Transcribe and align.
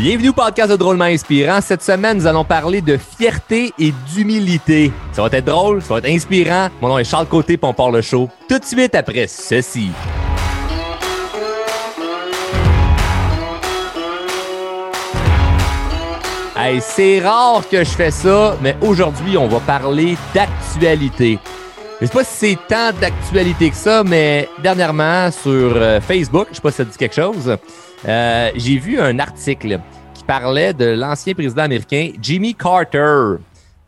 Bienvenue 0.00 0.28
au 0.28 0.32
podcast 0.32 0.70
de 0.70 0.76
Drôlement 0.76 1.06
Inspirant. 1.06 1.60
Cette 1.60 1.82
semaine, 1.82 2.18
nous 2.18 2.26
allons 2.28 2.44
parler 2.44 2.80
de 2.80 2.96
fierté 2.96 3.72
et 3.80 3.92
d'humilité. 4.14 4.92
Ça 5.10 5.22
va 5.22 5.36
être 5.36 5.44
drôle, 5.44 5.82
ça 5.82 5.94
va 5.94 5.98
être 5.98 6.08
inspirant. 6.08 6.68
Mon 6.80 6.90
nom 6.90 6.98
est 6.98 7.04
Charles 7.04 7.26
Côté, 7.26 7.56
puis 7.56 7.68
on 7.68 7.74
part 7.74 7.90
le 7.90 8.00
show 8.00 8.30
tout 8.48 8.60
de 8.60 8.64
suite 8.64 8.94
après 8.94 9.26
ceci. 9.26 9.90
Hey, 16.56 16.80
c'est 16.80 17.18
rare 17.18 17.68
que 17.68 17.78
je 17.78 17.90
fais 17.90 18.12
ça, 18.12 18.56
mais 18.62 18.76
aujourd'hui, 18.80 19.36
on 19.36 19.48
va 19.48 19.58
parler 19.58 20.16
d'actualité. 20.32 21.40
Je 22.00 22.06
sais 22.06 22.12
pas 22.12 22.22
si 22.22 22.36
c'est 22.36 22.58
tant 22.68 22.92
d'actualité 23.00 23.70
que 23.70 23.76
ça, 23.76 24.04
mais 24.04 24.48
dernièrement 24.62 25.32
sur 25.32 25.50
euh, 25.74 26.00
Facebook, 26.00 26.46
je 26.50 26.54
sais 26.54 26.62
pas 26.62 26.70
si 26.70 26.76
ça 26.76 26.84
dit 26.84 26.96
quelque 26.96 27.16
chose, 27.16 27.56
euh, 28.06 28.50
j'ai 28.54 28.78
vu 28.78 29.00
un 29.00 29.18
article 29.18 29.80
qui 30.14 30.24
parlait 30.24 30.72
de 30.72 30.86
l'ancien 30.86 31.34
président 31.34 31.62
américain 31.62 32.10
Jimmy 32.20 32.54
Carter. 32.54 33.36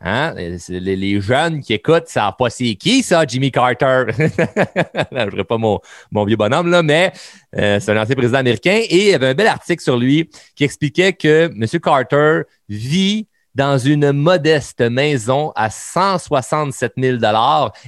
Hein? 0.03 0.35
Les, 0.69 1.21
jeunes 1.21 1.61
qui 1.61 1.75
écoutent 1.75 2.09
savent 2.09 2.35
pas 2.39 2.49
c'est 2.49 2.75
qui 2.75 3.03
ça, 3.03 3.25
Jimmy 3.27 3.53
Carter. 3.53 4.05
je 4.19 5.37
ne 5.37 5.43
pas 5.43 5.59
mon, 5.59 5.79
mon, 6.11 6.25
vieux 6.25 6.37
bonhomme, 6.37 6.71
là, 6.71 6.83
mais 6.83 7.13
euh, 7.57 7.79
c'est 7.79 7.93
un 7.93 8.03
ancien 8.03 8.17
président 8.17 8.39
américain 8.39 8.81
et 8.83 8.97
il 8.97 9.11
y 9.11 9.15
avait 9.15 9.29
un 9.29 9.35
bel 9.35 9.47
article 9.47 9.83
sur 9.83 9.99
lui 9.99 10.31
qui 10.57 10.65
expliquait 10.65 11.13
que 11.13 11.51
M. 11.55 11.81
Carter 11.81 12.43
vit 12.69 13.27
dans 13.55 13.79
une 13.79 14.13
modeste 14.13 14.81
maison 14.81 15.53
à 15.57 15.71
167 15.71 16.95
000 16.97 17.19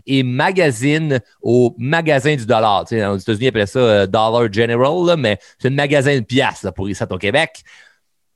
et 0.07 0.23
magazine 0.23 1.21
au 1.41 1.75
magasin 1.79 2.35
du 2.35 2.47
dollar. 2.47 2.85
Tu 2.85 3.03
aux 3.05 3.17
États-Unis, 3.17 3.45
ils 3.45 3.49
appellent 3.49 3.69
ça 3.69 3.79
euh, 3.79 4.07
Dollar 4.07 4.53
General, 4.53 5.17
mais 5.17 5.39
c'est 5.59 5.69
un 5.69 5.73
magasin 5.73 6.17
de 6.17 6.25
pièces 6.25 6.67
pour 6.75 6.89
ça 6.95 7.07
au 7.11 7.19
Québec. 7.19 7.63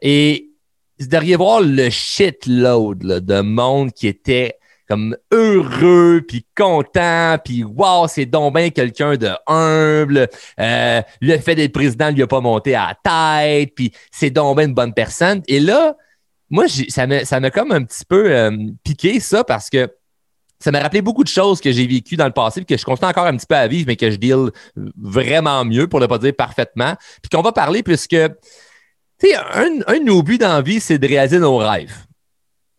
Et 0.00 0.50
vous 0.98 1.06
devriez 1.06 1.36
voir 1.36 1.60
le 1.60 1.91
shitload 1.91 2.98
de 2.98 3.40
monde 3.40 3.92
qui 3.92 4.06
était 4.06 4.58
comme 4.88 5.16
heureux, 5.33 6.22
puis 6.27 6.46
content, 6.56 7.38
puis 7.44 7.64
wow, 7.64 8.06
c'est 8.06 8.27
donc 8.27 8.55
bien 8.55 8.70
quelqu'un 8.70 9.16
de 9.16 9.30
humble. 9.46 10.28
Euh, 10.61 11.02
le 11.20 11.38
fait 11.38 11.56
d'être 11.56 11.72
président 11.72 12.11
lui 12.11 12.22
a 12.22 12.27
pas 12.27 12.40
monté 12.40 12.74
à 12.74 12.94
la 13.02 13.42
tête, 13.42 13.72
puis 13.74 13.92
c'est 14.12 14.30
donc 14.30 14.58
bien 14.58 14.66
une 14.66 14.74
bonne 14.74 14.94
personne. 14.94 15.42
Et 15.48 15.58
là, 15.58 15.96
moi, 16.50 16.66
ça 16.89 17.06
m'a 17.06 17.25
ça 17.25 17.50
comme 17.50 17.72
un 17.72 17.83
petit 17.83 18.05
peu 18.05 18.30
euh, 18.30 18.50
piqué 18.84 19.20
ça 19.20 19.44
parce 19.44 19.69
que 19.69 19.91
ça 20.58 20.70
m'a 20.70 20.80
rappelé 20.80 21.02
beaucoup 21.02 21.25
de 21.25 21.28
choses 21.28 21.61
que 21.61 21.70
j'ai 21.70 21.86
vécues 21.86 22.16
dans 22.16 22.27
le 22.27 22.33
passé, 22.33 22.64
que 22.64 22.77
je 22.77 22.84
continue 22.84 23.08
encore 23.08 23.27
un 23.27 23.36
petit 23.36 23.47
peu 23.47 23.56
à 23.56 23.66
vivre, 23.66 23.86
mais 23.89 23.97
que 23.97 24.11
je 24.11 24.16
deal 24.16 24.50
vraiment 24.97 25.64
mieux, 25.64 25.86
pour 25.86 26.00
ne 26.00 26.06
pas 26.06 26.19
dire 26.19 26.34
parfaitement. 26.34 26.94
Puis 27.20 27.28
qu'on 27.30 27.42
va 27.42 27.52
parler 27.52 27.83
puisque, 27.83 28.14
un, 28.14 28.30
un, 29.86 29.98
de 29.98 30.05
nos 30.05 30.22
buts 30.22 30.39
dans 30.39 30.48
la 30.48 30.62
vie, 30.62 30.80
c'est 30.80 30.98
de 30.98 31.06
réaliser 31.06 31.39
nos 31.39 31.58
rêves. 31.58 31.94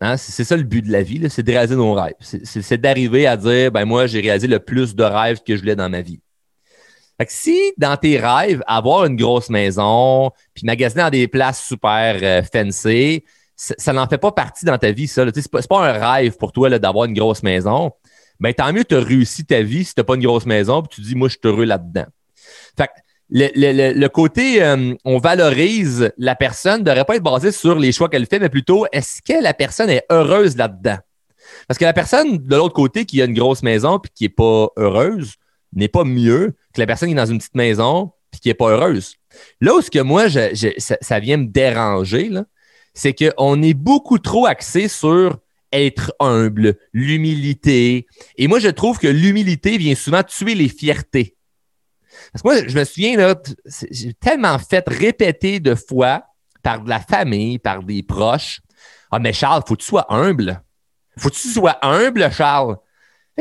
Hein? 0.02 0.18
C'est 0.18 0.44
ça 0.44 0.56
le 0.58 0.64
but 0.64 0.82
de 0.82 0.92
la 0.92 1.04
vie, 1.04 1.28
c'est 1.30 1.44
de 1.44 1.52
réaliser 1.52 1.76
nos 1.76 1.94
rêves. 1.94 2.16
C'est 2.20 2.78
d'arriver 2.78 3.28
à 3.28 3.38
dire, 3.38 3.72
ben 3.72 3.86
moi, 3.86 4.08
j'ai 4.08 4.22
réalisé 4.22 4.48
le 4.48 4.60
plus 4.60 4.95
de 4.95 5.04
rêves 5.04 5.42
que 5.45 5.56
je 5.56 5.62
voulais 5.62 5.76
dans 5.76 5.90
ma 5.90 6.02
vie. 6.02 6.20
Fait 7.20 7.26
que 7.26 7.34
si 7.34 7.73
dans 7.78 7.98
tes 7.98 8.20
rêves, 8.20 8.64
avoir 8.68 9.06
une 9.06 9.16
grosse 9.16 9.50
maison, 9.50 10.32
puis 10.54 10.66
magasiner 10.66 11.02
dans 11.04 11.10
des 11.10 11.28
places 11.28 11.64
super 11.64 12.20
euh, 12.22 12.44
fancy, 12.44 13.23
ça 13.58 13.92
n'en 13.92 14.08
fait 14.08 14.20
pas 14.20 14.32
partie 14.32 14.66
dans 14.66 14.78
ta 14.78 14.92
vie, 14.92 15.08
ça. 15.08 15.26
C'est 15.34 15.52
pas, 15.52 15.62
pas 15.64 15.90
un 15.90 16.14
rêve 16.14 16.38
pour 16.38 16.52
toi 16.52 16.70
d'avoir 16.78 17.06
une 17.06 17.14
grosse 17.14 17.44
maison. 17.44 17.92
Ben, 18.40 18.54
tant 18.54 18.72
mieux, 18.72 18.86
tu 18.86 18.96
as 18.96 19.00
réussi 19.00 19.46
ta 19.46 19.62
vie 19.62 19.84
si 19.84 19.96
tu 19.96 20.04
pas 20.04 20.16
une 20.16 20.23
grosse 20.23 20.45
maison, 20.45 20.84
puis 20.84 20.95
tu 20.95 21.02
dis, 21.02 21.16
moi, 21.16 21.28
je 21.28 21.34
suis 21.34 21.42
heureux 21.44 21.66
là-dedans. 21.66 22.06
Fait 22.78 22.90
le, 23.30 23.94
le, 23.94 24.08
côté 24.08 24.64
euh, 24.64 24.94
on 25.04 25.17
valorise 25.17 26.14
la 26.17 26.36
personne 26.36 26.80
ne 26.80 26.86
devrait 26.86 27.04
pas 27.04 27.17
être 27.17 27.23
basé 27.23 27.52
sur 27.52 27.78
les 27.78 27.92
choix 27.92 28.08
qu'elle 28.08 28.26
fait, 28.26 28.40
mais 28.40 28.48
plutôt 28.48 28.86
est-ce 28.94 29.22
que 29.22 29.42
la 29.42 29.54
personne 29.54 29.90
est 29.90 30.06
heureuse 30.10 30.56
là-dedans? 30.56 30.98
Parce 31.67 31.78
que 31.78 31.84
la 31.84 31.94
personne 31.94 32.38
de 32.38 32.56
l'autre 32.56 32.73
côté 32.73 33.06
qui 33.06 33.22
a 33.22 33.26
une 33.26 33.34
grosse 33.34 33.64
maison 33.64 34.00
puis 34.00 34.12
qui 34.16 34.23
n'est 34.23 34.30
pas 34.30 34.70
heureuse 34.78 35.34
n'est 35.73 35.90
pas 35.90 36.06
mieux 36.06 36.56
que 36.73 36.80
la 36.80 36.88
personne 36.88 37.10
qui 37.10 37.14
est 37.14 37.17
dans 37.17 37.26
une 37.26 37.40
petite 37.40 37.56
maison 37.56 38.12
puis 38.32 38.40
qui 38.40 38.48
n'est 38.48 38.54
pas 38.54 38.70
heureuse. 38.70 39.16
Là 39.60 39.76
où 39.76 39.82
ce 39.82 39.92
que 39.92 40.00
moi, 40.00 40.30
ça, 40.30 40.48
ça, 41.02 41.20
vient 41.20 41.38
me 41.38 41.48
déranger, 41.48 42.30
là, 42.30 42.46
c'est 42.98 43.14
qu'on 43.14 43.62
est 43.62 43.76
beaucoup 43.76 44.18
trop 44.18 44.48
axé 44.48 44.88
sur 44.88 45.38
être 45.72 46.16
humble, 46.20 46.78
l'humilité. 46.94 48.08
Et 48.38 48.48
moi, 48.48 48.58
je 48.60 48.70
trouve 48.70 48.98
que 48.98 49.08
l'humilité 49.08 49.78
vient 49.78 49.94
souvent 49.94 50.24
tuer 50.24 50.56
les 50.56 50.68
fiertés. 50.68 51.38
Parce 52.34 52.42
que 52.42 52.48
moi, 52.48 52.68
je 52.68 52.76
me 52.76 52.84
souviens, 52.84 53.36
j'ai 53.92 54.14
tellement 54.16 54.58
fait 54.58 54.84
répéter 54.88 55.60
de 55.60 55.76
fois 55.76 56.24
par 56.64 56.82
de 56.82 56.90
la 56.90 57.00
famille, 57.00 57.60
par 57.60 57.84
des 57.84 58.02
proches. 58.02 58.62
Ah, 59.12 59.20
mais 59.20 59.32
Charles, 59.32 59.62
faut 59.68 59.76
que 59.76 59.82
tu 59.82 59.88
sois 59.88 60.12
humble. 60.12 60.64
Faut 61.20 61.30
que 61.30 61.36
tu 61.36 61.50
sois 61.50 61.78
humble, 61.84 62.32
Charles. 62.32 62.78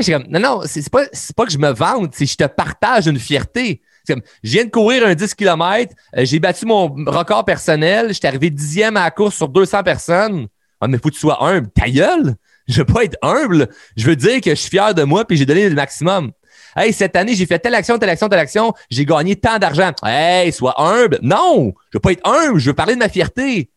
Comme, 0.05 0.25
non, 0.29 0.41
non, 0.41 0.61
c'est 0.67 0.91
pas, 0.91 1.07
pas 1.35 1.47
que 1.47 1.53
je 1.53 1.59
me 1.59 1.71
vante, 1.71 2.15
c'est 2.15 2.27
que 2.27 2.31
je 2.31 2.37
te 2.37 2.47
partage 2.47 3.07
une 3.07 3.19
fierté. 3.19 3.81
Comme, 4.07 4.23
je 4.43 4.53
viens 4.53 4.65
de 4.65 4.71
courir 4.71 5.07
un 5.07 5.15
10 5.15 5.35
km, 5.35 5.95
euh, 6.17 6.25
j'ai 6.25 6.39
battu 6.39 6.67
mon 6.67 6.89
record 7.07 7.45
personnel, 7.45 8.13
j'étais 8.13 8.29
arrivé 8.29 8.51
dixième 8.51 8.97
à 8.97 9.05
la 9.05 9.11
course 9.11 9.37
sur 9.37 9.49
200 9.49 9.83
personnes. 9.83 10.49
Ah, 10.81 10.89
mais 10.89 10.99
faut 10.99 11.09
que 11.09 11.15
tu 11.15 11.21
sois 11.21 11.43
humble. 11.43 11.69
Ta 11.75 11.89
gueule! 11.89 12.35
Je 12.69 12.79
veux 12.79 12.85
pas 12.85 13.05
être 13.05 13.17
humble. 13.23 13.69
Je 13.97 14.07
veux 14.07 14.17
dire 14.17 14.41
que 14.41 14.51
je 14.51 14.57
suis 14.57 14.71
fier 14.71 14.93
de 14.93 15.05
moi 15.05 15.25
puis 15.25 15.37
j'ai 15.37 15.47
donné 15.47 15.69
le 15.69 15.77
maximum. 15.77 16.33
Hey, 16.77 16.93
cette 16.93 17.15
année, 17.15 17.37
j'ai 17.37 17.47
fait 17.47 17.61
telle 17.61 17.77
action, 17.77 17.97
telle 17.97 18.09
action, 18.09 18.29
telle 18.29 18.41
action, 18.41 18.75
j'ai 18.91 19.07
gagné 19.07 19.37
tant 19.37 19.59
d'argent. 19.59 19.93
Hey, 20.05 20.53
sois 20.53 20.75
humble. 20.77 21.21
Non! 21.23 21.73
Je 21.93 21.97
veux 21.97 22.01
pas 22.01 22.11
être 22.11 22.29
humble, 22.29 22.59
je 22.59 22.71
veux 22.71 22.75
parler 22.75 22.95
de 22.95 22.99
ma 22.99 23.09
fierté. 23.09 23.71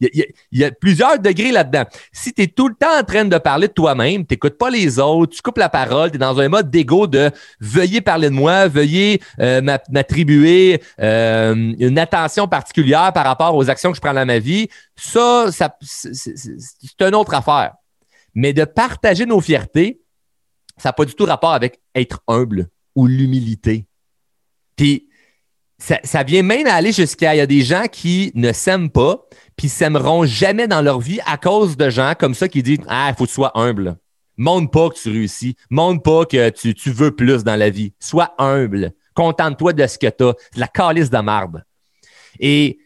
Il 0.00 0.26
y, 0.52 0.64
a, 0.64 0.70
plusieurs 0.72 1.18
degrés 1.18 1.52
là-dedans. 1.52 1.84
Si 2.12 2.32
tu 2.32 2.42
es 2.42 2.46
tout 2.48 2.68
le 2.68 2.74
temps 2.74 2.98
en 2.98 3.04
train 3.04 3.24
de 3.24 3.38
parler 3.38 3.68
de 3.68 3.72
toi-même, 3.72 4.26
tu 4.26 4.34
n'écoutes 4.34 4.58
pas 4.58 4.68
les 4.68 4.98
autres, 4.98 5.36
tu 5.36 5.42
coupes 5.42 5.58
la 5.58 5.68
parole, 5.68 6.10
tu 6.10 6.16
es 6.16 6.18
dans 6.18 6.38
un 6.40 6.48
mode 6.48 6.70
d'ego 6.70 7.06
de 7.06 7.30
veuillez 7.60 8.00
parler 8.00 8.28
de 8.28 8.34
moi, 8.34 8.66
veuillez 8.66 9.20
euh, 9.40 9.62
m'attribuer 9.62 10.82
euh, 11.00 11.74
une 11.78 11.98
attention 11.98 12.48
particulière 12.48 13.12
par 13.12 13.24
rapport 13.24 13.54
aux 13.54 13.70
actions 13.70 13.90
que 13.90 13.96
je 13.96 14.00
prends 14.00 14.14
dans 14.14 14.26
ma 14.26 14.40
vie, 14.40 14.68
ça, 14.96 15.46
c'est 15.80 17.00
une 17.00 17.14
autre 17.14 17.34
affaire. 17.34 17.74
Mais 18.34 18.52
de 18.52 18.64
partager 18.64 19.26
nos 19.26 19.40
fiertés, 19.40 20.00
ça 20.76 20.88
n'a 20.88 20.92
pas 20.92 21.04
du 21.04 21.14
tout 21.14 21.24
rapport 21.24 21.52
avec 21.52 21.80
être 21.94 22.20
humble 22.26 22.68
ou 22.96 23.06
l'humilité. 23.06 23.86
Puis, 24.76 25.08
ça, 25.78 26.22
vient 26.22 26.42
même 26.42 26.66
aller 26.66 26.92
jusqu'à 26.92 27.34
il 27.34 27.38
y 27.38 27.40
a 27.40 27.46
des 27.46 27.62
gens 27.62 27.84
qui 27.90 28.32
ne 28.34 28.52
s'aiment 28.52 28.90
pas, 28.90 29.26
puis 29.56 29.68
s'aimeront 29.68 30.24
jamais 30.24 30.66
dans 30.66 30.82
leur 30.82 31.00
vie 31.00 31.20
à 31.26 31.36
cause 31.36 31.76
de 31.76 31.90
gens 31.90 32.14
comme 32.18 32.34
ça 32.34 32.48
qui 32.48 32.62
disent 32.62 32.78
Ah, 32.88 33.08
il 33.10 33.14
faut 33.16 33.24
que 33.24 33.28
tu 33.28 33.34
sois 33.34 33.52
humble. 33.54 33.96
Montre 34.36 34.70
pas 34.70 34.88
que 34.90 34.94
tu 35.00 35.10
réussis. 35.10 35.56
Montre 35.70 36.02
pas 36.02 36.24
que 36.24 36.50
tu, 36.50 36.90
veux 36.90 37.14
plus 37.14 37.44
dans 37.44 37.56
la 37.56 37.70
vie. 37.70 37.92
Sois 38.00 38.34
humble. 38.38 38.92
Contente-toi 39.14 39.72
de 39.72 39.86
ce 39.86 39.98
que 39.98 40.08
tu 40.08 40.24
as. 40.24 40.34
la 40.56 40.66
calice 40.66 41.10
de 41.10 41.18
marde. 41.18 41.64
Et 42.40 42.78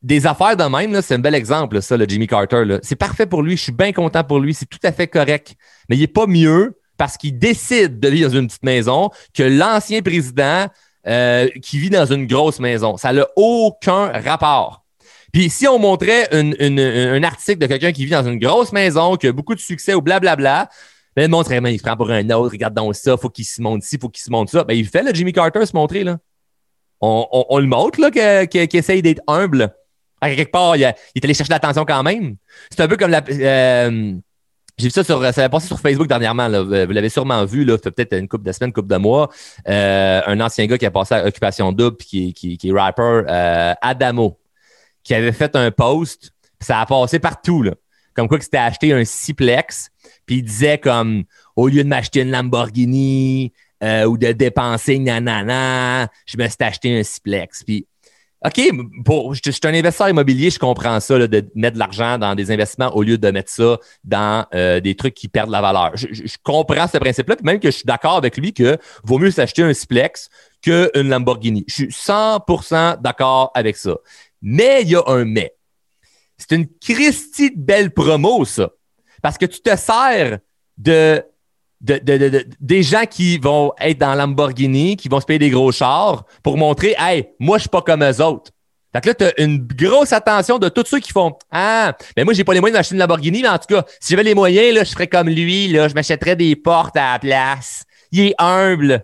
des 0.00 0.26
affaires 0.26 0.56
de 0.56 0.64
même, 0.64 1.00
c'est 1.02 1.14
un 1.14 1.18
bel 1.18 1.34
exemple, 1.34 1.80
ça, 1.80 1.96
le 1.96 2.06
Jimmy 2.08 2.26
Carter. 2.26 2.78
C'est 2.82 2.96
parfait 2.96 3.26
pour 3.26 3.42
lui. 3.42 3.56
Je 3.56 3.62
suis 3.62 3.72
bien 3.72 3.92
content 3.92 4.22
pour 4.22 4.38
lui. 4.38 4.54
C'est 4.54 4.66
tout 4.66 4.78
à 4.82 4.92
fait 4.92 5.08
correct. 5.08 5.54
Mais 5.88 5.96
il 5.96 6.00
n'est 6.00 6.06
pas 6.06 6.26
mieux 6.26 6.78
parce 6.96 7.16
qu'il 7.16 7.38
décide 7.38 7.98
de 7.98 8.08
vivre 8.08 8.30
dans 8.30 8.38
une 8.38 8.46
petite 8.46 8.62
maison 8.62 9.10
que 9.34 9.42
l'ancien 9.42 10.02
président 10.02 10.66
euh, 11.06 11.48
qui 11.62 11.78
vit 11.78 11.90
dans 11.90 12.06
une 12.06 12.26
grosse 12.26 12.60
maison. 12.60 12.96
Ça 12.96 13.12
n'a 13.12 13.26
aucun 13.36 14.06
rapport. 14.08 14.84
Puis 15.32 15.48
si 15.48 15.66
on 15.66 15.78
montrait 15.78 16.28
un 16.32 17.22
article 17.22 17.58
de 17.58 17.66
quelqu'un 17.66 17.92
qui 17.92 18.04
vit 18.04 18.10
dans 18.10 18.26
une 18.26 18.38
grosse 18.38 18.72
maison, 18.72 19.16
qui 19.16 19.26
a 19.26 19.32
beaucoup 19.32 19.54
de 19.54 19.60
succès 19.60 19.94
ou 19.94 20.02
blablabla, 20.02 20.68
ben, 21.16 21.22
le 21.22 21.28
monde 21.28 21.44
serait, 21.44 21.60
il 21.72 21.78
se 21.78 21.82
prend 21.82 21.96
pour 21.96 22.10
un 22.10 22.28
autre, 22.30 22.52
regarde 22.52 22.74
donc 22.74 22.94
ça, 22.94 23.16
faut 23.16 23.28
qu'il 23.28 23.44
se 23.44 23.60
montre 23.60 23.84
ci, 23.84 23.98
faut 23.98 24.08
qu'il 24.08 24.22
se 24.22 24.30
montre 24.30 24.50
ça. 24.50 24.64
Ben, 24.64 24.74
il 24.74 24.86
fait 24.86 25.02
le 25.02 25.12
Jimmy 25.12 25.32
Carter 25.32 25.64
se 25.66 25.74
montrer, 25.74 26.04
là. 26.04 26.18
On, 27.04 27.58
le 27.58 27.66
montre, 27.66 28.00
là, 28.00 28.46
qu'il 28.46 28.78
essaye 28.78 29.02
d'être 29.02 29.22
humble. 29.26 29.74
À 30.20 30.32
quelque 30.32 30.52
part, 30.52 30.76
il, 30.76 30.82
est 30.84 31.24
allé 31.24 31.34
chercher 31.34 31.52
l'attention 31.52 31.84
quand 31.84 32.04
même. 32.04 32.36
C'est 32.70 32.80
un 32.80 32.86
peu 32.86 32.96
comme 32.96 33.10
la. 33.10 33.24
Euh, 33.28 34.14
j'ai 34.78 34.86
vu 34.86 34.90
ça 34.90 35.04
sur, 35.04 35.22
ça 35.32 35.48
passé 35.48 35.66
sur 35.66 35.78
Facebook 35.78 36.08
dernièrement. 36.08 36.48
Vous 36.48 36.92
l'avez 36.92 37.08
sûrement 37.08 37.44
vu, 37.44 37.64
là, 37.64 37.76
peut-être 37.78 38.16
une 38.16 38.28
couple 38.28 38.44
de 38.44 38.52
semaines, 38.52 38.72
couple 38.72 38.88
de 38.88 38.96
mois. 38.96 39.30
Euh, 39.68 40.22
un 40.26 40.40
ancien 40.40 40.66
gars 40.66 40.78
qui 40.78 40.86
a 40.86 40.90
passé 40.90 41.14
à 41.14 41.26
Occupation 41.26 41.72
Double, 41.72 41.96
qui, 41.98 42.32
qui, 42.32 42.56
qui 42.56 42.68
est 42.70 42.72
rapper, 42.72 43.22
euh, 43.28 43.74
Adamo 43.80 44.38
qui 45.02 45.14
avait 45.14 45.32
fait 45.32 45.56
un 45.56 45.70
post, 45.70 46.32
ça 46.60 46.80
a 46.80 46.86
passé 46.86 47.18
partout, 47.18 47.62
là. 47.62 47.72
Comme 48.14 48.28
quoi 48.28 48.38
que 48.38 48.44
c'était 48.44 48.58
acheté 48.58 48.92
un 48.92 49.04
Ciplex, 49.04 49.88
puis 50.26 50.36
il 50.36 50.42
disait 50.42 50.76
comme 50.76 51.24
au 51.56 51.68
lieu 51.68 51.82
de 51.82 51.88
m'acheter 51.88 52.20
une 52.20 52.30
Lamborghini 52.30 53.52
euh, 53.82 54.04
ou 54.04 54.18
de 54.18 54.32
dépenser 54.32 54.98
nanana, 54.98 56.08
je 56.26 56.36
me 56.36 56.46
suis 56.46 56.56
acheté 56.60 56.98
un 56.98 57.02
Ciplex. 57.02 57.64
Puis 57.64 57.86
OK, 58.44 58.60
pour, 59.04 59.34
je, 59.34 59.50
suis 59.50 59.60
un 59.64 59.74
investisseur 59.74 60.08
immobilier, 60.08 60.50
je 60.50 60.58
comprends 60.58 60.98
ça, 60.98 61.16
là, 61.16 61.28
de 61.28 61.48
mettre 61.54 61.74
de 61.74 61.78
l'argent 61.78 62.18
dans 62.18 62.34
des 62.34 62.50
investissements 62.50 62.94
au 62.96 63.02
lieu 63.02 63.16
de 63.16 63.30
mettre 63.30 63.50
ça 63.50 63.78
dans 64.02 64.46
euh, 64.54 64.80
des 64.80 64.96
trucs 64.96 65.14
qui 65.14 65.28
perdent 65.28 65.50
la 65.50 65.60
valeur. 65.60 65.92
Je, 65.94 66.08
je 66.10 66.36
comprends 66.42 66.88
ce 66.88 66.98
principe-là, 66.98 67.36
puis 67.36 67.44
même 67.44 67.60
que 67.60 67.70
je 67.70 67.76
suis 67.76 67.84
d'accord 67.84 68.16
avec 68.16 68.36
lui 68.36 68.52
que 68.52 68.78
vaut 69.04 69.18
mieux 69.18 69.30
s'acheter 69.30 69.62
un 69.62 69.72
Ciplex 69.72 70.28
qu'une 70.60 71.08
Lamborghini. 71.08 71.64
Je 71.68 71.74
suis 71.74 71.86
100% 71.88 73.00
d'accord 73.00 73.52
avec 73.54 73.76
ça. 73.76 73.96
Mais 74.40 74.82
il 74.82 74.90
y 74.90 74.96
a 74.96 75.02
un 75.06 75.24
mais. 75.24 75.54
c'est 76.36 76.56
une 76.56 76.66
Christie 76.80 77.52
de 77.52 77.60
belle 77.60 77.92
promo, 77.92 78.44
ça. 78.44 78.70
Parce 79.22 79.38
que 79.38 79.46
tu 79.46 79.60
te 79.60 79.76
sers 79.76 80.40
de, 80.78 81.22
de, 81.82 82.46
des 82.60 82.82
gens 82.82 83.04
qui 83.04 83.38
vont 83.38 83.72
être 83.80 83.98
dans 83.98 84.14
Lamborghini, 84.14 84.96
qui 84.96 85.08
vont 85.08 85.20
se 85.20 85.26
payer 85.26 85.38
des 85.38 85.50
gros 85.50 85.72
chars 85.72 86.24
pour 86.42 86.56
montrer, 86.56 86.94
hey, 86.98 87.28
moi, 87.38 87.58
je 87.58 87.62
suis 87.62 87.68
pas 87.68 87.82
comme 87.82 88.04
eux 88.04 88.22
autres. 88.22 88.52
Que 89.00 89.08
là, 89.08 89.14
tu 89.14 89.24
as 89.24 89.40
une 89.40 89.66
grosse 89.66 90.12
attention 90.12 90.58
de 90.58 90.68
tous 90.68 90.84
ceux 90.86 91.00
qui 91.00 91.12
font 91.12 91.32
Ah, 91.50 91.96
ben 92.14 92.24
moi, 92.24 92.34
j'ai 92.34 92.44
pas 92.44 92.52
les 92.52 92.60
moyens 92.60 92.78
d'acheter 92.78 92.94
une 92.94 93.00
Lamborghini, 93.00 93.40
mais 93.42 93.48
en 93.48 93.58
tout 93.58 93.74
cas, 93.74 93.84
si 94.00 94.10
j'avais 94.10 94.22
les 94.22 94.34
moyens, 94.34 94.74
là, 94.74 94.84
je 94.84 94.92
ferais 94.92 95.06
comme 95.06 95.28
lui, 95.28 95.68
là, 95.68 95.88
je 95.88 95.94
m'achèterais 95.94 96.36
des 96.36 96.54
portes 96.56 96.96
à 96.96 97.14
la 97.14 97.18
place. 97.18 97.84
Il 98.10 98.20
est 98.20 98.34
humble. 98.38 99.02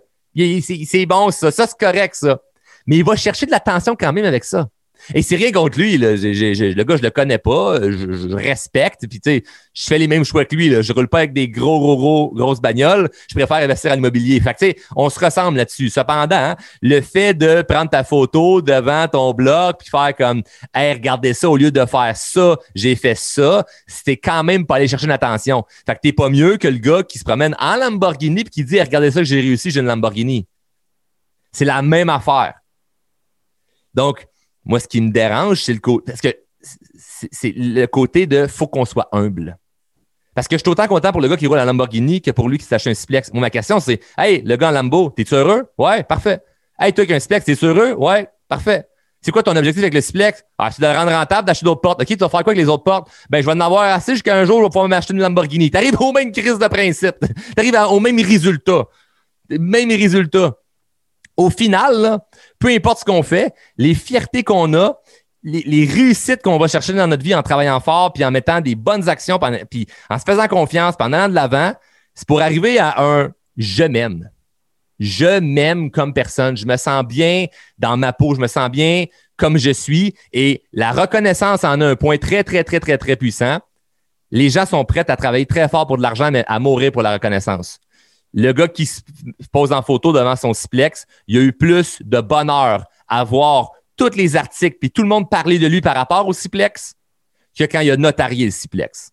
C'est 0.61 1.05
bon, 1.07 1.31
ça. 1.31 1.49
Ça, 1.49 1.65
c'est 1.65 1.77
correct, 1.77 2.15
ça. 2.15 2.39
Mais 2.85 2.97
il 2.97 3.03
va 3.03 3.15
chercher 3.15 3.47
de 3.47 3.51
l'attention 3.51 3.95
quand 3.99 4.13
même 4.13 4.25
avec 4.25 4.43
ça. 4.43 4.67
Et 5.13 5.21
c'est 5.21 5.35
rien 5.35 5.51
contre 5.51 5.79
lui. 5.79 5.97
Là. 5.97 6.11
le 6.11 6.83
gars, 6.83 6.97
je 6.97 7.01
le 7.01 7.09
connais 7.09 7.37
pas. 7.37 7.79
Je, 7.81 8.33
respecte. 8.33 9.07
Puis, 9.09 9.19
tu 9.19 9.31
sais, 9.31 9.43
je 9.73 9.83
fais 9.83 9.97
les 9.97 10.07
mêmes 10.07 10.23
choix 10.23 10.45
que 10.45 10.55
lui. 10.55 10.69
Là. 10.69 10.81
Je 10.81 10.93
roule 10.93 11.07
pas 11.07 11.19
avec 11.19 11.33
des 11.33 11.47
gros, 11.47 11.79
gros, 11.79 11.97
gros, 11.97 12.31
grosses 12.33 12.61
bagnoles. 12.61 13.09
Je 13.29 13.35
préfère 13.35 13.57
investir 13.57 13.91
en 13.91 13.95
immobilier. 13.95 14.39
Fait 14.39 14.53
que, 14.53 14.59
tu 14.59 14.65
sais, 14.67 14.75
on 14.95 15.09
se 15.09 15.19
ressemble 15.19 15.57
là-dessus. 15.57 15.89
Cependant, 15.89 16.35
hein, 16.35 16.55
le 16.81 17.01
fait 17.01 17.33
de 17.33 17.61
prendre 17.61 17.89
ta 17.89 18.03
photo 18.03 18.61
devant 18.61 19.07
ton 19.07 19.33
blog 19.33 19.75
puis 19.79 19.89
faire 19.89 20.15
comme, 20.15 20.43
hey, 20.73 20.93
regardez 20.93 21.33
ça, 21.33 21.49
au 21.49 21.57
lieu 21.57 21.71
de 21.71 21.85
faire 21.85 22.15
ça, 22.15 22.57
j'ai 22.75 22.95
fait 22.95 23.15
ça, 23.15 23.65
c'était 23.87 24.17
quand 24.17 24.43
même 24.43 24.65
pas 24.65 24.75
aller 24.75 24.87
chercher 24.87 25.05
une 25.05 25.11
attention. 25.11 25.63
Fait 25.85 25.95
que 25.95 25.99
t'es 26.01 26.13
pas 26.13 26.29
mieux 26.29 26.57
que 26.57 26.67
le 26.67 26.77
gars 26.77 27.03
qui 27.03 27.19
se 27.19 27.23
promène 27.23 27.55
en 27.59 27.75
Lamborghini 27.75 28.43
puis 28.43 28.51
qui 28.51 28.63
dit, 28.63 28.79
regardez 28.79 29.11
ça 29.11 29.19
que 29.19 29.25
j'ai 29.25 29.41
réussi, 29.41 29.71
j'ai 29.71 29.79
une 29.79 29.87
Lamborghini. 29.87 30.47
C'est 31.51 31.65
la 31.65 31.81
même 31.81 32.09
affaire. 32.09 32.53
Donc, 33.93 34.28
moi, 34.65 34.79
ce 34.79 34.87
qui 34.87 35.01
me 35.01 35.11
dérange, 35.11 35.63
c'est 35.63 35.73
le 35.73 35.79
côté. 35.79 36.05
Parce 36.05 36.21
que 36.21 36.35
c'est 37.31 37.53
le 37.55 37.85
côté 37.85 38.27
de 38.27 38.47
faut 38.47 38.67
qu'on 38.67 38.85
soit 38.85 39.09
humble. 39.11 39.57
Parce 40.35 40.47
que 40.47 40.55
je 40.55 40.61
suis 40.61 40.69
autant 40.69 40.87
content 40.87 41.11
pour 41.11 41.21
le 41.21 41.27
gars 41.27 41.37
qui 41.37 41.47
roule 41.47 41.59
à 41.59 41.65
Lamborghini 41.65 42.21
que 42.21 42.31
pour 42.31 42.47
lui 42.47 42.57
qui 42.57 42.65
s'achète 42.65 42.91
un 42.91 42.93
Splex. 42.93 43.33
Moi, 43.33 43.41
ma 43.41 43.49
question, 43.49 43.79
c'est 43.79 43.99
Hey, 44.17 44.41
le 44.43 44.55
gars 44.55 44.69
en 44.69 44.71
Lambo, 44.71 45.09
t'es-tu 45.09 45.33
heureux? 45.35 45.65
Ouais, 45.77 46.03
parfait. 46.03 46.39
Hey, 46.79 46.93
toi 46.93 47.05
qui 47.05 47.13
un 47.13 47.19
Splex, 47.19 47.45
t'es 47.45 47.57
heureux? 47.65 47.93
Ouais, 47.93 48.29
parfait. 48.47 48.85
C'est 49.21 49.31
quoi 49.31 49.43
ton 49.43 49.55
objectif 49.55 49.83
avec 49.83 49.93
le 49.93 50.01
Splex? 50.01 50.45
Ah, 50.57 50.71
c'est 50.71 50.81
de 50.81 50.87
le 50.87 50.93
rendre 50.93 51.11
rentable, 51.11 51.45
d'acheter 51.45 51.65
d'autres 51.65 51.81
portes. 51.81 52.01
OK, 52.01 52.07
tu 52.07 52.15
vas 52.15 52.29
faire 52.29 52.43
quoi 52.43 52.53
avec 52.53 52.57
les 52.57 52.69
autres 52.69 52.83
portes? 52.83 53.09
Ben, 53.29 53.41
je 53.41 53.45
vais 53.45 53.51
en 53.51 53.59
avoir 53.59 53.83
assez 53.83 54.13
jusqu'à 54.13 54.37
un 54.37 54.45
jour, 54.45 54.59
je 54.59 54.63
vais 54.63 54.69
pouvoir 54.69 54.87
m'acheter 54.87 55.13
une 55.13 55.19
Lamborghini. 55.19 55.71
T'arrives 55.71 55.99
au 55.99 56.13
même 56.13 56.31
crise 56.31 56.57
de 56.57 56.67
principe. 56.67 57.17
T'arrives 57.55 57.75
au 57.89 57.99
même 57.99 58.19
résultat. 58.21 58.85
Même 59.49 59.89
résultat 59.89 60.53
au 61.39 61.49
final, 61.49 62.19
peu 62.59 62.69
importe 62.69 62.99
ce 62.99 63.05
qu'on 63.05 63.23
fait, 63.23 63.53
les 63.77 63.95
fiertés 63.95 64.43
qu'on 64.43 64.73
a, 64.73 64.99
les, 65.43 65.85
réussites 65.85 66.41
qu'on 66.41 66.57
va 66.57 66.67
chercher 66.67 66.93
dans 66.93 67.07
notre 67.07 67.23
vie 67.23 67.33
en 67.33 67.41
travaillant 67.41 67.79
fort, 67.79 68.11
puis 68.13 68.25
en 68.25 68.31
mettant 68.31 68.59
des 68.61 68.75
bonnes 68.75 69.07
actions, 69.07 69.39
puis 69.69 69.87
en 70.09 70.19
se 70.19 70.23
faisant 70.23 70.47
confiance, 70.47 70.95
puis 70.97 71.07
en 71.07 71.29
de 71.29 71.33
l'avant, 71.33 71.73
c'est 72.13 72.27
pour 72.27 72.41
arriver 72.41 72.77
à 72.77 73.01
un 73.01 73.31
je 73.57 73.83
m'aime. 73.83 74.29
Je 74.99 75.39
m'aime 75.39 75.91
comme 75.91 76.13
personne. 76.13 76.57
Je 76.57 76.65
me 76.65 76.75
sens 76.75 77.05
bien 77.05 77.45
dans 77.77 77.95
ma 77.95 78.11
peau. 78.11 78.35
Je 78.35 78.41
me 78.41 78.47
sens 78.47 78.69
bien 78.69 79.05
comme 79.37 79.57
je 79.57 79.71
suis. 79.71 80.13
Et 80.33 80.63
la 80.73 80.91
reconnaissance 80.91 81.63
en 81.63 81.79
a 81.79 81.85
un 81.85 81.95
point 81.95 82.17
très, 82.17 82.43
très, 82.43 82.63
très, 82.65 82.81
très, 82.81 82.97
très 82.97 83.15
puissant. 83.15 83.59
Les 84.31 84.49
gens 84.49 84.65
sont 84.65 84.83
prêts 84.83 85.09
à 85.09 85.15
travailler 85.15 85.45
très 85.45 85.69
fort 85.69 85.87
pour 85.87 85.97
de 85.97 86.01
l'argent, 86.01 86.31
mais 86.31 86.43
à 86.47 86.59
mourir 86.59 86.91
pour 86.91 87.01
la 87.01 87.13
reconnaissance 87.13 87.79
le 88.33 88.51
gars 88.51 88.67
qui 88.67 88.85
se 88.85 89.01
pose 89.51 89.71
en 89.71 89.81
photo 89.81 90.13
devant 90.13 90.35
son 90.35 90.53
Ciplex, 90.53 91.05
il 91.27 91.37
a 91.37 91.41
eu 91.41 91.53
plus 91.53 92.01
de 92.01 92.21
bonheur 92.21 92.85
à 93.07 93.23
voir 93.23 93.71
tous 93.95 94.15
les 94.15 94.35
articles 94.35 94.77
puis 94.79 94.91
tout 94.91 95.01
le 95.01 95.07
monde 95.07 95.29
parler 95.29 95.59
de 95.59 95.67
lui 95.67 95.81
par 95.81 95.95
rapport 95.95 96.27
au 96.27 96.33
Ciplex 96.33 96.95
que 97.57 97.63
quand 97.65 97.81
il 97.81 97.91
a 97.91 97.97
notarié 97.97 98.45
le 98.45 98.51
Ciplex. 98.51 99.11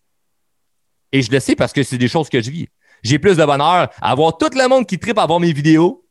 Et 1.11 1.21
je 1.21 1.31
le 1.31 1.39
sais 1.39 1.55
parce 1.55 1.73
que 1.73 1.83
c'est 1.83 1.97
des 1.97 2.07
choses 2.07 2.29
que 2.29 2.41
je 2.41 2.51
vis. 2.51 2.67
J'ai 3.03 3.19
plus 3.19 3.37
de 3.37 3.45
bonheur 3.45 3.89
à 4.01 4.15
voir 4.15 4.37
tout 4.37 4.49
le 4.53 4.67
monde 4.67 4.85
qui 4.85 4.97
tripe 4.97 5.17
voir 5.17 5.39
mes 5.39 5.53
vidéos, 5.53 6.05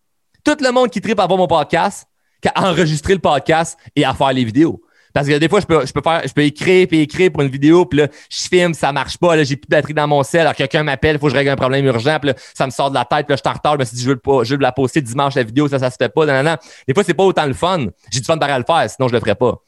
tout 0.44 0.56
le 0.60 0.70
monde 0.70 0.90
qui 0.90 1.00
tripe 1.00 1.16
voir 1.16 1.28
mon 1.28 1.46
podcast, 1.46 2.06
qu'à 2.40 2.52
enregistrer 2.56 3.14
le 3.14 3.20
podcast 3.20 3.78
et 3.94 4.04
à 4.04 4.14
faire 4.14 4.32
les 4.32 4.44
vidéos. 4.44 4.82
Parce 5.16 5.28
que 5.28 5.38
des 5.38 5.48
fois, 5.48 5.60
je 5.60 5.64
peux, 5.64 5.86
je 5.86 5.94
peux 5.94 6.02
faire, 6.02 6.20
je 6.28 6.32
peux 6.34 6.42
écrire 6.42 6.86
puis 6.86 7.00
écrire 7.00 7.32
pour 7.32 7.40
une 7.40 7.48
vidéo, 7.48 7.86
puis 7.86 8.00
là, 8.00 8.08
je 8.28 8.48
filme, 8.48 8.74
ça 8.74 8.92
marche 8.92 9.16
pas, 9.16 9.34
là, 9.34 9.44
j'ai 9.44 9.56
plus 9.56 9.66
de 9.66 9.70
batterie 9.70 9.94
dans 9.94 10.06
mon 10.06 10.22
sel, 10.22 10.42
alors 10.42 10.54
quelqu'un 10.54 10.82
m'appelle, 10.82 11.16
il 11.16 11.18
faut 11.18 11.28
que 11.28 11.32
je 11.32 11.36
règle 11.36 11.48
un 11.48 11.56
problème 11.56 11.86
urgent, 11.86 12.18
puis 12.20 12.32
là, 12.32 12.34
ça 12.52 12.66
me 12.66 12.70
sort 12.70 12.90
de 12.90 12.96
la 12.96 13.06
tête, 13.06 13.24
puis 13.24 13.32
là, 13.32 13.36
je 13.36 13.40
suis 13.40 13.48
en 13.48 13.54
retard, 13.54 13.78
je 13.80 13.98
je 13.98 14.08
veux, 14.10 14.16
pas, 14.18 14.44
je 14.44 14.54
veux 14.54 14.60
la 14.60 14.72
poster 14.72 15.00
dimanche, 15.00 15.34
la 15.34 15.42
vidéo, 15.42 15.68
ça, 15.68 15.78
ça 15.78 15.90
se 15.90 15.96
fait 15.96 16.10
pas, 16.10 16.26
non, 16.26 16.56
Des 16.86 16.92
fois, 16.92 17.02
c'est 17.02 17.14
pas 17.14 17.22
autant 17.22 17.46
le 17.46 17.54
fun. 17.54 17.86
J'ai 18.10 18.20
du 18.20 18.26
fun 18.26 18.36
à 18.36 18.58
le 18.58 18.64
faire, 18.66 18.90
sinon 18.90 19.08
je 19.08 19.14
le 19.14 19.20
ferais 19.20 19.36
pas. 19.36 19.58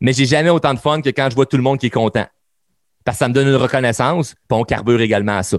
Mais 0.00 0.12
j'ai 0.12 0.26
jamais 0.26 0.50
autant 0.50 0.72
de 0.72 0.78
fun 0.78 1.02
que 1.02 1.08
quand 1.08 1.26
je 1.28 1.34
vois 1.34 1.46
tout 1.46 1.56
le 1.56 1.64
monde 1.64 1.80
qui 1.80 1.86
est 1.86 1.90
content. 1.90 2.26
Parce 3.04 3.16
que 3.16 3.18
ça 3.18 3.28
me 3.28 3.34
donne 3.34 3.48
une 3.48 3.56
reconnaissance, 3.56 4.36
puis 4.48 4.56
on 4.56 4.62
carbure 4.62 5.00
également 5.00 5.38
à 5.38 5.42
ça. 5.42 5.58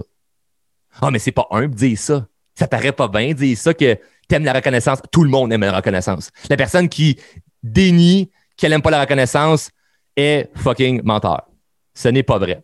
Ah, 1.02 1.10
mais 1.10 1.18
c'est 1.18 1.30
pas 1.32 1.46
humble 1.50 1.74
dire 1.74 1.98
ça. 1.98 2.26
Ça 2.54 2.68
paraît 2.68 2.92
pas 2.92 3.08
bien 3.08 3.34
dire 3.34 3.58
ça 3.58 3.74
que 3.74 3.98
t'aimes 4.28 4.44
la 4.44 4.54
reconnaissance. 4.54 5.00
Tout 5.12 5.24
le 5.24 5.28
monde 5.28 5.52
aime 5.52 5.60
la 5.60 5.76
reconnaissance. 5.76 6.30
La 6.48 6.56
personne 6.56 6.88
qui 6.88 7.18
dénie 7.62 8.30
qu'elle 8.56 8.70
n'aime 8.70 8.82
pas 8.82 8.90
la 8.90 9.00
reconnaissance 9.00 9.70
est 10.16 10.50
fucking 10.54 11.02
menteur. 11.04 11.46
Ce 11.94 12.08
n'est 12.08 12.22
pas 12.22 12.38
vrai. 12.38 12.62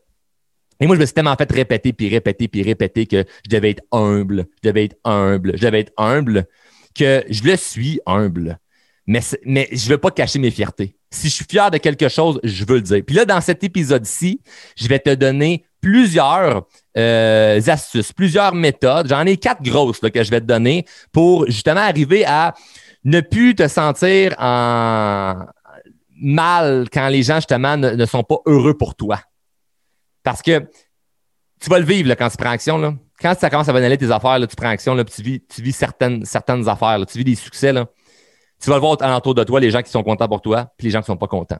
Et 0.81 0.87
moi, 0.87 0.97
je 0.97 1.01
me 1.01 1.07
suis 1.07 1.15
tellement 1.15 1.37
fait 1.37 1.51
répéter, 1.51 1.93
puis 1.93 2.09
répéter, 2.09 2.49
puis 2.49 2.63
répéter 2.63 3.07
que 3.07 3.25
je 3.45 3.51
devais 3.51 3.71
être 3.71 3.85
humble, 3.93 4.47
je 4.63 4.69
devais 4.69 4.85
être 4.87 4.97
humble, 5.05 5.53
je 5.57 5.65
devais 5.65 5.81
être 5.81 5.93
humble, 5.97 6.47
que 6.95 7.25
je 7.29 7.45
le 7.45 7.57
suis 7.57 8.01
humble. 8.07 8.59
Mais, 9.07 9.21
mais 9.45 9.69
je 9.73 9.87
ne 9.87 9.91
veux 9.91 9.99
pas 9.99 10.11
cacher 10.11 10.39
mes 10.39 10.51
fiertés. 10.51 10.97
Si 11.11 11.29
je 11.29 11.35
suis 11.35 11.45
fier 11.49 11.71
de 11.71 11.79
quelque 11.79 12.09
chose, 12.09 12.41
je 12.43 12.65
veux 12.65 12.77
le 12.77 12.83
dire. 12.83 13.03
Puis 13.07 13.15
là, 13.15 13.25
dans 13.25 13.41
cet 13.41 13.63
épisode-ci, 13.65 14.41
je 14.77 14.89
vais 14.89 14.99
te 14.99 15.15
donner 15.15 15.65
plusieurs 15.81 16.67
euh, 16.97 17.61
astuces, 17.67 18.13
plusieurs 18.13 18.55
méthodes. 18.55 19.09
J'en 19.09 19.27
ai 19.27 19.37
quatre 19.37 19.63
grosses 19.63 20.01
que 20.01 20.23
je 20.23 20.31
vais 20.31 20.41
te 20.41 20.47
donner 20.47 20.87
pour 21.13 21.47
justement 21.47 21.81
arriver 21.81 22.25
à 22.25 22.55
ne 23.05 23.21
plus 23.21 23.55
te 23.55 23.67
sentir 23.69 24.35
en, 24.39 25.45
mal 26.23 26.89
quand 26.91 27.09
les 27.09 27.23
gens, 27.23 27.37
justement, 27.37 27.77
ne, 27.77 28.07
sont 28.07 28.23
pas 28.23 28.39
heureux 28.47 28.75
pour 28.75 28.95
toi. 28.95 29.21
Parce 30.23 30.41
que 30.41 30.61
tu 31.61 31.69
vas 31.69 31.79
le 31.79 31.85
vivre 31.85 32.09
là, 32.09 32.17
quand 32.17 32.29
tu 32.29 32.37
prends 32.37 32.51
action. 32.51 32.79
Là. 32.79 32.95
Quand 33.21 33.39
ça 33.39 33.51
commence 33.51 33.69
à 33.69 33.73
venir 33.73 33.97
tes 33.99 34.11
affaires, 34.11 34.39
là, 34.39 34.47
tu 34.47 34.57
prends 34.57 34.69
action, 34.69 34.95
là, 34.95 35.05
tu 35.05 35.23
vis, 35.23 35.45
tu 35.47 35.63
vis 35.63 35.73
certaines, 35.73 36.25
certaines 36.25 36.69
affaires, 36.69 37.05
tu 37.07 37.19
vis 37.19 37.25
des 37.25 37.35
succès. 37.35 37.73
Là. 37.73 37.87
Tu 38.61 38.71
vas 38.71 38.77
le 38.77 38.81
voir 38.81 38.97
alentour 39.01 39.35
de 39.35 39.45
toi, 39.45 39.61
les 39.61 39.71
gens 39.71 39.83
qui 39.83 39.91
sont 39.91 40.03
contents 40.03 40.29
pour 40.29 40.41
toi, 40.41 40.73
puis 40.77 40.87
les 40.87 40.91
gens 40.93 41.01
qui 41.01 41.07
sont 41.07 41.17
pas 41.17 41.27
contents. 41.27 41.59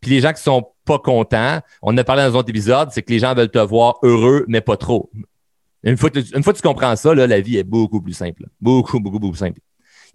Puis 0.00 0.10
les 0.10 0.20
gens 0.20 0.32
qui 0.32 0.42
sont 0.42 0.72
pas 0.84 0.98
contents, 0.98 1.60
on 1.82 1.96
a 1.96 2.04
parlé 2.04 2.22
dans 2.22 2.34
un 2.34 2.38
autre 2.38 2.50
épisode, 2.50 2.90
c'est 2.92 3.02
que 3.02 3.12
les 3.12 3.18
gens 3.18 3.34
veulent 3.34 3.50
te 3.50 3.58
voir 3.58 3.96
heureux, 4.02 4.44
mais 4.48 4.60
pas 4.60 4.76
trop. 4.76 5.10
Une 5.82 5.96
fois, 5.96 6.10
une 6.14 6.42
fois 6.42 6.52
que 6.52 6.58
tu 6.58 6.66
comprends 6.66 6.96
ça, 6.96 7.14
là, 7.14 7.26
la 7.26 7.40
vie 7.40 7.58
est 7.58 7.64
beaucoup 7.64 8.00
plus 8.00 8.14
simple. 8.14 8.46
Beaucoup, 8.60 9.00
beaucoup, 9.00 9.18
beaucoup 9.18 9.32
plus 9.32 9.38
simple. 9.38 9.60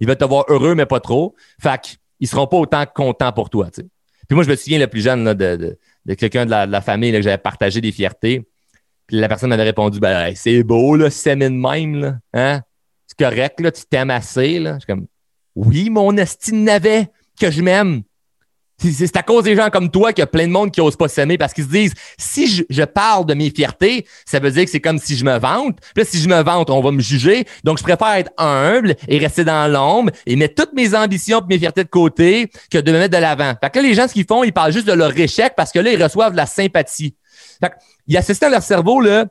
Ils 0.00 0.06
veulent 0.06 0.16
te 0.16 0.24
voir 0.24 0.44
heureux, 0.48 0.74
mais 0.74 0.86
pas 0.86 1.00
trop. 1.00 1.34
Fait 1.60 1.98
ils 2.20 2.28
seront 2.28 2.46
pas 2.46 2.58
autant 2.58 2.84
contents 2.86 3.32
pour 3.32 3.50
toi. 3.50 3.68
Puis 3.70 4.34
moi, 4.34 4.44
je 4.44 4.50
me 4.50 4.56
souviens 4.56 4.78
le 4.78 4.86
plus 4.86 5.00
jeune 5.00 5.34
de, 5.34 5.78
quelqu'un 6.14 6.46
de 6.46 6.50
la, 6.50 6.80
famille 6.80 7.12
que 7.12 7.22
j'avais 7.22 7.38
partagé 7.38 7.80
des 7.80 7.92
fiertés. 7.92 8.46
Puis 9.06 9.16
la 9.16 9.26
personne 9.28 9.50
m'avait 9.50 9.64
répondu 9.64 9.98
ben, 9.98 10.32
c'est 10.36 10.62
beau, 10.62 10.94
là, 10.94 11.08
de 11.08 11.48
même. 11.48 12.00
Là. 12.00 12.18
Hein? 12.32 12.62
C'est 13.06 13.18
correct, 13.18 13.60
là, 13.60 13.72
tu 13.72 13.82
t'aimes 13.90 14.10
assez. 14.10 14.60
Là. 14.60 14.74
Je 14.74 14.78
suis 14.80 14.86
comme 14.86 15.06
Oui, 15.56 15.90
mon 15.90 16.16
estime 16.16 16.62
n'avait 16.62 17.08
que 17.40 17.50
je 17.50 17.60
m'aime. 17.60 18.02
C'est 18.80 19.16
à 19.16 19.22
cause 19.22 19.44
des 19.44 19.56
gens 19.56 19.68
comme 19.68 19.90
toi 19.90 20.12
qu'il 20.12 20.22
y 20.22 20.24
a 20.24 20.26
plein 20.26 20.46
de 20.46 20.52
monde 20.52 20.70
qui 20.70 20.80
n'osent 20.80 20.96
pas 20.96 21.08
s'aimer 21.08 21.36
parce 21.36 21.52
qu'ils 21.52 21.64
se 21.64 21.68
disent 21.68 21.94
si 22.16 22.64
je, 22.68 22.84
parle 22.84 23.26
de 23.26 23.34
mes 23.34 23.50
fiertés, 23.50 24.06
ça 24.24 24.38
veut 24.38 24.50
dire 24.50 24.64
que 24.64 24.70
c'est 24.70 24.80
comme 24.80 24.98
si 24.98 25.16
je 25.16 25.24
me 25.24 25.38
vante. 25.38 25.78
Puis 25.94 26.02
là, 26.02 26.04
si 26.04 26.18
je 26.18 26.28
me 26.28 26.42
vante, 26.42 26.70
on 26.70 26.80
va 26.80 26.90
me 26.90 27.00
juger. 27.00 27.44
Donc, 27.62 27.78
je 27.78 27.82
préfère 27.82 28.14
être 28.14 28.32
humble 28.38 28.96
et 29.06 29.18
rester 29.18 29.44
dans 29.44 29.70
l'ombre 29.70 30.12
et 30.26 30.34
mettre 30.36 30.54
toutes 30.54 30.72
mes 30.72 30.94
ambitions 30.94 31.40
et 31.40 31.44
mes 31.48 31.58
fiertés 31.58 31.84
de 31.84 31.88
côté 31.88 32.50
que 32.70 32.78
de 32.78 32.92
me 32.92 32.98
mettre 32.98 33.16
de 33.16 33.20
l'avant. 33.20 33.52
Fait 33.60 33.70
que 33.70 33.78
là, 33.78 33.82
les 33.82 33.94
gens, 33.94 34.08
ce 34.08 34.14
qu'ils 34.14 34.26
font, 34.26 34.44
ils 34.44 34.52
parlent 34.52 34.72
juste 34.72 34.86
de 34.86 34.92
leur 34.92 35.16
échec 35.16 35.52
parce 35.56 35.72
que 35.72 35.78
là, 35.78 35.92
ils 35.92 36.02
reçoivent 36.02 36.32
de 36.32 36.38
la 36.38 36.46
sympathie. 36.46 37.14
Fait 37.62 37.72
ils 38.06 38.16
assistent 38.16 38.44
à 38.44 38.48
leur 38.48 38.62
cerveau, 38.62 39.00
là. 39.00 39.26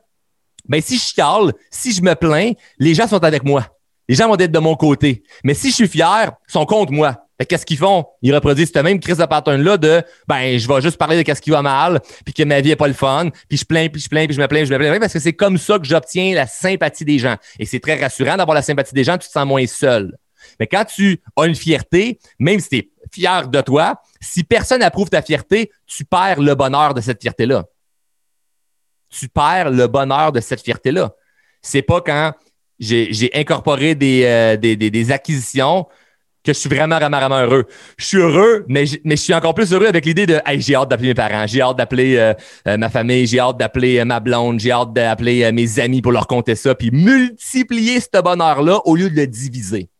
Mais 0.68 0.80
si 0.80 0.96
je 0.96 1.02
chiale, 1.02 1.52
si 1.70 1.92
je 1.92 2.02
me 2.02 2.14
plains, 2.14 2.52
les 2.78 2.94
gens 2.94 3.08
sont 3.08 3.24
avec 3.24 3.42
moi. 3.42 3.66
Les 4.08 4.14
gens 4.14 4.28
vont 4.28 4.38
être 4.38 4.52
de 4.52 4.58
mon 4.58 4.76
côté. 4.76 5.22
Mais 5.42 5.54
si 5.54 5.70
je 5.70 5.74
suis 5.74 5.88
fier, 5.88 6.32
ils 6.48 6.52
sont 6.52 6.66
contre 6.66 6.92
moi 6.92 7.16
qu'est-ce 7.44 7.66
qu'ils 7.66 7.78
font? 7.78 8.06
Ils 8.22 8.34
reproduisent 8.34 8.70
cette 8.72 8.84
même 8.84 9.00
crise 9.00 9.18
de 9.18 9.24
pattern-là 9.24 9.76
de 9.76 10.02
ben, 10.28 10.58
je 10.58 10.68
vais 10.68 10.80
juste 10.80 10.96
parler 10.96 11.16
de 11.16 11.22
qu'est-ce 11.22 11.40
qui 11.40 11.50
va 11.50 11.62
mal, 11.62 12.00
puis 12.24 12.34
que 12.34 12.42
ma 12.42 12.60
vie 12.60 12.70
est 12.70 12.76
pas 12.76 12.88
le 12.88 12.94
fun, 12.94 13.30
puis 13.48 13.58
je 13.58 13.64
plains, 13.64 13.88
puis 13.88 14.00
je 14.00 14.08
plains, 14.08 14.26
puis 14.26 14.34
je 14.34 14.40
me 14.40 14.46
plains, 14.46 14.64
je 14.64 14.72
me 14.72 14.78
plains, 14.78 14.98
parce 14.98 15.12
que 15.12 15.18
c'est 15.18 15.32
comme 15.32 15.58
ça 15.58 15.78
que 15.78 15.86
j'obtiens 15.86 16.34
la 16.34 16.46
sympathie 16.46 17.04
des 17.04 17.18
gens. 17.18 17.36
Et 17.58 17.66
c'est 17.66 17.80
très 17.80 18.00
rassurant 18.00 18.36
d'avoir 18.36 18.54
la 18.54 18.62
sympathie 18.62 18.94
des 18.94 19.04
gens, 19.04 19.18
tu 19.18 19.26
te 19.26 19.32
sens 19.32 19.46
moins 19.46 19.66
seul. 19.66 20.16
Mais 20.58 20.66
quand 20.66 20.84
tu 20.84 21.20
as 21.36 21.46
une 21.46 21.54
fierté, 21.54 22.18
même 22.38 22.60
si 22.60 22.68
tu 22.68 22.76
es 22.76 22.90
fier 23.12 23.48
de 23.48 23.60
toi, 23.60 24.00
si 24.20 24.44
personne 24.44 24.82
approuve 24.82 25.08
ta 25.08 25.22
fierté, 25.22 25.70
tu 25.86 26.04
perds 26.04 26.40
le 26.40 26.54
bonheur 26.54 26.94
de 26.94 27.00
cette 27.00 27.20
fierté-là. 27.20 27.64
Tu 29.08 29.28
perds 29.28 29.70
le 29.70 29.86
bonheur 29.86 30.32
de 30.32 30.40
cette 30.40 30.60
fierté-là. 30.60 31.12
C'est 31.62 31.82
pas 31.82 32.00
quand 32.00 32.32
j'ai 32.78 33.30
incorporé 33.34 33.96
euh, 34.02 34.56
des, 34.56 34.76
des 34.76 35.12
acquisitions 35.12 35.86
que 36.42 36.52
je 36.52 36.58
suis 36.58 36.70
vraiment, 36.70 36.98
vraiment, 36.98 37.40
heureux. 37.40 37.66
Je 37.98 38.04
suis 38.06 38.16
heureux, 38.16 38.64
mais 38.68 38.86
je, 38.86 39.16
suis 39.16 39.34
encore 39.34 39.54
plus 39.54 39.72
heureux 39.72 39.86
avec 39.86 40.06
l'idée 40.06 40.26
de 40.26 40.40
j'ai 40.56 40.74
hâte 40.74 40.88
d'appeler 40.88 41.08
mes 41.08 41.14
parents, 41.14 41.46
j'ai 41.46 41.60
hâte 41.60 41.76
d'appeler 41.76 42.16
euh, 42.16 42.34
euh, 42.66 42.76
ma 42.78 42.88
famille, 42.88 43.26
j'ai 43.26 43.40
hâte 43.40 43.58
d'appeler 43.58 43.98
euh, 43.98 44.04
ma 44.04 44.20
blonde, 44.20 44.58
j'ai 44.58 44.72
hâte 44.72 44.92
d'appeler 44.92 45.52
mes 45.52 45.78
amis 45.80 46.00
pour 46.00 46.12
leur 46.12 46.26
compter 46.26 46.54
ça, 46.54 46.74
puis 46.74 46.90
multiplier 46.90 48.00
ce 48.00 48.22
bonheur-là 48.22 48.80
au 48.86 48.96
lieu 48.96 49.10
de 49.10 49.16
le 49.16 49.26
diviser. 49.26 49.90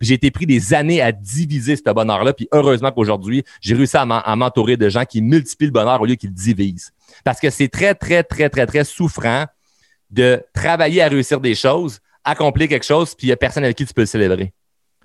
J'ai 0.00 0.14
été 0.14 0.30
pris 0.30 0.46
des 0.46 0.74
années 0.74 1.00
à 1.00 1.12
diviser 1.12 1.76
ce 1.76 1.92
bonheur-là, 1.92 2.32
puis 2.32 2.48
heureusement 2.52 2.90
qu'aujourd'hui, 2.90 3.44
j'ai 3.60 3.74
réussi 3.74 3.96
à 3.96 4.36
m'entourer 4.36 4.76
de 4.76 4.88
gens 4.88 5.04
qui 5.04 5.22
multiplient 5.22 5.66
le 5.66 5.72
bonheur 5.72 6.00
au 6.00 6.06
lieu 6.06 6.14
qu'ils 6.16 6.30
le 6.30 6.34
divisent. 6.34 6.92
Parce 7.24 7.40
que 7.40 7.50
c'est 7.50 7.68
très, 7.68 7.94
très, 7.94 8.22
très, 8.22 8.48
très, 8.48 8.66
très 8.66 8.84
souffrant 8.84 9.44
de 10.10 10.42
travailler 10.52 11.02
à 11.02 11.08
réussir 11.08 11.40
des 11.40 11.54
choses, 11.54 12.00
accomplir 12.24 12.68
quelque 12.68 12.84
chose, 12.84 13.14
puis 13.14 13.26
il 13.26 13.30
n'y 13.30 13.34
a 13.34 13.36
personne 13.36 13.64
avec 13.64 13.76
qui 13.76 13.86
tu 13.86 13.94
peux 13.94 14.02
le 14.02 14.06
célébrer 14.06 14.52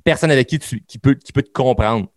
personne 0.04 0.32
avec 0.32 0.48
qui 0.48 0.60
tu 0.60 0.84
qui 0.84 1.00
te 1.00 1.52
comprendre. 1.52 2.08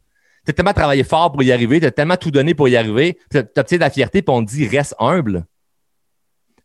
Tu 0.45 0.51
as 0.51 0.55
tellement 0.55 0.73
travaillé 0.73 1.05
fort 1.05 1.31
pour 1.31 1.43
y 1.43 1.53
arriver, 1.53 1.79
tu 1.79 1.87
as 1.87 1.93
tellement 1.93 2.17
tout 2.17 2.31
donné 2.31 2.55
pour 2.55 2.69
y 2.69 2.77
arriver, 2.77 3.19
tu 3.31 3.39
as 3.39 3.41
obtenu 3.41 3.79
de 3.79 3.85
la 3.85 3.91
fierté, 3.91 4.23
puis 4.23 4.35
on 4.35 4.45
te 4.45 4.51
dit 4.51 4.67
reste 4.67 4.95
humble. 4.99 5.47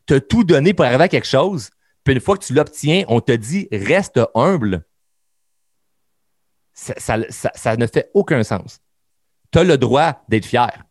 Tu 0.07 0.15
as 0.15 0.21
tout 0.21 0.43
donné 0.43 0.74
pour 0.74 0.86
arriver 0.86 1.03
à 1.03 1.07
quelque 1.07 1.27
chose, 1.27 1.69
puis 2.03 2.15
une 2.15 2.21
fois 2.21 2.38
que 2.38 2.45
tu 2.45 2.53
l'obtiens, 2.53 3.03
on 3.07 3.21
te 3.21 3.33
dit 3.33 3.67
reste 3.71 4.19
humble. 4.33 4.86
Ça, 6.74 7.17
ne 7.17 7.88
fait 7.88 8.09
aucun 8.13 8.43
sens. 8.43 8.79
Tu 9.51 9.59
as 9.59 9.63
le 9.63 9.77
droit 9.77 10.24
d'être 10.29 10.45
fier. 10.45 10.83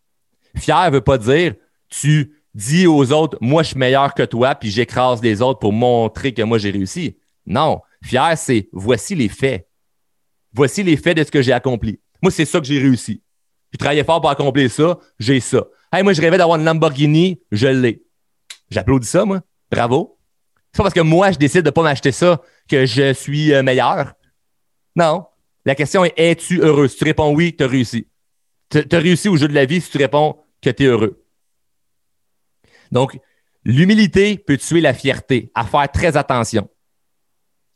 Fier 0.56 0.86
ne 0.86 0.90
veut 0.90 1.00
pas 1.00 1.18
dire 1.18 1.54
tu 1.88 2.42
dis 2.54 2.86
aux 2.86 3.12
autres, 3.12 3.38
moi 3.40 3.62
je 3.62 3.68
suis 3.68 3.78
meilleur 3.78 4.14
que 4.14 4.22
toi, 4.22 4.54
puis 4.54 4.70
j'écrase 4.70 5.22
les 5.22 5.42
autres 5.42 5.58
pour 5.58 5.72
montrer 5.72 6.32
que 6.34 6.42
moi 6.42 6.58
j'ai 6.58 6.70
réussi. 6.70 7.18
Non. 7.46 7.80
Fier, 8.02 8.36
c'est 8.36 8.68
voici 8.72 9.14
les 9.14 9.28
faits 9.28 9.68
voici 10.56 10.82
les 10.82 10.96
faits 10.96 11.16
de 11.16 11.22
ce 11.22 11.30
que 11.30 11.42
j'ai 11.42 11.52
accompli. 11.52 12.00
Moi, 12.22 12.32
c'est 12.32 12.46
ça 12.46 12.58
que 12.58 12.66
j'ai 12.66 12.80
réussi. 12.80 13.22
J'ai 13.72 13.78
travaillé 13.78 14.04
fort 14.04 14.20
pour 14.20 14.30
accomplir 14.30 14.70
ça, 14.70 14.98
j'ai 15.18 15.40
ça. 15.40 15.64
Hey, 15.92 16.02
moi, 16.02 16.14
je 16.14 16.20
rêvais 16.20 16.38
d'avoir 16.38 16.58
une 16.58 16.64
Lamborghini, 16.64 17.40
je 17.52 17.68
l'ai. 17.68 18.02
J'applaudis 18.70 19.06
ça, 19.06 19.24
moi. 19.24 19.42
Bravo. 19.70 20.18
C'est 20.72 20.78
pas 20.78 20.84
parce 20.84 20.94
que 20.94 21.00
moi, 21.00 21.30
je 21.30 21.38
décide 21.38 21.62
de 21.62 21.70
pas 21.70 21.82
m'acheter 21.82 22.12
ça 22.12 22.40
que 22.68 22.86
je 22.86 23.12
suis 23.12 23.52
euh, 23.52 23.62
meilleur. 23.62 24.14
Non. 24.94 25.26
La 25.64 25.74
question 25.74 26.04
est 26.04 26.14
es-tu 26.16 26.60
heureux? 26.60 26.88
Si 26.88 26.96
tu 26.96 27.04
réponds 27.04 27.34
oui, 27.34 27.54
tu 27.56 27.64
as 27.64 27.68
réussi. 27.68 28.08
Tu 28.70 28.84
as 28.90 28.98
réussi 28.98 29.28
au 29.28 29.36
jeu 29.36 29.48
de 29.48 29.54
la 29.54 29.64
vie 29.64 29.80
si 29.80 29.90
tu 29.90 29.98
réponds 29.98 30.36
que 30.62 30.70
tu 30.70 30.84
es 30.84 30.86
heureux. 30.86 31.22
Donc, 32.92 33.18
l'humilité 33.64 34.38
peut 34.38 34.56
tuer 34.56 34.80
la 34.80 34.94
fierté. 34.94 35.50
À 35.54 35.64
faire 35.64 35.90
très 35.90 36.16
attention. 36.16 36.68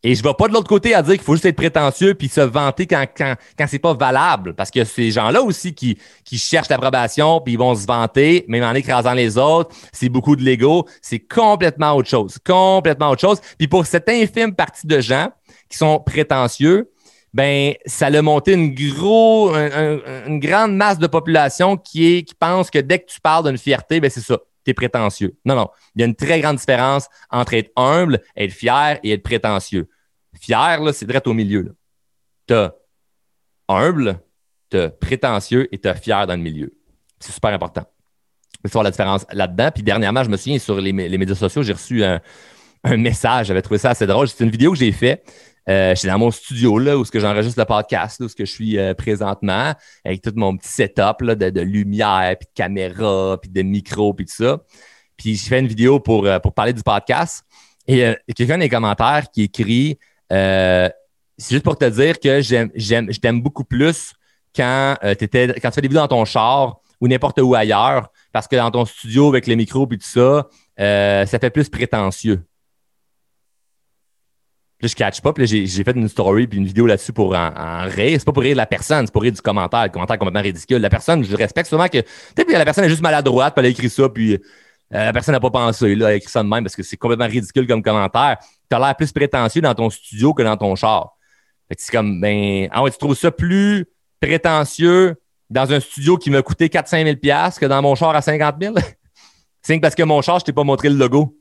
Et 0.03 0.15
je 0.15 0.23
ne 0.23 0.29
vais 0.29 0.35
pas 0.35 0.49
de 0.49 0.55
l'autre 0.55 0.69
côté 0.69 0.95
à 0.95 1.03
dire 1.03 1.15
qu'il 1.15 1.23
faut 1.23 1.35
juste 1.35 1.45
être 1.45 1.57
prétentieux 1.57 2.15
puis 2.15 2.29
se 2.29 2.41
vanter 2.41 2.87
quand, 2.87 3.05
quand, 3.15 3.35
quand 3.59 3.67
c'est 3.69 3.79
pas 3.79 3.93
valable. 3.93 4.55
Parce 4.55 4.71
que 4.71 4.85
ces 4.85 5.11
gens-là 5.11 5.43
aussi 5.43 5.75
qui, 5.75 5.99
qui 6.25 6.39
cherchent 6.39 6.71
l'approbation 6.71 7.41
puis 7.41 7.55
ils 7.55 7.59
vont 7.59 7.75
se 7.75 7.87
vanter, 7.87 8.45
même 8.49 8.65
en 8.65 8.73
écrasant 8.73 9.13
les 9.13 9.37
autres, 9.37 9.75
c'est 9.93 10.09
beaucoup 10.09 10.37
de 10.37 10.43
l'ego. 10.43 10.87
C'est 11.03 11.19
complètement 11.19 11.93
autre 11.93 12.09
chose. 12.09 12.39
Complètement 12.45 13.11
autre 13.11 13.21
chose. 13.21 13.41
Puis 13.59 13.69
pour 13.69 13.85
cette 13.85 14.09
infime 14.09 14.55
partie 14.55 14.87
de 14.87 15.01
gens 15.01 15.29
qui 15.69 15.77
sont 15.77 16.01
prétentieux, 16.01 16.91
ben 17.35 17.75
ça 17.85 18.07
a 18.07 18.23
monté 18.23 18.55
une 18.55 18.75
gros, 18.75 19.55
une 19.55 20.41
grande 20.41 20.75
masse 20.75 20.99
de 20.99 21.07
population 21.07 21.77
qui 21.77 22.15
est 22.15 22.23
qui 22.23 22.35
pense 22.35 22.71
que 22.71 22.79
dès 22.79 23.01
que 23.01 23.07
tu 23.07 23.21
parles 23.21 23.47
d'une 23.47 23.59
fierté, 23.59 24.01
ben 24.01 24.11
c'est 24.11 24.21
ça 24.21 24.39
prétentieux. 24.75 25.37
Non, 25.45 25.55
non. 25.55 25.69
Il 25.95 26.01
y 26.01 26.05
a 26.05 26.07
une 26.07 26.15
très 26.15 26.41
grande 26.41 26.57
différence 26.57 27.09
entre 27.31 27.55
être 27.55 27.71
humble, 27.77 28.21
être 28.37 28.53
fier 28.53 28.99
et 29.03 29.13
être 29.13 29.23
prétentieux. 29.23 29.89
Fier, 30.41 30.81
là, 30.81 30.93
c'est 30.93 31.07
direct 31.07 31.27
au 31.27 31.35
milieu. 31.35 31.77
Tu 32.47 32.55
as 32.55 32.75
humble, 33.69 34.21
tu 34.71 34.79
as 34.79 34.91
prétentieux 34.91 35.73
et 35.73 35.79
tu 35.79 35.89
as 35.89 35.95
fier 35.95 36.27
dans 36.27 36.35
le 36.35 36.43
milieu. 36.43 36.73
C'est 37.19 37.33
super 37.33 37.53
important. 37.53 37.85
C'est 38.65 38.73
voir 38.73 38.85
la 38.85 38.91
différence 38.91 39.27
là-dedans. 39.33 39.71
Puis 39.73 39.83
dernièrement, 39.83 40.23
je 40.25 40.31
me 40.31 40.37
souviens 40.37 40.59
sur 40.59 40.81
les, 40.81 40.93
médias 40.93 41.35
sociaux, 41.35 41.63
j'ai 41.63 41.73
reçu 41.73 42.05
un, 42.05 42.21
message. 42.85 43.47
J'avais 43.47 43.63
trouvé 43.63 43.79
ça 43.79 43.91
assez 43.91 44.07
drôle. 44.07 44.29
C'est 44.29 44.45
une 44.45 44.51
vidéo 44.51 44.73
que 44.73 44.79
j'ai 44.79 44.93
faite. 44.93 45.31
Euh, 45.69 45.95
j'étais 45.95 46.09
dans 46.09 46.19
mon 46.19 46.31
studio 46.31 46.79
là, 46.79 46.97
où 46.97 47.05
j'enregistre 47.13 47.61
le 47.61 47.67
podcast, 47.67 48.21
où 48.21 48.29
je 48.37 48.45
suis 48.45 48.79
euh, 48.79 48.95
présentement, 48.95 49.75
avec 50.05 50.23
tout 50.23 50.33
mon 50.35 50.57
petit 50.57 50.69
setup 50.69 51.21
là, 51.21 51.35
de, 51.35 51.61
lumière, 51.61 52.35
puis 52.39 52.47
de 52.47 52.55
caméra, 52.55 53.39
puis 53.41 53.51
de 53.51 53.63
micro, 53.63 54.15
puis 54.15 54.27
tout 54.27 54.35
ça. 54.45 54.59
Puis 55.17 55.37
j'ai 55.37 55.49
fait 55.49 55.61
une 55.61 55.69
vidéo 55.69 56.01
pour, 56.01 56.27
euh, 56.27 56.39
pour 56.39 56.55
parler 56.55 56.73
du 56.73 56.83
podcast. 56.83 57.45
Et 57.87 58.15
quelqu'un 58.37 58.55
dans 58.55 58.61
les 58.61 58.69
commentaires 58.69 59.31
qui 59.33 59.43
écrit 59.43 59.99
c'est 60.31 61.55
juste 61.55 61.65
pour 61.65 61.77
te 61.77 61.87
dire 61.87 62.21
que 62.21 62.41
je 62.41 63.19
t'aime 63.19 63.41
beaucoup 63.41 63.65
plus 63.65 64.13
quand, 64.55 64.95
quand 65.03 65.15
tu 65.17 65.27
fais 65.27 65.81
des 65.81 65.89
vidéos 65.89 66.03
dans 66.03 66.09
ton 66.09 66.25
char 66.25 66.81
ou 67.01 67.09
n'importe 67.09 67.41
où 67.41 67.55
ailleurs, 67.55 68.13
parce 68.31 68.47
que 68.47 68.55
dans 68.55 68.71
ton 68.71 68.85
studio 68.85 69.29
avec 69.29 69.49
les 69.49 69.57
micros 69.57 69.89
et 69.91 69.99
tout 69.99 70.07
ça, 70.07 70.47
ça 70.77 71.39
fait 71.39 71.51
plus 71.51 71.69
prétentieux. 71.69 72.45
Là, 74.83 74.89
je 74.89 74.95
catch 74.95 75.21
pas. 75.21 75.33
Puis 75.33 75.47
j'ai, 75.47 75.85
fait 75.85 75.93
une 75.93 76.09
story 76.09 76.47
puis 76.47 76.59
une 76.59 76.67
vidéo 76.67 76.87
là-dessus 76.87 77.13
pour 77.13 77.35
en, 77.35 77.83
rire. 77.87 78.19
C'est 78.19 78.25
pas 78.25 78.33
pour 78.33 78.43
rire 78.43 78.53
de 78.53 78.59
la 78.59 78.67
personne, 78.67 79.07
c'est 79.07 79.13
pour 79.13 79.23
rire 79.23 79.33
du 79.33 79.41
commentaire. 79.41 79.85
Le 79.85 79.89
commentaire 79.91 80.15
est 80.15 80.19
complètement 80.19 80.43
ridicule. 80.43 80.79
La 80.79 80.89
personne, 80.89 81.23
je 81.23 81.37
respecte 81.37 81.69
souvent 81.69 81.89
que. 81.89 81.99
Peut-être 81.99 82.49
que 82.49 82.53
la 82.53 82.65
personne 82.65 82.85
est 82.85 82.89
juste 82.89 83.03
maladroite, 83.03 83.55
puis 83.55 83.61
elle 83.61 83.67
a 83.67 83.71
écrit 83.71 83.91
ça, 83.91 84.09
puis 84.09 84.35
euh, 84.35 84.39
la 84.93 85.13
personne 85.13 85.35
n'a 85.35 85.41
pas 85.41 85.51
pensé. 85.51 85.95
Là, 85.95 86.09
elle 86.09 86.13
a 86.13 86.17
écrit 86.17 86.31
ça 86.31 86.43
de 86.43 86.49
même 86.49 86.65
parce 86.65 86.75
que 86.75 86.83
c'est 86.83 86.97
complètement 86.97 87.27
ridicule 87.27 87.67
comme 87.67 87.83
commentaire. 87.83 88.39
Tu 88.71 88.77
as 88.77 88.79
l'air 88.79 88.97
plus 88.97 89.13
prétentieux 89.13 89.61
dans 89.61 89.75
ton 89.75 89.91
studio 89.91 90.33
que 90.33 90.43
dans 90.43 90.57
ton 90.57 90.75
char. 90.75 91.17
Fait 91.69 91.77
que 91.77 91.83
c'est 91.83 91.93
comme, 91.93 92.21
ben, 92.21 92.69
ah 92.73 92.83
ouais, 92.83 92.91
tu 92.91 92.99
trouves 92.99 93.17
ça 93.17 93.31
plus 93.31 93.87
prétentieux 94.21 95.15
dans 95.51 95.73
un 95.73 95.81
studio 95.81 96.17
qui 96.17 96.31
m'a 96.31 96.43
coûté 96.43 96.69
4-5 96.69 97.05
000 97.05 97.17
que 97.61 97.67
dans 97.67 97.83
mon 97.83 97.95
char 97.95 98.15
à 98.15 98.23
50 98.23 98.57
000? 98.61 98.75
c'est 99.63 99.79
parce 99.79 99.95
que 99.95 100.03
mon 100.03 100.23
char, 100.23 100.41
je 100.41 100.47
t'ai 100.47 100.53
pas 100.53 100.65
montré 100.65 100.89
le 100.89 100.97
logo. 100.97 101.37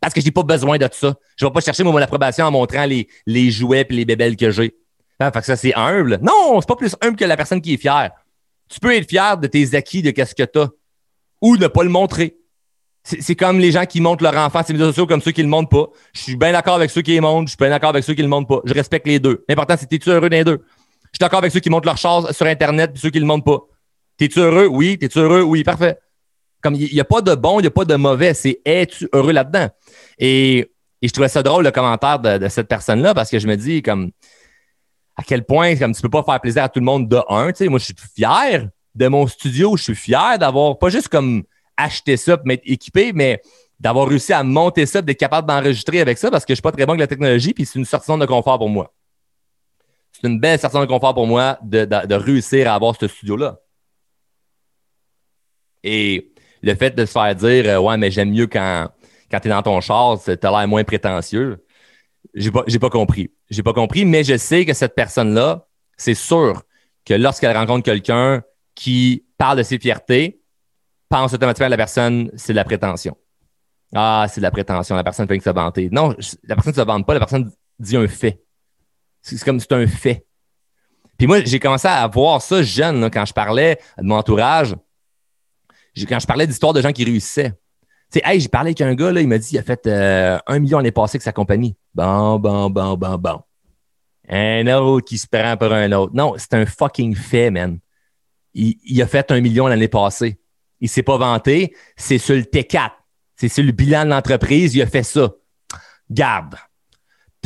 Parce 0.00 0.12
que 0.12 0.20
j'ai 0.20 0.30
pas 0.30 0.42
besoin 0.42 0.78
de 0.78 0.88
ça. 0.92 1.14
Je 1.36 1.44
vais 1.44 1.52
pas 1.52 1.60
chercher 1.60 1.82
mon 1.84 1.96
approbation 1.96 2.44
en 2.44 2.50
montrant 2.50 2.84
les, 2.84 3.08
les 3.26 3.50
jouets 3.50 3.86
et 3.88 3.92
les 3.92 4.04
bébelles 4.04 4.36
que 4.36 4.50
j'ai. 4.50 4.74
Ah, 5.18 5.32
fait 5.32 5.40
que 5.40 5.46
ça, 5.46 5.56
c'est 5.56 5.74
humble. 5.74 6.18
Non, 6.22 6.60
c'est 6.60 6.68
pas 6.68 6.76
plus 6.76 6.94
humble 7.00 7.16
que 7.16 7.24
la 7.24 7.36
personne 7.36 7.60
qui 7.60 7.74
est 7.74 7.78
fière. 7.78 8.10
Tu 8.68 8.80
peux 8.80 8.94
être 8.94 9.08
fier 9.08 9.38
de 9.38 9.46
tes 9.46 9.74
acquis, 9.74 10.02
de 10.02 10.10
qu'est-ce 10.10 10.34
que 10.34 10.42
tu 10.42 10.58
as. 10.58 10.68
Ou 11.40 11.56
ne 11.56 11.66
pas 11.68 11.84
le 11.84 11.88
montrer. 11.88 12.36
C'est 13.04 13.36
comme 13.36 13.60
les 13.60 13.70
gens 13.70 13.86
qui 13.86 14.00
montrent 14.00 14.24
leur 14.24 14.34
enfant 14.36 14.64
sur 14.64 14.72
les 14.72 14.78
médias 14.80 14.88
sociaux 14.88 15.06
comme 15.06 15.20
ceux 15.20 15.30
qui 15.30 15.42
le 15.42 15.48
montrent 15.48 15.68
pas. 15.68 15.86
Je 16.12 16.20
suis 16.20 16.36
bien 16.36 16.50
d'accord 16.50 16.74
avec 16.74 16.90
ceux 16.90 17.02
qui 17.02 17.14
le 17.14 17.20
montrent, 17.20 17.46
je 17.46 17.50
suis 17.50 17.56
bien 17.56 17.70
d'accord 17.70 17.90
avec 17.90 18.02
ceux 18.02 18.14
qui 18.14 18.22
le 18.22 18.26
montrent 18.28 18.48
pas. 18.48 18.60
Je 18.64 18.74
respecte 18.74 19.06
les 19.06 19.20
deux. 19.20 19.44
L'important, 19.48 19.76
c'est 19.78 19.92
es-tu 19.92 20.10
heureux 20.10 20.28
des 20.28 20.42
deux? 20.42 20.64
Je 21.04 21.08
suis 21.12 21.20
d'accord 21.20 21.38
avec 21.38 21.52
ceux 21.52 21.60
qui 21.60 21.70
montrent 21.70 21.86
leur 21.86 21.98
chance 21.98 22.30
sur 22.32 22.46
Internet 22.46 22.90
et 22.94 22.98
ceux 22.98 23.10
qui 23.10 23.20
le 23.20 23.24
montrent 23.24 23.44
pas. 23.44 23.60
T'es-tu 24.16 24.40
heureux? 24.40 24.66
Oui. 24.66 24.98
T'es-tu 24.98 25.20
heureux? 25.20 25.42
Oui. 25.42 25.62
Parfait. 25.62 25.96
Comme 26.62 26.74
il 26.74 26.92
n'y 26.92 27.00
a 27.00 27.04
pas 27.04 27.20
de 27.20 27.34
bon, 27.34 27.58
il 27.60 27.62
n'y 27.62 27.68
a 27.68 27.70
pas 27.70 27.84
de 27.84 27.94
mauvais. 27.94 28.34
C'est 28.34 28.60
es-tu 28.64 29.08
heureux 29.12 29.32
là-dedans? 29.32 29.68
Et, 30.18 30.70
je 31.02 31.10
trouvais 31.10 31.28
ça 31.28 31.42
drôle 31.42 31.62
le 31.62 31.70
commentaire 31.70 32.18
de, 32.18 32.48
cette 32.48 32.66
personne-là 32.66 33.14
parce 33.14 33.30
que 33.30 33.38
je 33.38 33.46
me 33.46 33.56
dis 33.56 33.80
comme 33.80 34.10
à 35.14 35.22
quel 35.22 35.44
point 35.44 35.76
comme 35.76 35.94
tu 35.94 36.02
peux 36.02 36.10
pas 36.10 36.24
faire 36.24 36.40
plaisir 36.40 36.64
à 36.64 36.68
tout 36.68 36.80
le 36.80 36.84
monde 36.84 37.08
de 37.08 37.20
un. 37.28 37.52
Tu 37.52 37.58
sais, 37.58 37.68
moi, 37.68 37.78
je 37.78 37.84
suis 37.84 37.94
fier 38.14 38.68
de 38.94 39.08
mon 39.08 39.26
studio. 39.26 39.76
Je 39.76 39.84
suis 39.84 39.94
fier 39.94 40.38
d'avoir 40.38 40.78
pas 40.78 40.88
juste 40.88 41.08
comme 41.08 41.44
acheté 41.76 42.16
ça 42.16 42.36
pour 42.36 42.46
m'être 42.46 42.62
équipé, 42.64 43.12
mais 43.12 43.40
d'avoir 43.78 44.08
réussi 44.08 44.32
à 44.32 44.42
monter 44.42 44.86
ça, 44.86 45.02
d'être 45.02 45.18
capable 45.18 45.46
d'enregistrer 45.46 46.00
avec 46.00 46.18
ça 46.18 46.30
parce 46.30 46.44
que 46.44 46.52
je 46.52 46.56
suis 46.56 46.62
pas 46.62 46.72
très 46.72 46.86
bon 46.86 46.92
avec 46.92 47.00
la 47.00 47.06
technologie, 47.06 47.52
puis 47.52 47.66
c'est 47.66 47.78
une 47.78 47.84
sortie 47.84 48.10
de 48.10 48.26
confort 48.26 48.58
pour 48.58 48.70
moi. 48.70 48.92
C'est 50.12 50.26
une 50.26 50.40
belle 50.40 50.58
sortie 50.58 50.78
de 50.78 50.86
confort 50.86 51.14
pour 51.14 51.26
moi 51.26 51.58
de, 51.62 51.84
de 51.84 52.14
réussir 52.14 52.70
à 52.70 52.74
avoir 52.74 52.96
ce 52.98 53.06
studio-là. 53.06 53.58
Et 55.84 56.32
le 56.66 56.74
fait 56.74 56.94
de 56.94 57.06
se 57.06 57.12
faire 57.12 57.34
dire 57.34 57.64
euh, 57.66 57.78
Ouais, 57.78 57.96
mais 57.96 58.10
j'aime 58.10 58.30
mieux 58.30 58.46
quand, 58.46 58.88
quand 59.30 59.40
tu 59.40 59.48
es 59.48 59.50
dans 59.50 59.62
ton 59.62 59.80
char, 59.80 60.18
tu 60.22 60.30
as 60.30 60.36
l'air 60.50 60.68
moins 60.68 60.84
prétentieux. 60.84 61.64
J'ai 62.34 62.50
pas, 62.50 62.64
pas 62.64 62.90
compris. 62.90 63.30
J'ai 63.48 63.62
pas 63.62 63.72
compris, 63.72 64.04
mais 64.04 64.24
je 64.24 64.36
sais 64.36 64.66
que 64.66 64.74
cette 64.74 64.94
personne-là, 64.94 65.66
c'est 65.96 66.14
sûr 66.14 66.62
que 67.04 67.14
lorsqu'elle 67.14 67.56
rencontre 67.56 67.84
quelqu'un 67.84 68.42
qui 68.74 69.24
parle 69.38 69.58
de 69.58 69.62
ses 69.62 69.78
fiertés, 69.78 70.40
pense 71.08 71.32
automatiquement 71.32 71.66
à 71.66 71.70
la 71.70 71.76
personne, 71.76 72.30
c'est 72.34 72.52
de 72.52 72.56
la 72.56 72.64
prétention. 72.64 73.16
Ah, 73.94 74.26
c'est 74.28 74.40
de 74.40 74.42
la 74.42 74.50
prétention, 74.50 74.96
la 74.96 75.04
personne 75.04 75.28
peut 75.28 75.38
se 75.38 75.50
vanter. 75.50 75.88
Non, 75.92 76.14
la 76.44 76.56
personne 76.56 76.72
ne 76.72 76.76
se 76.76 76.84
vante 76.84 77.06
pas, 77.06 77.14
la 77.14 77.20
personne 77.20 77.50
dit 77.78 77.96
un 77.96 78.08
fait. 78.08 78.42
C'est 79.22 79.42
comme 79.44 79.60
c'est 79.60 79.72
un 79.72 79.86
fait. 79.86 80.26
Puis 81.16 81.26
moi, 81.26 81.42
j'ai 81.44 81.60
commencé 81.60 81.86
à 81.88 82.06
voir 82.08 82.42
ça 82.42 82.62
jeune, 82.62 83.08
quand 83.10 83.24
je 83.24 83.32
parlais 83.32 83.78
de 83.96 84.02
mon 84.02 84.16
entourage 84.16 84.74
quand 86.04 86.20
je 86.20 86.26
parlais 86.26 86.46
d'histoires 86.46 86.72
de 86.72 86.82
gens 86.82 86.92
qui 86.92 87.04
réussissaient. 87.04 87.52
Tu 88.12 88.20
sais, 88.20 88.22
hey, 88.24 88.40
j'ai 88.40 88.48
parlé 88.48 88.68
avec 88.68 88.80
un 88.82 88.94
gars, 88.94 89.10
là, 89.10 89.20
il 89.20 89.28
m'a 89.28 89.38
dit 89.38 89.48
qu'il 89.48 89.58
a 89.58 89.62
fait 89.62 89.86
euh, 89.86 90.38
un 90.46 90.58
million 90.58 90.78
l'année 90.78 90.92
passée 90.92 91.16
avec 91.16 91.22
sa 91.22 91.32
compagnie. 91.32 91.76
Bon, 91.94 92.38
bon, 92.38 92.70
bon, 92.70 92.96
bon, 92.96 93.16
bon. 93.16 93.40
Un 94.28 94.66
autre 94.68 95.06
qui 95.06 95.18
se 95.18 95.26
prend 95.26 95.56
pour 95.56 95.72
un 95.72 95.90
autre. 95.92 96.12
Non, 96.14 96.34
c'est 96.36 96.54
un 96.54 96.66
fucking 96.66 97.14
fait, 97.14 97.50
man. 97.50 97.78
Il, 98.54 99.02
a 99.02 99.06
fait 99.06 99.30
un 99.30 99.40
million 99.40 99.66
l'année 99.66 99.88
passée. 99.88 100.38
Il 100.80 100.88
s'est 100.88 101.02
pas 101.02 101.18
vanté. 101.18 101.74
C'est 101.96 102.18
sur 102.18 102.34
le 102.34 102.42
T4. 102.42 102.90
C'est 103.36 103.48
sur 103.48 103.62
le 103.62 103.72
bilan 103.72 104.04
de 104.04 104.10
l'entreprise. 104.10 104.74
Il 104.74 104.82
a 104.82 104.86
fait 104.86 105.02
ça. 105.02 105.30
Garde. 106.10 106.54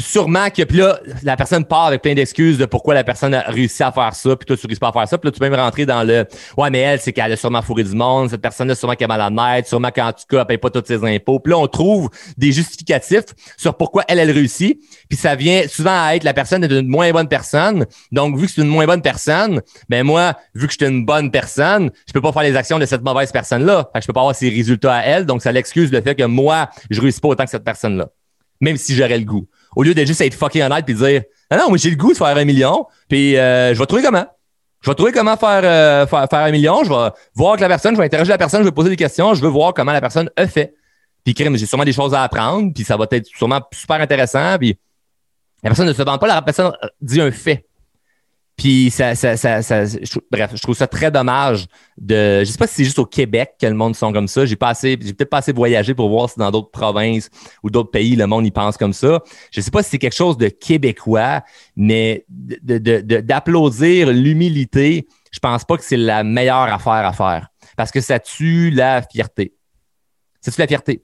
Sûrement 0.01 0.51
que 0.51 0.63
puis 0.63 0.79
là, 0.79 1.01
la 1.23 1.37
personne 1.37 1.65
part 1.65 1.87
avec 1.87 2.03
plein 2.03 2.15
d'excuses 2.15 2.59
de 2.59 2.67
pourquoi 2.67 2.95
la 2.95 3.05
personne 3.05 3.35
a 3.35 3.41
réussi 3.43 3.83
à 3.83 3.93
faire 3.93 4.15
ça, 4.15 4.37
puis 4.37 4.47
toi, 4.47 4.57
tu 4.57 4.67
réussis 4.67 4.81
pas 4.81 4.89
à 4.89 4.93
faire 4.93 5.09
ça. 5.09 5.19
Puis 5.19 5.29
là, 5.29 5.33
tu 5.33 5.39
peux 5.39 5.49
même 5.49 5.59
rentrer 5.59 5.87
dans 5.87 6.03
le 6.03 6.27
Ouais, 6.57 6.71
mais 6.71 6.81
elle, 6.81 7.01
c'est 7.01 7.13
qu'elle 7.13 7.33
a 7.33 7.37
sûrement 7.37 7.63
fourré 7.63 7.85
du 7.85 7.95
monde, 7.95 8.31
cette 8.31 8.41
personne-là, 8.41 8.75
sûrement 8.75 8.95
qu'elle 8.95 9.11
est 9.11 9.19
malade, 9.19 9.67
sûrement 9.67 9.91
qu'en 9.91 10.13
tout 10.13 10.25
cas, 10.29 10.41
elle 10.41 10.47
paye 10.47 10.59
pas 10.59 10.71
tous 10.71 10.85
ses 10.87 11.05
impôts. 11.05 11.41
Puis 11.41 11.53
là, 11.53 11.59
on 11.59 11.67
trouve 11.67 12.11
des 12.37 12.53
justificatifs 12.53 13.27
sur 13.57 13.77
pourquoi 13.77 14.05
elle, 14.09 14.19
elle 14.19 14.31
réussit. 14.31 14.81
Puis 15.09 15.19
ça 15.19 15.35
vient 15.35 15.67
souvent 15.69 16.07
à 16.07 16.15
être 16.15 16.25
la 16.25 16.35
personne 16.35 16.65
est 16.65 16.71
une 16.71 16.89
moins 16.89 17.11
bonne 17.13 17.29
personne. 17.29 17.87
Donc, 18.13 18.37
vu 18.37 18.47
que 18.47 18.53
c'est 18.53 18.63
une 18.63 18.69
moins 18.69 18.87
bonne 18.87 19.03
personne, 19.03 19.61
ben 19.89 20.05
moi, 20.05 20.35
vu 20.55 20.67
que 20.67 20.73
je 20.73 20.79
suis 20.85 20.93
une 20.93 21.05
bonne 21.05 21.31
personne, 21.31 21.91
je 22.07 22.13
peux 22.13 22.21
pas 22.21 22.33
faire 22.33 22.43
les 22.43 22.57
actions 22.57 22.79
de 22.79 22.87
cette 22.87 23.03
mauvaise 23.03 23.33
personne-là. 23.33 23.91
Je 24.01 24.07
peux 24.07 24.13
pas 24.13 24.21
avoir 24.21 24.35
ses 24.35 24.49
résultats 24.49 24.95
à 24.95 25.03
elle. 25.03 25.27
Donc, 25.27 25.43
ça 25.43 25.53
l'excuse 25.53 25.93
le 25.93 26.01
fait 26.01 26.15
que 26.15 26.25
moi, 26.25 26.71
je 26.91 27.01
réussis 27.01 27.21
pas 27.21 27.29
autant 27.29 27.45
que 27.45 27.51
cette 27.51 27.65
personne-là. 27.65 28.09
Même 28.61 28.77
si 28.77 28.95
j'aurais 28.95 29.19
le 29.19 29.25
goût 29.25 29.47
au 29.77 29.83
lieu 29.83 29.95
de 29.95 30.05
juste 30.05 30.21
être 30.21 30.35
fucking 30.35 30.63
honnête 30.63 30.85
puis 30.85 30.95
dire 30.95 31.23
ah 31.51 31.57
non, 31.57 31.69
moi 31.69 31.79
j'ai 31.79 31.91
le 31.91 31.97
goût 31.97 32.13
de 32.13 32.17
faire 32.17 32.37
un 32.37 32.45
million, 32.45 32.87
puis 33.09 33.37
euh, 33.37 33.75
je 33.75 33.79
vais 33.79 33.87
trouver 33.87 34.03
comment. 34.03 34.27
Je 34.83 34.91
vais 34.91 34.95
trouver 34.95 35.13
comment 35.13 35.37
faire, 35.37 35.61
euh, 35.63 36.07
faire, 36.07 36.29
un 36.33 36.51
million, 36.51 36.85
je 36.85 36.89
vais 36.89 37.11
voir 37.35 37.51
avec 37.51 37.61
la 37.61 37.69
personne, 37.69 37.95
je 37.95 38.01
vais 38.01 38.07
interagir 38.07 38.33
la 38.33 38.39
personne, 38.39 38.61
je 38.63 38.67
vais 38.67 38.73
poser 38.73 38.89
des 38.89 38.97
questions, 38.97 39.35
je 39.35 39.43
veux 39.43 39.49
voir 39.49 39.75
comment 39.75 39.93
la 39.93 40.01
personne 40.01 40.31
a 40.37 40.47
fait. 40.47 40.75
Puis 41.23 41.35
crème, 41.35 41.57
j'ai 41.57 41.67
sûrement 41.67 41.85
des 41.85 41.93
choses 41.93 42.15
à 42.15 42.23
apprendre, 42.23 42.73
puis 42.73 42.85
ça 42.85 42.97
va 42.97 43.07
être 43.11 43.27
sûrement 43.27 43.61
super 43.73 44.01
intéressant, 44.01 44.57
puis 44.59 44.79
la 45.63 45.71
personne 45.71 45.87
ne 45.87 45.93
se 45.93 46.03
vend 46.03 46.17
pas, 46.17 46.27
la 46.27 46.41
personne 46.41 46.73
dit 47.03 47.21
un 47.21 47.31
fait. 47.31 47.67
Puis 48.61 48.91
ça, 48.91 49.15
ça, 49.15 49.39
ça, 49.39 49.63
ça 49.63 49.85
bref, 50.31 50.51
je 50.55 50.61
trouve 50.61 50.77
ça 50.77 50.87
très 50.87 51.11
dommage 51.11 51.65
de. 51.97 52.41
Je 52.41 52.45
sais 52.45 52.59
pas 52.59 52.67
si 52.67 52.75
c'est 52.75 52.85
juste 52.85 52.99
au 52.99 53.07
Québec 53.07 53.55
que 53.59 53.67
le 53.67 53.73
monde 53.73 53.97
sont 53.97 54.13
comme 54.13 54.29
ça. 54.29 54.45
J'ai 54.45 54.55
pas 54.55 54.75
j'ai 54.83 54.99
peut-être 54.99 55.31
pas 55.31 55.39
assez 55.39 55.55
voyagé 55.55 55.95
pour 55.95 56.11
voir 56.11 56.29
si 56.29 56.39
dans 56.39 56.51
d'autres 56.51 56.71
provinces 56.71 57.31
ou 57.63 57.71
d'autres 57.71 57.91
pays 57.91 58.17
le 58.17 58.27
monde 58.27 58.45
y 58.45 58.51
pense 58.51 58.77
comme 58.77 58.93
ça. 58.93 59.23
Je 59.51 59.63
sais 59.63 59.71
pas 59.71 59.83
si 59.83 59.89
c'est 59.89 59.99
quelque 59.99 60.15
chose 60.15 60.37
de 60.37 60.49
québécois, 60.49 61.41
mais 61.75 62.27
d'applaudir 62.29 64.09
de, 64.09 64.13
de, 64.13 64.19
l'humilité, 64.19 65.09
je 65.33 65.39
pense 65.39 65.65
pas 65.65 65.79
que 65.79 65.83
c'est 65.83 65.97
la 65.97 66.23
meilleure 66.23 66.71
affaire 66.71 67.07
à 67.07 67.15
faire 67.15 67.49
parce 67.79 67.91
que 67.91 68.03
ça 68.03 68.19
tue 68.21 68.71
la 68.73 69.01
fierté. 69.01 69.55
Ça 70.43 70.53
tue 70.53 70.61
la 70.61 70.67
fierté. 70.67 71.03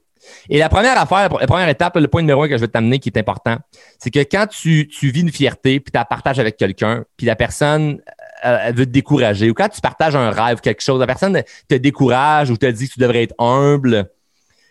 Et 0.49 0.59
la 0.59 0.69
première 0.69 0.99
affaire, 0.99 1.29
la 1.39 1.47
première 1.47 1.69
étape, 1.69 1.97
le 1.97 2.09
point 2.09 2.23
numéro 2.23 2.43
un 2.43 2.49
que 2.49 2.57
je 2.57 2.61
vais 2.61 2.69
t'amener 2.69 2.99
qui 2.99 3.09
est 3.09 3.19
important, 3.19 3.57
c'est 3.99 4.11
que 4.11 4.21
quand 4.21 4.47
tu, 4.47 4.89
vis 5.03 5.21
une 5.21 5.33
fierté, 5.33 5.81
puis 5.81 5.93
tu 5.93 5.99
la 5.99 6.05
partages 6.05 6.39
avec 6.39 6.57
quelqu'un, 6.57 7.05
puis 7.17 7.27
la 7.27 7.37
personne 7.37 8.01
euh, 8.45 8.73
veut 8.75 8.87
te 8.87 8.91
décourager, 8.91 9.51
ou 9.51 9.55
quand 9.55 9.69
tu 9.69 9.81
partages 9.81 10.17
un 10.17 10.31
rêve, 10.31 10.61
quelque 10.61 10.83
chose, 10.83 11.01
la 11.01 11.07
personne 11.07 11.43
te 11.69 11.75
décourage 11.75 12.51
ou 12.51 12.57
te 12.57 12.67
dit 12.67 12.89
que 12.89 12.95
tu 12.95 13.01
devrais 13.01 13.25
être 13.25 13.35
humble, 13.39 14.11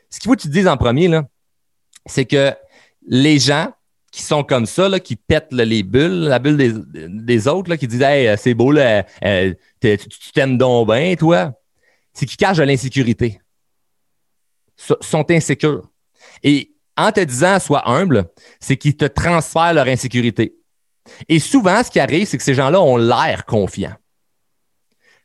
ce 0.09 0.19
qu'il 0.19 0.29
faut 0.29 0.35
que 0.35 0.41
tu 0.41 0.47
te 0.47 0.53
dises 0.53 0.67
en 0.67 0.77
premier, 0.77 1.09
c'est 2.05 2.25
que 2.25 2.53
les 3.07 3.39
gens 3.39 3.71
qui 4.11 4.21
sont 4.21 4.43
comme 4.43 4.65
ça, 4.65 4.87
là, 4.87 4.99
qui 4.99 5.17
pètent 5.17 5.51
les 5.51 5.83
bulles, 5.83 6.27
la 6.29 6.39
bulle 6.39 6.55
des, 6.93 7.47
autres, 7.49 7.75
qui 7.75 7.85
disent 7.85 8.01
Hey, 8.01 8.37
c'est 8.37 8.53
beau, 8.53 8.71
là, 8.71 9.05
euh, 9.25 9.53
tu 9.81 9.97
t'aimes 10.33 10.57
donc 10.57 10.87
bien, 10.87 11.15
toi, 11.15 11.51
c'est 12.13 12.25
qu'ils 12.25 12.37
cachent 12.37 12.57
de 12.57 12.63
l'insécurité 12.63 13.41
sont 14.77 15.31
insécures. 15.31 15.89
Et 16.43 16.71
en 16.97 17.11
te 17.11 17.19
disant 17.19 17.59
sois 17.59 17.87
humble, 17.89 18.25
c'est 18.59 18.77
qu'ils 18.77 18.95
te 18.95 19.05
transfèrent 19.05 19.73
leur 19.73 19.87
insécurité. 19.87 20.55
Et 21.29 21.39
souvent, 21.39 21.83
ce 21.83 21.91
qui 21.91 21.99
arrive, 21.99 22.27
c'est 22.27 22.37
que 22.37 22.43
ces 22.43 22.53
gens-là 22.53 22.81
ont 22.81 22.97
l'air 22.97 23.45
confiants. 23.45 23.93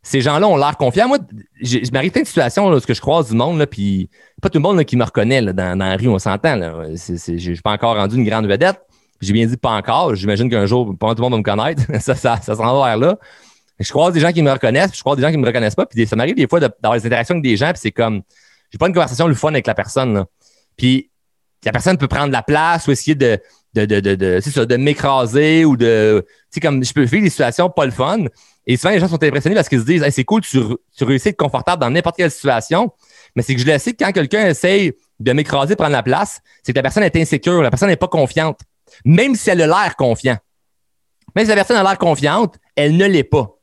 Ces 0.02 0.22
gens-là 0.22 0.48
ont 0.48 0.56
l'air 0.56 0.76
confiants. 0.76 1.08
Moi, 1.08 1.18
je 1.62 1.90
m'arrive 1.92 2.10
plein 2.10 2.22
de 2.22 2.26
situations 2.26 2.70
lorsque 2.70 2.94
je 2.94 3.00
croise 3.00 3.28
du 3.28 3.36
monde, 3.36 3.64
puis 3.66 4.08
pas 4.40 4.48
tout 4.48 4.58
le 4.58 4.62
monde 4.62 4.82
qui 4.84 4.96
me 4.96 5.04
reconnaît 5.04 5.42
dans, 5.52 5.78
la 5.78 5.96
rue, 5.96 6.08
on 6.08 6.18
s'entend. 6.18 6.58
Je 6.94 7.36
suis 7.36 7.62
pas 7.62 7.72
encore 7.72 7.96
rendu 7.96 8.16
une 8.16 8.24
grande 8.24 8.46
vedette. 8.46 8.80
J'ai 9.20 9.34
bien 9.34 9.46
dit 9.46 9.58
pas 9.58 9.72
encore. 9.72 10.14
J'imagine 10.14 10.48
qu'un 10.48 10.64
jour, 10.64 10.96
pas 10.98 11.14
tout 11.14 11.22
le 11.22 11.28
monde 11.28 11.32
va 11.32 11.38
me 11.38 11.42
connaître. 11.42 11.82
ça, 12.00 12.14
ça, 12.14 12.40
ça 12.40 12.54
s'en 12.54 12.80
va 12.80 12.88
vers 12.88 12.96
là. 12.96 13.18
Je 13.78 13.90
croise 13.90 14.14
des 14.14 14.20
gens 14.20 14.32
qui 14.32 14.42
me 14.42 14.50
reconnaissent, 14.50 14.90
puis 14.90 14.98
je 14.98 15.02
croise 15.02 15.16
des 15.16 15.22
gens 15.22 15.30
qui 15.30 15.36
ne 15.36 15.42
me 15.42 15.46
reconnaissent 15.46 15.74
pas. 15.74 15.86
Puis 15.86 16.06
ça 16.06 16.16
m'arrive 16.16 16.34
des 16.34 16.48
fois 16.48 16.60
d'avoir 16.60 16.98
des 16.98 17.06
interactions 17.06 17.34
avec 17.34 17.44
des 17.44 17.56
gens, 17.56 17.70
puis 17.70 17.80
c'est 17.80 17.92
comme 17.92 18.22
j'ai 18.70 18.78
pas 18.78 18.86
une 18.86 18.94
conversation 18.94 19.26
le 19.26 19.34
fun 19.34 19.48
avec 19.48 19.66
la 19.66 19.74
personne. 19.74 20.14
Là. 20.14 20.26
Puis 20.76 21.10
la 21.64 21.72
personne 21.72 21.98
peut 21.98 22.08
prendre 22.08 22.32
la 22.32 22.42
place 22.42 22.86
ou 22.86 22.92
essayer 22.92 23.14
de 23.14 23.40
de, 23.74 23.84
de, 23.84 24.00
de, 24.00 24.14
de, 24.14 24.64
de 24.64 24.76
m'écraser 24.76 25.64
ou 25.64 25.76
de. 25.76 26.24
Tu 26.26 26.34
sais, 26.50 26.60
comme 26.60 26.84
je 26.84 26.92
peux 26.92 27.04
vivre 27.04 27.22
des 27.22 27.30
situations 27.30 27.70
pas 27.70 27.84
le 27.84 27.92
fun. 27.92 28.24
Et 28.66 28.76
souvent, 28.76 28.92
les 28.92 29.00
gens 29.00 29.08
sont 29.08 29.22
impressionnés 29.22 29.54
parce 29.54 29.68
qu'ils 29.68 29.80
se 29.80 29.84
disent 29.84 30.04
c'est 30.10 30.24
cool, 30.24 30.42
tu, 30.42 30.60
tu 30.96 31.04
réussis 31.04 31.28
à 31.28 31.30
être 31.30 31.36
confortable 31.36 31.80
dans 31.80 31.90
n'importe 31.90 32.16
quelle 32.16 32.30
situation. 32.30 32.92
Mais 33.34 33.42
c'est 33.42 33.54
que 33.54 33.60
je 33.60 33.66
le 33.66 33.78
sais 33.78 33.92
que 33.92 34.04
quand 34.04 34.12
quelqu'un 34.12 34.48
essaye 34.48 34.92
de 35.18 35.32
m'écraser, 35.32 35.76
prendre 35.76 35.92
la 35.92 36.02
place, 36.02 36.40
c'est 36.62 36.72
que 36.72 36.78
la 36.78 36.82
personne 36.82 37.02
est 37.02 37.16
insécure, 37.16 37.62
la 37.62 37.70
personne 37.70 37.88
n'est 37.88 37.96
pas 37.96 38.08
confiante. 38.08 38.60
Même 39.04 39.34
si 39.34 39.50
elle 39.50 39.62
a 39.62 39.66
l'air 39.66 39.96
confiant. 39.96 40.36
Même 41.34 41.44
si 41.44 41.48
la 41.48 41.54
personne 41.54 41.76
a 41.76 41.82
l'air 41.82 41.98
confiante, 41.98 42.56
elle 42.74 42.96
ne 42.96 43.06
l'est 43.06 43.24
pas. 43.24 43.56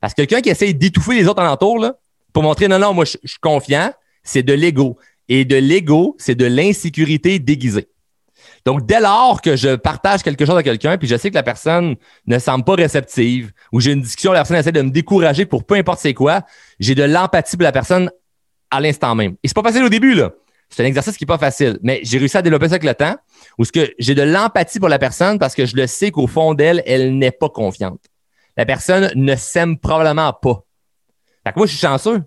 Parce 0.00 0.14
que 0.14 0.22
quelqu'un 0.22 0.40
qui 0.40 0.50
essaye 0.50 0.74
d'étouffer 0.74 1.14
les 1.14 1.26
autres 1.26 1.42
alentours, 1.42 1.78
là, 1.78 1.94
pour 2.32 2.42
montrer 2.42 2.68
non, 2.68 2.78
non, 2.78 2.94
moi, 2.94 3.04
je 3.04 3.16
suis 3.24 3.38
confiant, 3.40 3.92
c'est 4.28 4.42
de 4.42 4.52
l'ego. 4.52 4.98
Et 5.28 5.44
de 5.44 5.56
l'ego, 5.56 6.16
c'est 6.18 6.34
de 6.34 6.46
l'insécurité 6.46 7.38
déguisée. 7.38 7.88
Donc, 8.64 8.86
dès 8.86 9.00
lors 9.00 9.40
que 9.40 9.56
je 9.56 9.76
partage 9.76 10.22
quelque 10.22 10.44
chose 10.44 10.56
à 10.56 10.62
quelqu'un, 10.62 10.98
puis 10.98 11.08
je 11.08 11.16
sais 11.16 11.30
que 11.30 11.34
la 11.34 11.42
personne 11.42 11.96
ne 12.26 12.38
semble 12.38 12.64
pas 12.64 12.74
réceptive, 12.74 13.50
ou 13.72 13.80
j'ai 13.80 13.92
une 13.92 14.02
discussion, 14.02 14.32
la 14.32 14.40
personne 14.40 14.56
essaie 14.56 14.72
de 14.72 14.82
me 14.82 14.90
décourager 14.90 15.46
pour 15.46 15.64
peu 15.64 15.74
importe 15.74 16.00
c'est 16.00 16.14
quoi, 16.14 16.42
j'ai 16.78 16.94
de 16.94 17.02
l'empathie 17.02 17.56
pour 17.56 17.64
la 17.64 17.72
personne 17.72 18.10
à 18.70 18.80
l'instant 18.80 19.14
même. 19.14 19.36
Et 19.42 19.48
c'est 19.48 19.54
pas 19.54 19.62
facile 19.62 19.84
au 19.84 19.88
début, 19.88 20.14
là. 20.14 20.32
C'est 20.68 20.82
un 20.82 20.86
exercice 20.86 21.16
qui 21.16 21.24
est 21.24 21.26
pas 21.26 21.38
facile, 21.38 21.78
mais 21.82 22.00
j'ai 22.02 22.18
réussi 22.18 22.36
à 22.36 22.42
développer 22.42 22.68
ça 22.68 22.74
avec 22.74 22.84
le 22.84 22.94
temps, 22.94 23.16
où 23.56 23.64
ce 23.64 23.72
que 23.72 23.90
j'ai 23.98 24.14
de 24.14 24.22
l'empathie 24.22 24.78
pour 24.78 24.90
la 24.90 24.98
personne 24.98 25.38
parce 25.38 25.54
que 25.54 25.64
je 25.64 25.74
le 25.74 25.86
sais 25.86 26.10
qu'au 26.10 26.26
fond 26.26 26.52
d'elle, 26.52 26.82
elle, 26.84 27.16
n'est 27.16 27.30
pas 27.30 27.48
confiante. 27.48 28.00
La 28.56 28.66
personne 28.66 29.10
ne 29.14 29.34
s'aime 29.34 29.78
probablement 29.78 30.32
pas. 30.34 30.64
Fait 31.44 31.52
que 31.52 31.58
moi, 31.58 31.66
je 31.66 31.72
suis 31.72 31.80
chanceux. 31.80 32.22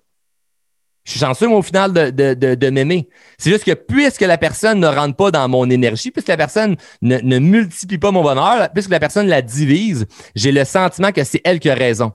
Je 1.03 1.11
suis 1.11 1.19
chanceux, 1.19 1.47
moi, 1.47 1.57
au 1.57 1.61
final, 1.63 1.93
de, 1.93 2.33
de, 2.33 2.55
de, 2.55 2.69
m'aimer. 2.69 3.09
C'est 3.37 3.49
juste 3.49 3.63
que 3.63 3.73
puisque 3.73 4.21
la 4.21 4.37
personne 4.37 4.79
ne 4.79 4.87
rentre 4.87 5.15
pas 5.15 5.31
dans 5.31 5.47
mon 5.49 5.69
énergie, 5.69 6.11
puisque 6.11 6.27
la 6.27 6.37
personne 6.37 6.75
ne, 7.01 7.17
ne 7.17 7.39
multiplie 7.39 7.97
pas 7.97 8.11
mon 8.11 8.21
bonheur, 8.21 8.69
puisque 8.73 8.91
la 8.91 8.99
personne 8.99 9.27
la 9.27 9.41
divise, 9.41 10.05
j'ai 10.35 10.51
le 10.51 10.63
sentiment 10.63 11.11
que 11.11 11.23
c'est 11.23 11.41
elle 11.43 11.59
qui 11.59 11.69
a 11.69 11.75
raison. 11.75 12.13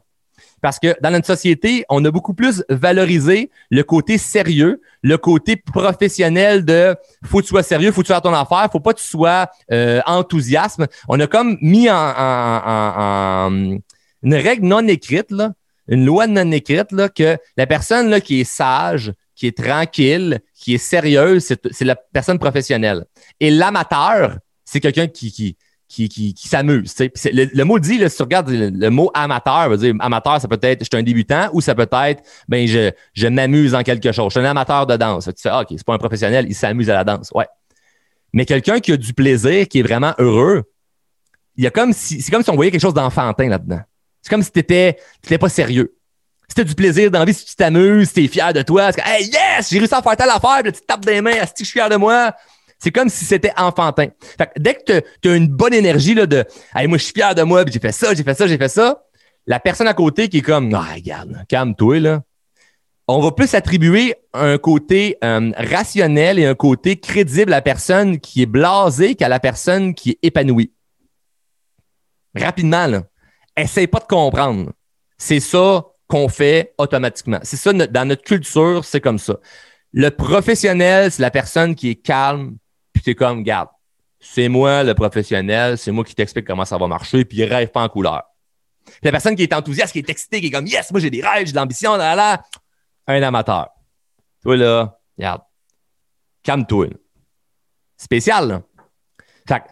Parce 0.62 0.79
que 0.79 0.94
dans 1.03 1.11
notre 1.11 1.27
société, 1.27 1.85
on 1.88 2.05
a 2.05 2.11
beaucoup 2.11 2.33
plus 2.33 2.64
valorisé 2.68 3.51
le 3.70 3.83
côté 3.83 4.18
sérieux, 4.18 4.81
le 5.03 5.18
côté 5.18 5.57
professionnel 5.57 6.64
de 6.64 6.96
faut 7.25 7.38
que 7.38 7.42
tu 7.42 7.49
sois 7.51 7.62
sérieux, 7.62 7.92
faut 7.92 8.01
que 8.01 8.07
tu 8.07 8.12
sois 8.12 8.20
ton 8.20 8.33
affaire, 8.33 8.68
faut 8.72 8.81
pas 8.81 8.94
que 8.94 9.01
tu 9.01 9.07
sois 9.07 9.49
euh, 9.70 10.01
enthousiasme. 10.07 10.87
On 11.09 11.20
a 11.20 11.27
comme 11.27 11.59
mis 11.61 11.90
en, 11.90 11.94
en, 11.94 12.62
en, 12.66 12.92
en 12.96 13.79
une 14.22 14.35
règle 14.35 14.66
non 14.66 14.87
écrite 14.88 15.31
là, 15.31 15.53
une 15.88 16.05
loi 16.05 16.27
non 16.27 16.51
écrite 16.53 16.92
là, 16.92 17.09
que 17.09 17.38
la 17.57 17.66
personne 17.66 18.11
là, 18.11 18.20
qui 18.20 18.40
est 18.40 18.44
sage, 18.44 19.12
qui 19.35 19.46
est 19.46 19.57
tranquille, 19.57 20.40
qui 20.55 20.75
est 20.75 20.79
sérieuse, 20.79 21.55
c'est 21.70 21.85
la 21.85 21.94
personne 21.94 22.38
professionnelle. 22.38 23.05
Et 23.38 23.51
l'amateur, 23.51 24.38
c'est 24.64 24.81
quelqu'un 24.81 25.07
qui, 25.07 25.57
s'amuse. 26.37 26.94
Le, 26.99 27.55
le, 27.55 27.64
mot 27.64 27.79
dit, 27.79 27.99
là, 27.99 28.09
si 28.09 28.16
tu 28.16 28.22
regardes 28.22 28.49
le, 28.49 28.88
mot 28.88 29.11
amateur, 29.14 29.68
veut 29.68 29.77
dire 29.77 29.94
amateur, 30.01 30.40
ça 30.40 30.49
peut 30.49 30.59
être 30.62 30.81
je 30.81 30.88
suis 30.90 31.01
un 31.01 31.03
débutant 31.03 31.51
ou 31.53 31.61
ça 31.61 31.75
peut 31.75 31.88
être 31.90 32.22
ben 32.49 32.66
je, 32.66 33.29
m'amuse 33.29 33.75
en 33.75 33.83
quelque 33.83 34.11
chose. 34.11 34.33
Je 34.33 34.38
suis 34.38 34.46
un 34.46 34.51
amateur 34.51 34.87
de 34.87 34.96
danse. 34.96 35.27
Tu 35.27 35.42
fais, 35.42 35.51
ah, 35.51 35.61
OK, 35.61 35.68
c'est 35.70 35.85
pas 35.85 35.94
un 35.94 35.99
professionnel, 35.99 36.46
il 36.49 36.55
s'amuse 36.55 36.90
à 36.90 36.94
la 36.94 37.05
danse. 37.05 37.31
Ouais. 37.35 37.46
Mais 38.33 38.44
quelqu'un 38.46 38.81
qui 38.81 38.92
a 38.92 38.96
du 38.96 39.12
plaisir, 39.12 39.68
qui 39.68 39.81
est 39.81 39.83
vraiment 39.83 40.14
heureux, 40.18 40.64
il 41.57 41.64
y 41.64 41.66
a 41.66 41.70
comme 41.70 41.92
si, 41.92 42.20
c'est 42.20 42.31
comme 42.31 42.42
si 42.42 42.51
on 42.51 42.55
voyait 42.57 42.70
quelque 42.70 42.83
chose 42.83 42.94
d'enfantin 42.94 43.49
là-dedans. 43.49 43.81
C'est 44.26 44.30
comme 44.30 44.42
si 44.42 44.50
tu 44.50 44.58
n'étais 44.58 45.38
pas 45.38 45.48
sérieux. 45.48 45.94
Si 46.48 46.56
tu 46.56 46.60
as 46.62 46.64
du 46.64 46.74
plaisir 46.74 47.12
dans 47.12 47.20
la 47.20 47.24
vie, 47.24 47.32
si 47.32 47.44
tu 47.44 47.54
t'amuses, 47.54 48.08
si 48.08 48.14
tu 48.14 48.24
es 48.24 48.26
fier 48.26 48.52
de 48.52 48.60
toi, 48.62 48.92
que, 48.92 49.00
hey, 49.04 49.26
yes, 49.26 49.70
j'ai 49.70 49.78
réussi 49.78 49.94
à 49.94 50.02
faire 50.02 50.16
telle 50.16 50.30
affaire, 50.30 50.62
puis 50.64 50.72
tu 50.72 50.80
tapes 50.84 51.04
des 51.04 51.20
mains, 51.20 51.30
si 51.44 51.52
je 51.60 51.64
suis 51.64 51.78
fier 51.78 51.88
de 51.88 51.94
moi? 51.94 52.34
C'est 52.76 52.90
comme 52.90 53.08
si 53.08 53.24
c'était 53.24 53.52
enfantin. 53.56 54.08
Fait 54.36 54.50
dès 54.58 54.74
que 54.74 55.00
tu 55.22 55.28
as 55.28 55.36
une 55.36 55.46
bonne 55.46 55.74
énergie 55.74 56.14
là, 56.14 56.26
de 56.26 56.44
hey, 56.74 56.88
moi, 56.88 56.98
je 56.98 57.04
suis 57.04 57.12
fier 57.12 57.36
de 57.36 57.42
moi, 57.44 57.64
puis 57.64 57.72
j'ai 57.72 57.78
fait 57.78 57.92
ça, 57.92 58.14
j'ai 58.14 58.24
fait 58.24 58.34
ça, 58.34 58.48
j'ai 58.48 58.58
fait 58.58 58.68
ça, 58.68 59.04
la 59.46 59.60
personne 59.60 59.86
à 59.86 59.94
côté 59.94 60.28
qui 60.28 60.38
est 60.38 60.42
comme 60.42 60.74
Ah, 60.74 60.94
regarde, 60.94 61.44
calme-toi, 61.48 62.00
là. 62.00 62.22
On 63.06 63.20
va 63.20 63.30
plus 63.30 63.54
attribuer 63.54 64.16
un 64.34 64.58
côté 64.58 65.18
euh, 65.22 65.52
rationnel 65.56 66.40
et 66.40 66.46
un 66.46 66.56
côté 66.56 66.96
crédible 66.96 67.52
à 67.52 67.58
la 67.58 67.62
personne 67.62 68.18
qui 68.18 68.42
est 68.42 68.46
blasée 68.46 69.14
qu'à 69.14 69.28
la 69.28 69.38
personne 69.38 69.94
qui 69.94 70.10
est 70.10 70.18
épanouie. 70.22 70.72
Rapidement, 72.34 72.88
là 72.88 73.04
essaye 73.56 73.86
pas 73.86 74.00
de 74.00 74.04
comprendre. 74.04 74.72
C'est 75.18 75.40
ça 75.40 75.84
qu'on 76.08 76.28
fait 76.28 76.74
automatiquement. 76.78 77.40
C'est 77.42 77.56
ça, 77.56 77.72
dans 77.72 78.08
notre 78.08 78.22
culture, 78.22 78.84
c'est 78.84 79.00
comme 79.00 79.18
ça. 79.18 79.36
Le 79.92 80.10
professionnel, 80.10 81.10
c'est 81.10 81.22
la 81.22 81.30
personne 81.30 81.74
qui 81.74 81.90
est 81.90 81.96
calme, 81.96 82.56
puis 82.92 83.02
c'est 83.04 83.14
comme, 83.14 83.42
garde, 83.42 83.68
c'est 84.20 84.48
moi 84.48 84.82
le 84.82 84.94
professionnel, 84.94 85.78
c'est 85.78 85.90
moi 85.90 86.04
qui 86.04 86.14
t'explique 86.14 86.46
comment 86.46 86.64
ça 86.64 86.78
va 86.78 86.86
marcher, 86.86 87.24
puis 87.24 87.38
il 87.38 87.44
rêve 87.44 87.68
pas 87.68 87.82
en 87.82 87.88
couleur. 87.88 88.22
la 89.02 89.10
personne 89.10 89.34
qui 89.34 89.42
est 89.42 89.52
enthousiaste, 89.52 89.92
qui 89.92 89.98
est 89.98 90.10
excitée, 90.10 90.40
qui 90.40 90.48
est 90.48 90.50
comme, 90.50 90.66
yes, 90.66 90.90
moi 90.90 91.00
j'ai 91.00 91.10
des 91.10 91.22
rêves, 91.22 91.46
j'ai 91.46 91.52
de 91.52 91.56
l'ambition, 91.56 91.96
là, 91.96 92.14
là, 92.14 92.42
un 93.06 93.22
amateur. 93.22 93.68
Toi 94.42 94.56
là, 94.56 94.98
regarde, 95.16 95.42
calme-toi. 96.42 96.88
Spécial, 97.96 98.48
là. 98.48 98.62
Fait 99.48 99.62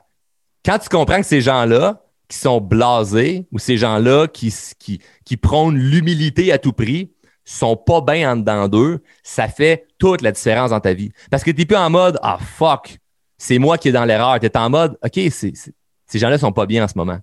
Quand 0.65 0.79
tu 0.79 0.89
comprends 0.89 1.19
que 1.19 1.27
ces 1.27 1.41
gens-là 1.41 2.04
qui 2.29 2.39
sont 2.39 2.61
blasés 2.61 3.47
ou 3.53 3.59
ces 3.59 3.77
gens-là 3.77 4.29
qui, 4.29 4.55
qui, 4.79 5.01
qui 5.25 5.37
prônent 5.37 5.77
l'humilité 5.77 6.53
à 6.53 6.59
tout 6.59 6.73
prix 6.73 7.11
sont 7.45 7.77
pas 7.77 8.01
bien 8.01 8.33
en 8.33 8.37
dedans 8.37 8.69
d'eux, 8.69 9.03
ça 9.23 9.49
fait 9.49 9.87
toute 9.99 10.23
la 10.23 10.33
différence 10.33 10.71
dans 10.71 10.81
ta 10.81 10.95
vie. 10.95 11.13
Parce 11.31 11.45
que 11.45 11.51
tu 11.51 11.59
n'es 11.59 11.67
plus 11.67 11.77
en 11.77 11.91
mode 11.91 12.19
Ah 12.23 12.39
fuck, 12.41 12.99
c'est 13.37 13.59
moi 13.59 13.79
qui 13.79 13.89
est 13.89 13.93
dans 13.93 14.05
l'erreur. 14.05 14.41
Tu 14.41 14.47
es 14.47 14.57
en 14.57 14.71
mode 14.71 14.99
OK, 15.05 15.21
ces 15.31 16.19
gens-là 16.19 16.39
sont 16.39 16.53
pas 16.53 16.67
bien 16.67 16.85
en 16.85 16.89
ce 16.89 16.97
moment. 16.97 17.19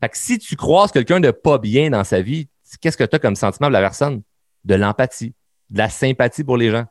Fait 0.00 0.08
que 0.08 0.18
si 0.18 0.38
tu 0.38 0.56
croises 0.56 0.92
quelqu'un 0.92 1.20
de 1.20 1.30
pas 1.30 1.58
bien 1.58 1.90
dans 1.90 2.04
sa 2.04 2.20
vie, 2.20 2.48
qu'est-ce 2.80 2.96
que 2.96 3.04
tu 3.04 3.16
as 3.16 3.18
comme 3.18 3.36
sentiment 3.36 3.68
de 3.68 3.72
la 3.72 3.80
personne? 3.80 4.22
De 4.64 4.74
l'empathie, 4.74 5.34
de 5.70 5.78
la 5.78 5.88
sympathie 5.88 6.44
pour 6.44 6.56
les 6.56 6.70
gens. 6.70 6.84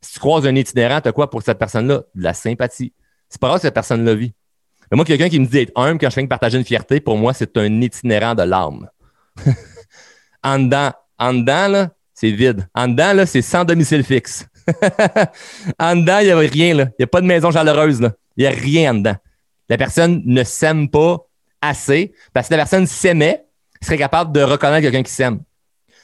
Si 0.00 0.14
tu 0.14 0.20
croises 0.20 0.46
un 0.46 0.54
itinérant, 0.54 1.00
tu 1.00 1.08
as 1.08 1.12
quoi 1.12 1.30
pour 1.30 1.42
cette 1.42 1.58
personne-là? 1.58 2.02
De 2.14 2.22
la 2.22 2.34
sympathie. 2.34 2.92
C'est 3.28 3.40
pas 3.40 3.48
grave 3.48 3.60
si 3.60 3.66
cette 3.66 3.74
personne-là 3.74 4.14
vit. 4.14 4.32
Mais 4.90 4.96
moi, 4.96 5.04
quelqu'un 5.04 5.28
qui 5.28 5.38
me 5.38 5.46
dit 5.46 5.58
être 5.58 5.72
humble 5.76 5.98
quand 5.98 6.10
je 6.10 6.14
viens 6.14 6.24
de 6.24 6.28
partager 6.28 6.58
une 6.58 6.64
fierté, 6.64 7.00
pour 7.00 7.16
moi, 7.16 7.34
c'est 7.34 7.56
un 7.56 7.80
itinérant 7.80 8.34
de 8.34 8.42
l'âme. 8.42 8.88
en 10.42 10.58
dedans, 10.58 10.92
en 11.18 11.34
dedans, 11.34 11.68
là, 11.68 11.90
c'est 12.14 12.30
vide. 12.30 12.66
En 12.74 12.88
dedans, 12.88 13.12
là, 13.12 13.26
c'est 13.26 13.42
sans 13.42 13.64
domicile 13.64 14.04
fixe. 14.04 14.46
en 15.78 15.96
dedans, 15.96 16.18
il 16.20 16.26
n'y 16.26 16.32
a 16.32 16.38
rien, 16.38 16.74
là. 16.74 16.84
Il 16.84 17.00
n'y 17.00 17.04
a 17.04 17.06
pas 17.06 17.20
de 17.20 17.26
maison 17.26 17.50
chaleureuse, 17.50 18.00
là. 18.00 18.12
Il 18.36 18.42
n'y 18.42 18.46
a 18.46 18.50
rien 18.50 18.92
en 18.92 18.94
dedans. 18.94 19.16
La 19.68 19.76
personne 19.76 20.22
ne 20.24 20.44
s'aime 20.44 20.88
pas 20.88 21.18
assez 21.60 22.12
parce 22.32 22.46
que 22.46 22.54
si 22.54 22.56
la 22.56 22.58
personne 22.58 22.86
s'aimait, 22.86 23.44
elle 23.80 23.86
serait 23.86 23.98
capable 23.98 24.32
de 24.32 24.40
reconnaître 24.40 24.82
quelqu'un 24.82 25.02
qui 25.02 25.12
s'aime. 25.12 25.40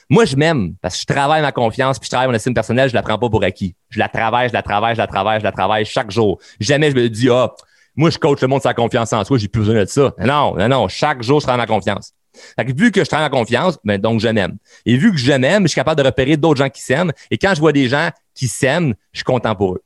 Moi, 0.09 0.25
je 0.25 0.35
m'aime 0.35 0.75
parce 0.81 0.95
que 0.95 1.01
je 1.01 1.05
travaille 1.07 1.41
ma 1.41 1.51
confiance 1.51 1.97
puis 1.97 2.05
je 2.05 2.11
travaille 2.11 2.27
mon 2.27 2.33
estime 2.33 2.53
personnelle, 2.53 2.89
je 2.89 2.93
la 2.93 3.01
prends 3.01 3.17
pas 3.17 3.29
pour 3.29 3.43
acquis. 3.43 3.75
Je 3.89 3.97
la 3.97 4.07
travaille, 4.07 4.49
je 4.49 4.53
la 4.53 4.61
travaille, 4.61 4.95
je 4.95 4.99
la 4.99 5.07
travaille, 5.07 5.39
je 5.39 5.43
la 5.43 5.51
travaille 5.51 5.85
chaque 5.85 6.11
jour. 6.11 6.39
Jamais 6.59 6.91
je 6.91 6.95
me 6.95 7.09
dis, 7.09 7.29
ah, 7.29 7.53
moi, 7.95 8.09
je 8.09 8.17
coach 8.17 8.41
le 8.41 8.47
monde 8.47 8.61
sa 8.61 8.73
confiance 8.73 9.13
en 9.13 9.23
soi, 9.23 9.37
j'ai 9.37 9.47
plus 9.47 9.61
besoin 9.61 9.75
de 9.75 9.85
ça. 9.85 10.13
Non, 10.19 10.55
non, 10.55 10.67
non. 10.67 10.87
Chaque 10.87 11.23
jour, 11.23 11.39
je 11.39 11.45
travaille 11.45 11.65
ma 11.65 11.73
confiance. 11.73 12.13
vu 12.57 12.91
que 12.91 13.03
je 13.03 13.09
travaille 13.09 13.29
ma 13.29 13.37
confiance, 13.37 13.77
ben, 13.83 13.99
donc 13.99 14.19
je 14.19 14.27
m'aime. 14.27 14.57
Et 14.85 14.97
vu 14.97 15.11
que 15.11 15.17
je 15.17 15.31
m'aime, 15.31 15.63
je 15.63 15.69
suis 15.69 15.75
capable 15.75 16.01
de 16.01 16.05
repérer 16.05 16.35
d'autres 16.37 16.59
gens 16.59 16.69
qui 16.69 16.81
s'aiment. 16.81 17.11
Et 17.31 17.37
quand 17.37 17.53
je 17.55 17.59
vois 17.59 17.71
des 17.71 17.87
gens 17.87 18.09
qui 18.33 18.47
s'aiment, 18.47 18.93
je 19.13 19.19
suis 19.19 19.23
content 19.23 19.55
pour 19.55 19.75
eux. 19.75 19.83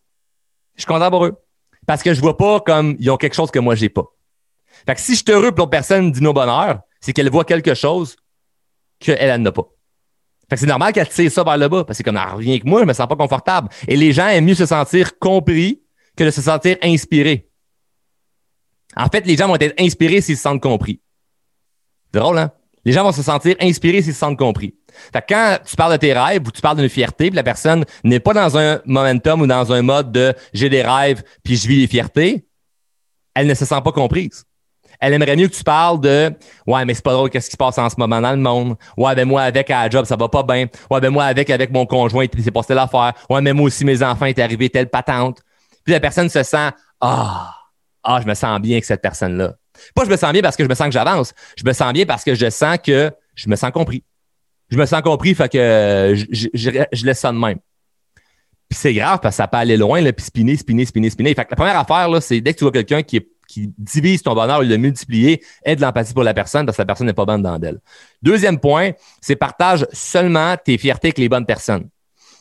Je 0.76 0.82
suis 0.82 0.88
content 0.88 1.12
pour 1.12 1.26
eux. 1.26 1.38
Parce 1.86 2.02
que 2.02 2.14
je 2.14 2.22
vois 2.22 2.38
pas 2.38 2.60
comme 2.62 2.96
ils 3.00 3.10
ont 3.10 3.18
quelque 3.18 3.36
chose 3.36 3.52
que 3.52 3.60
moi, 3.60 3.76
j'ai 3.76 3.90
pas. 3.90 4.06
Fait 4.86 4.96
que 4.96 5.02
si 5.02 5.16
je 5.16 5.24
te 5.24 5.32
heureux 5.32 5.52
pour 5.52 5.70
personne 5.70 6.12
dit 6.12 6.22
nos 6.22 6.34
bonheur, 6.34 6.80
c'est 7.02 7.14
qu'elle 7.14 7.30
voit 7.30 7.46
quelque 7.46 7.74
chose 7.74 8.16
qu'elle, 9.00 9.18
elle 9.20 9.42
n'a 9.42 9.52
pas. 9.52 9.68
Fait 10.50 10.56
que 10.56 10.62
c'est 10.62 10.68
normal 10.68 10.94
qu'elle 10.94 11.08
tire 11.08 11.32
ça 11.32 11.44
vers 11.44 11.58
le 11.58 11.68
bas, 11.68 11.84
parce 11.84 12.00
que 12.00 12.04
comme 12.04 12.18
elle 12.18 12.34
revient 12.34 12.60
que 12.60 12.68
moi, 12.68 12.82
je 12.82 12.86
me 12.86 12.94
sens 12.94 13.08
pas 13.08 13.16
confortable. 13.16 13.70
Et 13.88 13.96
les 13.96 14.14
gens 14.14 14.28
aiment 14.28 14.46
mieux 14.46 14.56
se 14.56 14.66
sentir 14.66 15.20
compris 15.20 15.82
que 16.16 16.24
de 16.24 16.32
se 16.32 16.42
sentir 16.42 16.78
inspirés. 16.82 17.49
En 18.96 19.08
fait, 19.08 19.26
les 19.26 19.38
gens 19.38 19.48
vont 19.48 19.58
être 19.60 19.80
inspirés 19.80 20.22
s'ils 20.22 20.38
se 20.38 20.44
sentent 20.44 20.62
compris. 20.62 21.02
Drôle, 22.12 22.38
hein? 22.38 22.52
Les 22.86 22.92
gens 22.92 23.04
vont 23.04 23.12
se 23.12 23.22
sentir 23.22 23.56
inspirés 23.60 24.02
s'ils 24.02 24.14
se 24.14 24.20
sentent 24.20 24.38
compris. 24.38 24.76
Fait 25.14 25.22
que 25.22 25.34
quand 25.34 25.58
tu 25.66 25.76
parles 25.76 25.92
de 25.94 25.98
tes 25.98 26.14
rêves 26.14 26.42
ou 26.48 26.52
tu 26.52 26.62
parles 26.62 26.78
d'une 26.78 26.90
fierté, 26.90 27.28
puis 27.28 27.36
la 27.36 27.44
personne 27.44 27.86
n'est 28.04 28.20
pas 28.20 28.34
dans 28.34 28.58
un 28.58 28.82
momentum 28.86 29.42
ou 29.42 29.48
dans 29.48 29.72
un 29.72 29.82
mode 29.82 30.12
de 30.12 30.34
j'ai 30.54 30.70
des 30.70 30.82
rêves 30.82 31.24
puis 31.44 31.56
je 31.56 31.68
vis 31.68 31.82
les 31.82 31.88
fiertés, 31.88 32.48
elle 33.36 33.48
ne 33.48 33.54
se 33.54 33.66
sent 33.66 33.82
pas 33.84 33.92
comprise. 33.92 34.46
Elle 35.00 35.14
aimerait 35.14 35.36
mieux 35.36 35.48
que 35.48 35.56
tu 35.56 35.64
parles 35.64 36.02
de 36.02 36.34
Ouais, 36.68 36.84
mais 36.84 36.94
c'est 36.94 37.04
pas 37.04 37.14
drôle, 37.14 37.30
qu'est-ce 37.30 37.48
qui 37.48 37.54
se 37.54 37.58
passe 37.58 37.78
en 37.78 37.90
ce 37.90 37.96
moment 37.98 38.20
dans 38.20 38.32
le 38.32 38.38
monde? 38.38 38.76
Ouais, 38.98 39.16
ben 39.16 39.26
moi, 39.26 39.44
avec 39.44 39.70
à 39.70 39.84
la 39.84 39.90
job, 39.90 40.06
ça 40.06 40.18
va 40.18 40.28
pas 40.28 40.44
bien. 40.44 40.66
Ouais, 40.90 41.00
ben 41.00 41.10
moi, 41.10 41.26
avec, 41.26 41.50
avec 41.50 41.72
mon 41.72 41.86
conjoint, 41.86 42.26
c'est 42.44 42.52
passé 42.52 42.74
l'affaire. 42.74 43.14
Ouais, 43.30 43.42
mais 43.42 43.54
moi 43.54 43.68
aussi, 43.68 43.86
mes 43.86 44.04
enfants 44.04 44.26
étaient 44.26 44.42
arrivés 44.42 44.70
telle 44.70 44.90
patente. 44.90 45.40
Puis 45.86 45.94
la 45.94 46.02
personne 46.02 46.28
se 46.28 46.44
sent 46.44 46.72
Ah, 47.00 47.59
ah, 48.04 48.20
je 48.22 48.28
me 48.28 48.34
sens 48.34 48.60
bien 48.60 48.74
avec 48.74 48.86
cette 48.86 49.02
personne-là. 49.02 49.56
Pas 49.96 50.06
je 50.06 50.10
me 50.10 50.18
sens 50.18 50.32
bien 50.32 50.42
parce 50.42 50.56
que 50.56 50.64
je 50.64 50.70
me 50.70 50.76
sens 50.76 50.88
que 50.88 50.94
j'avance. 50.94 51.34
Je 51.58 51.64
me 51.66 51.74
sens 51.74 51.94
bien 51.94 52.06
parce 52.06 52.24
que 52.24 52.36
je 52.36 52.50
sens 52.50 52.78
que 52.84 53.12
je 53.36 53.50
me 53.50 53.56
sens 53.56 53.72
compris. 53.72 54.04
Je 54.70 54.78
me 54.78 54.86
sens 54.86 55.02
compris, 55.02 55.34
fait 55.34 55.50
que 55.50 56.14
je, 56.16 57.06
laisse 57.06 57.20
ça 57.20 57.32
de 57.32 57.38
même. 57.38 57.58
Puis 58.70 58.78
c'est 58.78 58.94
grave 58.94 59.20
parce 59.20 59.36
que 59.36 59.38
ça 59.38 59.48
peut 59.48 59.58
aller 59.58 59.78
loin, 59.78 60.04
puis 60.12 60.24
spinner, 60.24 60.56
spinner, 60.56 60.86
spinner, 60.86 61.10
spinner. 61.10 61.34
Fait 61.34 61.44
que 61.44 61.50
la 61.50 61.56
première 61.56 61.78
affaire, 61.78 62.08
là, 62.08 62.22
c'est 62.22 62.40
dès 62.40 62.54
que 62.54 62.60
tu 62.60 62.66
vois 62.66 62.72
quelqu'un 62.72 63.02
qui, 63.02 63.20
qui 63.48 63.74
divise 63.80 64.22
ton 64.22 64.36
bonheur, 64.36 64.64
il 64.64 64.70
le 64.70 64.78
multiplier, 64.78 65.44
aide 65.66 65.80
de 65.80 65.84
l'empathie 65.84 66.14
pour 66.14 66.24
la 66.24 66.36
personne 66.36 66.68
parce 66.68 66.78
que 66.78 66.84
la 66.84 66.86
personne 66.86 67.08
n'est 67.08 67.14
pas 67.14 67.26
bonne 67.26 67.42
dans 67.42 67.58
d'elle. 67.58 67.80
Deuxième 68.22 68.60
point, 68.60 68.92
c'est 69.22 69.36
partage 69.36 69.88
seulement 69.92 70.56
tes 70.56 70.78
fiertés 70.78 71.08
avec 71.08 71.18
les 71.18 71.30
bonnes 71.30 71.48
personnes. 71.48 71.90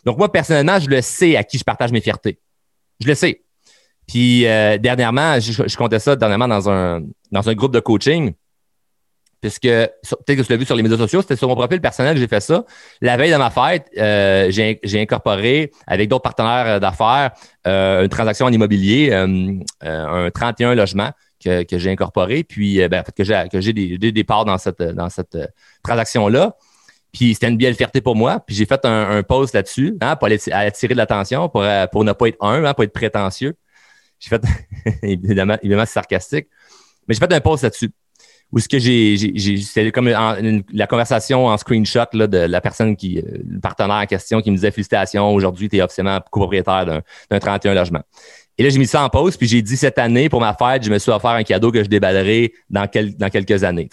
Donc 0.04 0.18
moi, 0.18 0.30
personnellement, 0.30 0.78
je 0.78 0.90
le 0.90 1.00
sais 1.00 1.34
à 1.34 1.44
qui 1.44 1.56
je 1.56 1.64
partage 1.64 1.92
mes 1.92 2.02
fiertés. 2.02 2.38
Je 3.00 3.08
le 3.08 3.14
sais. 3.14 3.42
Puis 4.08 4.46
euh, 4.46 4.78
dernièrement, 4.78 5.38
je, 5.38 5.76
comptais 5.76 5.98
ça 5.98 6.16
dernièrement 6.16 6.48
dans 6.48 6.68
un, 6.68 7.02
dans 7.30 7.48
un 7.48 7.54
groupe 7.54 7.72
de 7.72 7.80
coaching. 7.80 8.32
Puisque, 9.40 9.62
peut-être 9.62 10.38
que 10.38 10.42
tu 10.42 10.50
l'as 10.50 10.56
vu 10.56 10.64
sur 10.64 10.74
les 10.74 10.82
médias 10.82 10.96
sociaux, 10.96 11.22
c'était 11.22 11.36
sur 11.36 11.46
mon 11.46 11.54
profil 11.54 11.80
personnel 11.80 12.14
que 12.14 12.20
j'ai 12.20 12.26
fait 12.26 12.40
ça. 12.40 12.64
La 13.00 13.16
veille 13.16 13.30
de 13.30 13.36
ma 13.36 13.50
fête, 13.50 13.86
euh, 13.96 14.50
j'ai 14.50 15.00
incorporé 15.00 15.70
avec 15.86 16.08
d'autres 16.08 16.22
partenaires 16.22 16.80
d'affaires 16.80 17.30
euh, 17.68 18.02
une 18.02 18.08
transaction 18.08 18.46
en 18.46 18.52
immobilier, 18.52 19.12
un 19.12 20.30
31 20.34 20.74
logements 20.74 21.12
que, 21.44 21.62
que 21.62 21.78
j'ai 21.78 21.92
incorporé, 21.92 22.42
puis 22.42 22.80
ben, 22.88 23.00
en 23.00 23.04
fait, 23.04 23.48
que 23.48 23.60
j'ai 23.60 23.72
des, 23.72 23.96
des, 24.10 24.24
parts 24.24 24.44
dans 24.44 24.58
cette, 24.58 24.82
dans 24.82 25.08
cette 25.08 25.38
transaction-là. 25.84 26.56
Puis 27.12 27.34
c'était 27.34 27.48
une 27.48 27.58
belle 27.58 27.76
fierté 27.76 28.00
pour 28.00 28.16
moi. 28.16 28.42
Puis 28.44 28.56
j'ai 28.56 28.66
fait 28.66 28.84
un, 28.84 29.18
un 29.18 29.22
post 29.22 29.54
là-dessus 29.54 29.96
hein, 30.00 30.16
pour 30.16 30.26
attirer 30.26 30.94
de 30.94 30.98
l'attention, 30.98 31.48
pour, 31.48 31.64
pour 31.92 32.02
ne 32.02 32.12
pas 32.12 32.26
être 32.26 32.38
un, 32.40 32.64
hein, 32.64 32.74
pour 32.74 32.82
être 32.82 32.92
prétentieux. 32.92 33.54
J'ai 34.18 34.28
fait, 34.28 34.42
évidemment, 35.02 35.56
évidemment 35.62 35.86
c'est 35.86 35.92
sarcastique, 35.92 36.48
mais 37.06 37.14
j'ai 37.14 37.20
fait 37.20 37.32
un 37.32 37.40
post 37.40 37.62
là-dessus. 37.62 37.90
Où 38.50 38.58
ce 38.60 38.68
que 38.68 38.78
j'ai, 38.78 39.60
c'est 39.60 39.92
comme 39.92 40.08
la 40.08 40.86
conversation 40.86 41.46
en 41.46 41.58
screenshot 41.58 42.06
là, 42.14 42.26
de 42.26 42.38
la 42.38 42.62
personne 42.62 42.96
qui, 42.96 43.18
euh, 43.18 43.22
le 43.46 43.60
partenaire 43.60 43.96
en 43.96 44.06
question 44.06 44.40
qui 44.40 44.50
me 44.50 44.56
disait 44.56 44.70
félicitations, 44.70 45.34
aujourd'hui, 45.34 45.68
tu 45.68 45.76
es 45.76 45.82
officiellement 45.82 46.18
copropriétaire 46.30 46.86
d'un, 46.86 47.02
d'un 47.30 47.38
31 47.40 47.74
logements. 47.74 48.02
Et 48.56 48.62
là, 48.62 48.70
j'ai 48.70 48.78
mis 48.78 48.86
ça 48.86 49.04
en 49.04 49.10
pause, 49.10 49.36
puis 49.36 49.46
j'ai 49.46 49.60
dit 49.60 49.76
cette 49.76 49.98
année, 49.98 50.30
pour 50.30 50.40
ma 50.40 50.54
fête, 50.54 50.82
je 50.82 50.90
me 50.90 50.98
suis 50.98 51.12
offert 51.12 51.30
un 51.30 51.44
cadeau 51.44 51.70
que 51.70 51.84
je 51.84 51.88
déballerai 51.88 52.54
dans, 52.70 52.88
quel, 52.88 53.16
dans 53.16 53.28
quelques 53.28 53.62
années. 53.64 53.88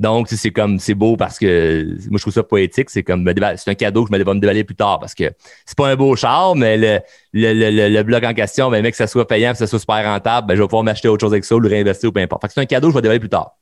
Donc, 0.00 0.28
c'est 0.30 0.50
comme, 0.50 0.78
c'est 0.78 0.94
beau 0.94 1.18
parce 1.18 1.38
que 1.38 1.84
moi, 2.08 2.16
je 2.16 2.22
trouve 2.22 2.32
ça 2.32 2.42
poétique. 2.42 2.88
C'est 2.88 3.02
comme, 3.02 3.30
c'est 3.58 3.70
un 3.70 3.74
cadeau 3.74 4.04
que 4.06 4.10
je 4.10 4.24
vais 4.24 4.34
me 4.34 4.40
déballer 4.40 4.64
plus 4.64 4.74
tard 4.74 4.98
parce 4.98 5.14
que 5.14 5.24
c'est 5.66 5.76
pas 5.76 5.88
un 5.88 5.94
beau 5.94 6.16
char, 6.16 6.56
mais 6.56 6.78
le, 6.78 7.00
le, 7.34 7.52
le, 7.52 7.88
le 7.90 8.02
bloc 8.02 8.24
en 8.24 8.32
question, 8.32 8.70
ben, 8.70 8.82
mec, 8.82 8.92
que 8.92 8.96
ça 8.96 9.06
soit 9.06 9.28
payant, 9.28 9.52
que 9.52 9.58
ça 9.58 9.66
soit 9.66 9.78
super 9.78 10.02
rentable, 10.02 10.46
ben, 10.46 10.54
je 10.54 10.62
vais 10.62 10.66
pouvoir 10.66 10.84
m'acheter 10.84 11.08
autre 11.08 11.20
chose 11.20 11.34
avec 11.34 11.44
ça 11.44 11.54
ou 11.54 11.60
le 11.60 11.68
réinvestir 11.68 12.08
ou 12.08 12.12
peu 12.12 12.20
importe. 12.20 12.40
Fait 12.40 12.48
que 12.48 12.54
c'est 12.54 12.60
un 12.60 12.64
cadeau 12.64 12.88
que 12.88 12.92
je 12.92 12.96
vais 12.96 13.02
déballer 13.02 13.20
plus 13.20 13.28
tard. 13.28 13.58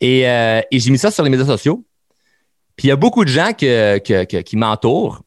Et, 0.00 0.26
euh, 0.26 0.62
j'ai 0.72 0.90
mis 0.90 0.96
ça 0.96 1.10
sur 1.10 1.22
les 1.22 1.28
médias 1.28 1.44
sociaux. 1.44 1.84
Puis 2.74 2.86
il 2.86 2.88
y 2.88 2.92
a 2.92 2.96
beaucoup 2.96 3.26
de 3.26 3.30
gens 3.30 3.52
que, 3.52 3.98
que, 3.98 4.40
qui 4.40 4.56
m'entourent 4.56 5.20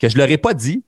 que 0.00 0.08
je 0.08 0.18
leur 0.18 0.28
ai 0.28 0.36
pas 0.36 0.52
dit 0.52 0.82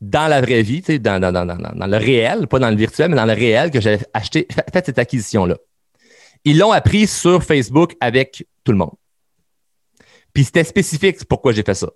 dans 0.00 0.26
la 0.26 0.40
vraie 0.40 0.62
vie, 0.62 0.82
dans, 0.98 1.20
dans, 1.20 1.32
dans, 1.32 1.46
dans, 1.46 1.86
le 1.86 1.96
réel, 1.96 2.48
pas 2.48 2.58
dans 2.58 2.70
le 2.70 2.76
virtuel, 2.76 3.10
mais 3.10 3.16
dans 3.16 3.26
le 3.26 3.32
réel, 3.32 3.70
que 3.70 3.80
j'avais 3.80 4.04
acheté, 4.12 4.48
fait 4.72 4.84
cette 4.84 4.98
acquisition-là. 4.98 5.56
Ils 6.44 6.58
l'ont 6.58 6.72
appris 6.72 7.06
sur 7.06 7.42
Facebook 7.42 7.94
avec 8.00 8.46
tout 8.64 8.72
le 8.72 8.78
monde. 8.78 8.94
Puis 10.32 10.44
c'était 10.44 10.64
spécifique 10.64 11.24
pourquoi 11.26 11.52
j'ai 11.52 11.62
fait 11.62 11.74
ça. 11.74 11.88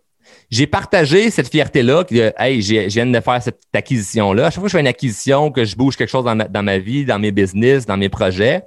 J'ai 0.50 0.66
partagé 0.66 1.30
cette 1.30 1.48
fierté-là, 1.50 2.04
que 2.04 2.32
hey, 2.38 2.60
je 2.60 2.88
viens 2.88 3.06
de 3.06 3.20
faire 3.20 3.42
cette 3.42 3.60
acquisition-là. 3.72 4.46
À 4.46 4.50
chaque 4.50 4.54
fois 4.54 4.64
que 4.64 4.68
je 4.68 4.76
fais 4.76 4.80
une 4.80 4.86
acquisition, 4.86 5.50
que 5.50 5.64
je 5.64 5.76
bouge 5.76 5.96
quelque 5.96 6.10
chose 6.10 6.24
dans 6.24 6.34
ma, 6.34 6.44
dans 6.44 6.62
ma 6.62 6.78
vie, 6.78 7.04
dans 7.04 7.18
mes 7.18 7.32
business, 7.32 7.86
dans 7.86 7.96
mes 7.96 8.08
projets, 8.08 8.62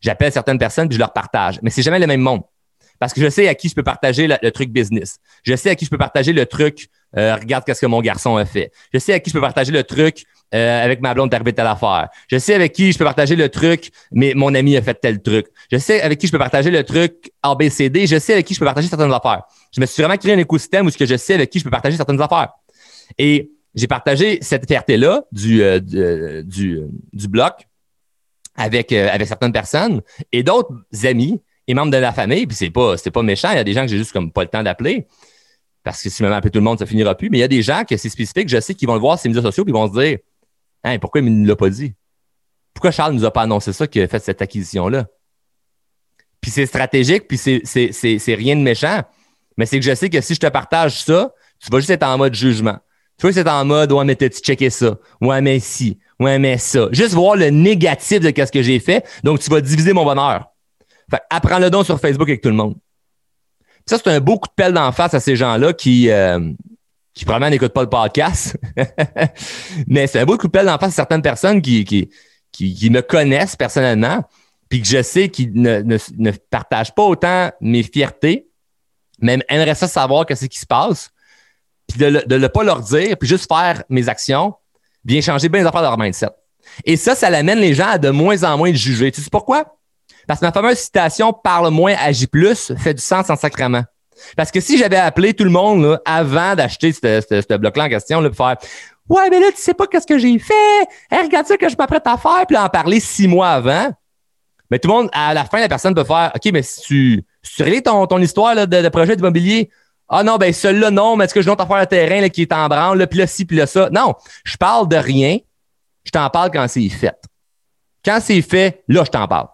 j'appelle 0.00 0.32
certaines 0.32 0.58
personnes 0.58 0.88
puis 0.88 0.96
je 0.96 1.00
leur 1.00 1.12
partage. 1.12 1.58
Mais 1.62 1.70
c'est 1.70 1.82
jamais 1.82 1.98
le 1.98 2.06
même 2.06 2.20
monde. 2.20 2.42
Parce 2.98 3.12
que 3.12 3.20
je 3.20 3.28
sais 3.28 3.48
à 3.48 3.54
qui 3.54 3.68
je 3.68 3.74
peux 3.74 3.82
partager 3.82 4.26
le, 4.26 4.50
truc 4.50 4.70
business. 4.70 5.18
Je 5.42 5.54
sais 5.54 5.70
à 5.70 5.74
qui 5.74 5.84
je 5.84 5.90
peux 5.90 5.98
partager 5.98 6.32
le 6.32 6.46
truc 6.46 6.88
euh, 7.18 7.34
regarde 7.34 7.64
qu'est-ce 7.64 7.80
que 7.80 7.86
mon 7.86 8.00
garçon 8.00 8.36
a 8.36 8.44
fait. 8.44 8.70
Je 8.92 8.98
sais 8.98 9.12
à 9.12 9.20
qui 9.20 9.30
je 9.30 9.34
peux 9.34 9.40
partager 9.40 9.72
le 9.72 9.82
truc 9.84 10.24
euh, 10.54 10.84
avec 10.84 11.00
ma 11.00 11.12
blonde, 11.12 11.30
t'es 11.30 11.36
arrivé 11.36 11.52
telle 11.52 11.66
affaire. 11.66 12.08
Je 12.30 12.38
sais 12.38 12.54
avec 12.54 12.72
qui 12.72 12.92
je 12.92 12.98
peux 12.98 13.04
partager 13.04 13.34
le 13.34 13.48
truc, 13.48 13.90
mais 14.12 14.32
mon 14.34 14.54
ami 14.54 14.76
a 14.76 14.82
fait 14.82 14.94
tel 14.94 15.20
truc. 15.20 15.46
Je 15.72 15.78
sais 15.78 16.00
avec 16.00 16.18
qui 16.18 16.28
je 16.28 16.32
peux 16.32 16.38
partager 16.38 16.70
le 16.70 16.84
truc 16.84 17.32
ABCD. 17.42 18.06
Je 18.06 18.18
sais 18.18 18.34
avec 18.34 18.46
qui 18.46 18.54
je 18.54 18.60
peux 18.60 18.64
partager 18.64 18.86
certaines 18.86 19.12
affaires. 19.12 19.42
Je 19.72 19.80
me 19.80 19.86
suis 19.86 20.02
vraiment 20.02 20.16
créé 20.16 20.34
un 20.34 20.38
écosystème 20.38 20.86
où 20.86 20.90
ce 20.90 20.98
que 20.98 21.06
je 21.06 21.16
sais 21.16 21.34
avec 21.34 21.50
qui 21.50 21.58
je 21.58 21.64
peux 21.64 21.70
partager 21.70 21.96
certaines 21.96 22.20
affaires. 22.20 22.50
Et 23.18 23.50
j'ai 23.74 23.86
partagé 23.88 24.38
cette 24.40 24.66
fierté-là 24.66 25.24
du, 25.32 25.62
euh, 25.62 25.80
du, 26.42 27.28
bloc 27.28 27.54
avec, 28.54 28.92
avec 28.92 29.26
certaines 29.26 29.52
personnes 29.52 30.00
et 30.32 30.42
d'autres 30.42 30.72
amis 31.04 31.42
et 31.66 31.74
membres 31.74 31.92
de 31.92 31.98
la 31.98 32.12
famille. 32.12 32.46
Puis 32.46 32.56
c'est 32.56 32.70
pas, 32.70 32.94
pas 32.96 33.22
méchant. 33.22 33.50
Il 33.50 33.56
y 33.56 33.60
a 33.60 33.64
des 33.64 33.72
gens 33.72 33.82
que 33.82 33.88
j'ai 33.88 33.98
juste 33.98 34.12
comme 34.12 34.30
pas 34.30 34.42
le 34.42 34.48
temps 34.48 34.62
d'appeler 34.62 35.06
parce 35.86 36.02
que 36.02 36.10
si 36.10 36.18
je 36.18 36.28
m'appelle 36.28 36.50
tout 36.50 36.58
le 36.58 36.64
monde, 36.64 36.80
ça 36.80 36.84
finira 36.84 37.14
plus. 37.14 37.30
Mais 37.30 37.38
il 37.38 37.42
y 37.42 37.44
a 37.44 37.48
des 37.48 37.62
gens 37.62 37.84
que 37.88 37.96
c'est 37.96 38.08
spécifique, 38.08 38.48
je 38.48 38.58
sais 38.58 38.74
qu'ils 38.74 38.88
vont 38.88 38.94
le 38.94 39.00
voir 39.00 39.20
sur 39.20 39.28
les 39.28 39.34
médias 39.34 39.48
sociaux, 39.48 39.64
puis 39.64 39.70
ils 39.70 39.72
vont 39.72 39.86
se 39.86 39.96
dire 39.96 40.18
Hein, 40.82 40.98
pourquoi 40.98 41.20
il 41.20 41.26
ne 41.26 41.30
nous 41.30 41.46
l'a 41.46 41.54
pas 41.54 41.70
dit? 41.70 41.94
Pourquoi 42.74 42.90
Charles 42.90 43.12
ne 43.12 43.20
nous 43.20 43.24
a 43.24 43.30
pas 43.30 43.42
annoncé 43.42 43.72
ça 43.72 43.86
qu'il 43.86 44.02
a 44.02 44.08
fait 44.08 44.18
cette 44.18 44.42
acquisition-là? 44.42 45.06
Puis 46.40 46.50
c'est 46.50 46.66
stratégique, 46.66 47.28
puis 47.28 47.38
c'est 47.38 48.34
rien 48.34 48.56
de 48.56 48.62
méchant. 48.62 49.00
Mais 49.56 49.64
c'est 49.64 49.78
que 49.78 49.84
je 49.84 49.94
sais 49.94 50.10
que 50.10 50.20
si 50.20 50.34
je 50.34 50.40
te 50.40 50.48
partage 50.48 51.04
ça, 51.04 51.32
tu 51.60 51.70
vas 51.70 51.78
juste 51.78 51.90
être 51.90 52.02
en 52.02 52.18
mode 52.18 52.34
jugement. 52.34 52.78
Tu 53.16 53.28
juste 53.28 53.38
être 53.38 53.52
en 53.52 53.64
mode 53.64 53.92
Ouais, 53.92 54.04
mais 54.04 54.16
t'as-tu 54.16 54.40
checké 54.40 54.70
ça? 54.70 54.98
Ouais, 55.20 55.40
mais 55.40 55.60
si? 55.60 56.00
Ouais, 56.18 56.40
mais 56.40 56.58
ça. 56.58 56.88
Juste 56.90 57.14
voir 57.14 57.36
le 57.36 57.50
négatif 57.50 58.18
de 58.18 58.44
ce 58.44 58.50
que 58.50 58.62
j'ai 58.62 58.80
fait. 58.80 59.06
Donc, 59.22 59.38
tu 59.38 59.48
vas 59.50 59.60
diviser 59.60 59.92
mon 59.92 60.04
bonheur. 60.04 60.46
Fait 61.08 61.20
apprends-le 61.30 61.70
donc 61.70 61.86
sur 61.86 62.00
Facebook 62.00 62.28
avec 62.28 62.40
tout 62.40 62.48
le 62.48 62.56
monde. 62.56 62.74
Ça, 63.88 63.98
c'est 63.98 64.10
un 64.10 64.20
beau 64.20 64.38
coup 64.38 64.48
de 64.48 64.54
pelle 64.54 64.72
d'en 64.72 64.90
face 64.90 65.14
à 65.14 65.20
ces 65.20 65.36
gens-là 65.36 65.72
qui, 65.72 66.10
euh, 66.10 66.40
qui 67.14 67.24
probablement 67.24 67.50
n'écoutent 67.50 67.72
pas 67.72 67.82
le 67.82 67.88
podcast. 67.88 68.58
mais 69.86 70.08
c'est 70.08 70.18
un 70.18 70.24
beau 70.24 70.36
coup 70.36 70.48
de 70.48 70.52
pelle 70.52 70.66
d'en 70.66 70.78
face 70.78 70.90
à 70.90 70.96
certaines 70.96 71.22
personnes 71.22 71.62
qui, 71.62 71.84
qui, 71.84 72.10
qui, 72.50 72.90
me 72.90 73.00
connaissent 73.00 73.54
personnellement, 73.54 74.24
puis 74.68 74.82
que 74.82 74.88
je 74.88 75.02
sais 75.02 75.28
qu'ils 75.28 75.52
ne, 75.54 75.82
ne, 75.82 76.30
partagent 76.50 76.94
pas 76.94 77.04
autant 77.04 77.52
mes 77.60 77.84
fiertés, 77.84 78.48
mais 79.20 79.38
aimeraient 79.48 79.76
ça 79.76 79.86
savoir 79.86 80.26
qu'est-ce 80.26 80.46
qui 80.46 80.58
se 80.58 80.66
passe, 80.66 81.10
puis 81.86 81.98
de 81.98 82.06
ne 82.06 82.36
le, 82.36 82.48
pas 82.48 82.64
leur 82.64 82.80
dire, 82.80 83.16
puis 83.16 83.28
juste 83.28 83.46
faire 83.46 83.84
mes 83.88 84.08
actions, 84.08 84.54
bien 85.04 85.20
changer 85.20 85.48
bien 85.48 85.60
les 85.60 85.66
affaires 85.66 85.82
de 85.82 85.86
leur 85.86 85.98
mindset. 85.98 86.30
Et 86.84 86.96
ça, 86.96 87.14
ça 87.14 87.30
l'amène 87.30 87.60
les 87.60 87.74
gens 87.74 87.86
à 87.86 87.98
de 87.98 88.10
moins 88.10 88.42
en 88.42 88.58
moins 88.58 88.72
juger. 88.72 89.12
Tu 89.12 89.20
sais 89.22 89.30
pourquoi? 89.30 89.75
Parce 90.26 90.40
que 90.40 90.46
ma 90.46 90.52
fameuse 90.52 90.78
citation 90.78 91.32
parle 91.32 91.70
moins, 91.70 91.94
agit 91.98 92.26
plus 92.26 92.72
fait 92.78 92.94
du 92.94 93.02
sens 93.02 93.30
en 93.30 93.36
sacrement. 93.36 93.84
Parce 94.36 94.50
que 94.50 94.60
si 94.60 94.78
j'avais 94.78 94.96
appelé 94.96 95.34
tout 95.34 95.44
le 95.44 95.50
monde 95.50 96.00
avant 96.04 96.54
d'acheter 96.54 96.92
ce 96.92 97.56
bloc-là 97.56 97.84
en 97.84 97.88
question, 97.88 98.20
là, 98.20 98.30
pour 98.30 98.46
faire 98.46 98.56
Ouais, 99.08 99.30
mais 99.30 99.38
là, 99.38 99.52
tu 99.54 99.62
sais 99.62 99.74
pas 99.74 99.86
qu'est-ce 99.86 100.06
que 100.06 100.18
j'ai 100.18 100.38
fait. 100.38 100.88
regarde 101.12 101.46
ça 101.46 101.56
que 101.56 101.68
je 101.68 101.76
m'apprête 101.76 102.06
à 102.06 102.16
faire, 102.16 102.44
puis 102.46 102.56
en 102.56 102.68
parler 102.68 102.98
six 102.98 103.28
mois 103.28 103.50
avant. 103.50 103.92
Mais 104.70 104.80
tout 104.80 104.88
le 104.88 104.94
monde, 104.94 105.08
à 105.12 105.32
la 105.32 105.44
fin, 105.44 105.60
la 105.60 105.68
personne 105.68 105.94
peut 105.94 106.04
faire 106.04 106.32
OK, 106.34 106.52
mais 106.52 106.62
si 106.62 106.80
tu, 106.80 107.24
si 107.40 107.62
tu 107.62 107.82
ton, 107.82 108.06
ton 108.06 108.18
histoire 108.18 108.54
là, 108.54 108.66
de, 108.66 108.88
projet 108.88 109.14
d'immobilier, 109.14 109.70
ah 110.08 110.24
non, 110.24 110.38
ben 110.38 110.52
celui-là, 110.52 110.90
non, 110.90 111.16
mais 111.16 111.24
est-ce 111.24 111.34
que 111.34 111.40
je 111.40 111.46
dois 111.46 111.54
t'en 111.54 111.66
faire 111.66 111.80
le 111.80 111.86
terrain 111.86 112.20
là, 112.20 112.28
qui 112.28 112.42
est 112.42 112.52
en 112.52 112.66
branle, 112.68 112.98
là, 112.98 113.06
puis 113.06 113.18
là, 113.18 113.28
ci, 113.28 113.44
puis 113.44 113.56
là, 113.56 113.66
ça. 113.66 113.90
Non, 113.90 114.14
je 114.44 114.56
parle 114.56 114.88
de 114.88 114.96
rien. 114.96 115.38
Je 116.04 116.10
t'en 116.10 116.28
parle 116.30 116.50
quand 116.50 116.66
c'est 116.68 116.88
fait. 116.88 117.16
Quand 118.04 118.18
c'est 118.20 118.42
fait, 118.42 118.84
là, 118.88 119.02
je 119.04 119.10
t'en 119.10 119.26
parle. 119.26 119.48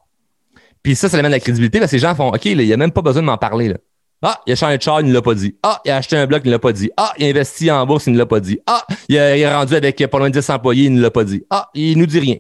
Puis 0.83 0.97
ça, 0.97 1.09
ça 1.09 1.19
amène 1.19 1.31
la 1.31 1.41
crédibilité 1.41 1.79
parce 1.79 1.91
que 1.91 1.97
les 1.97 2.01
gens 2.01 2.15
font 2.15 2.29
OK, 2.29 2.45
il 2.45 2.59
n'y 2.59 2.73
a 2.73 2.77
même 2.77 2.91
pas 2.91 3.03
besoin 3.03 3.23
de 3.23 3.27
m'en 3.27 3.39
parler. 3.39 3.69
Là. 3.69 3.77
Ah, 4.23 4.41
il 4.47 4.53
a 4.53 4.57
changé 4.57 4.79
de 4.79 4.83
char, 4.83 5.01
il 5.01 5.09
ne 5.09 5.13
l'a 5.13 5.23
pas 5.23 5.35
dit. 5.35 5.57
Ah, 5.63 5.81
il 5.85 5.91
a 5.91 5.97
acheté 5.97 6.17
un 6.17 6.27
bloc, 6.27 6.43
il 6.45 6.49
ne 6.49 6.53
l'a 6.53 6.59
pas 6.59 6.73
dit. 6.73 6.91
Ah, 6.97 7.13
il 7.19 7.27
a 7.27 7.29
investi 7.29 7.71
en 7.71 7.85
bourse, 7.87 8.07
il 8.07 8.13
ne 8.13 8.19
l'a 8.19 8.27
pas 8.27 8.41
dit. 8.41 8.61
Ah, 8.67 8.85
il, 9.09 9.17
est 9.17 9.53
rendu 9.53 9.75
avec 9.75 10.05
pas 10.07 10.19
loin 10.19 10.31
de 10.31 10.39
10 10.39 10.51
employés, 10.51 10.85
il 10.85 10.95
ne 10.95 11.03
l'a 11.03 11.11
pas 11.11 11.25
dit. 11.25 11.45
Ah, 11.51 11.69
il 11.75 11.99
nous 11.99 12.07
dit 12.07 12.21
rien. 12.21 12.37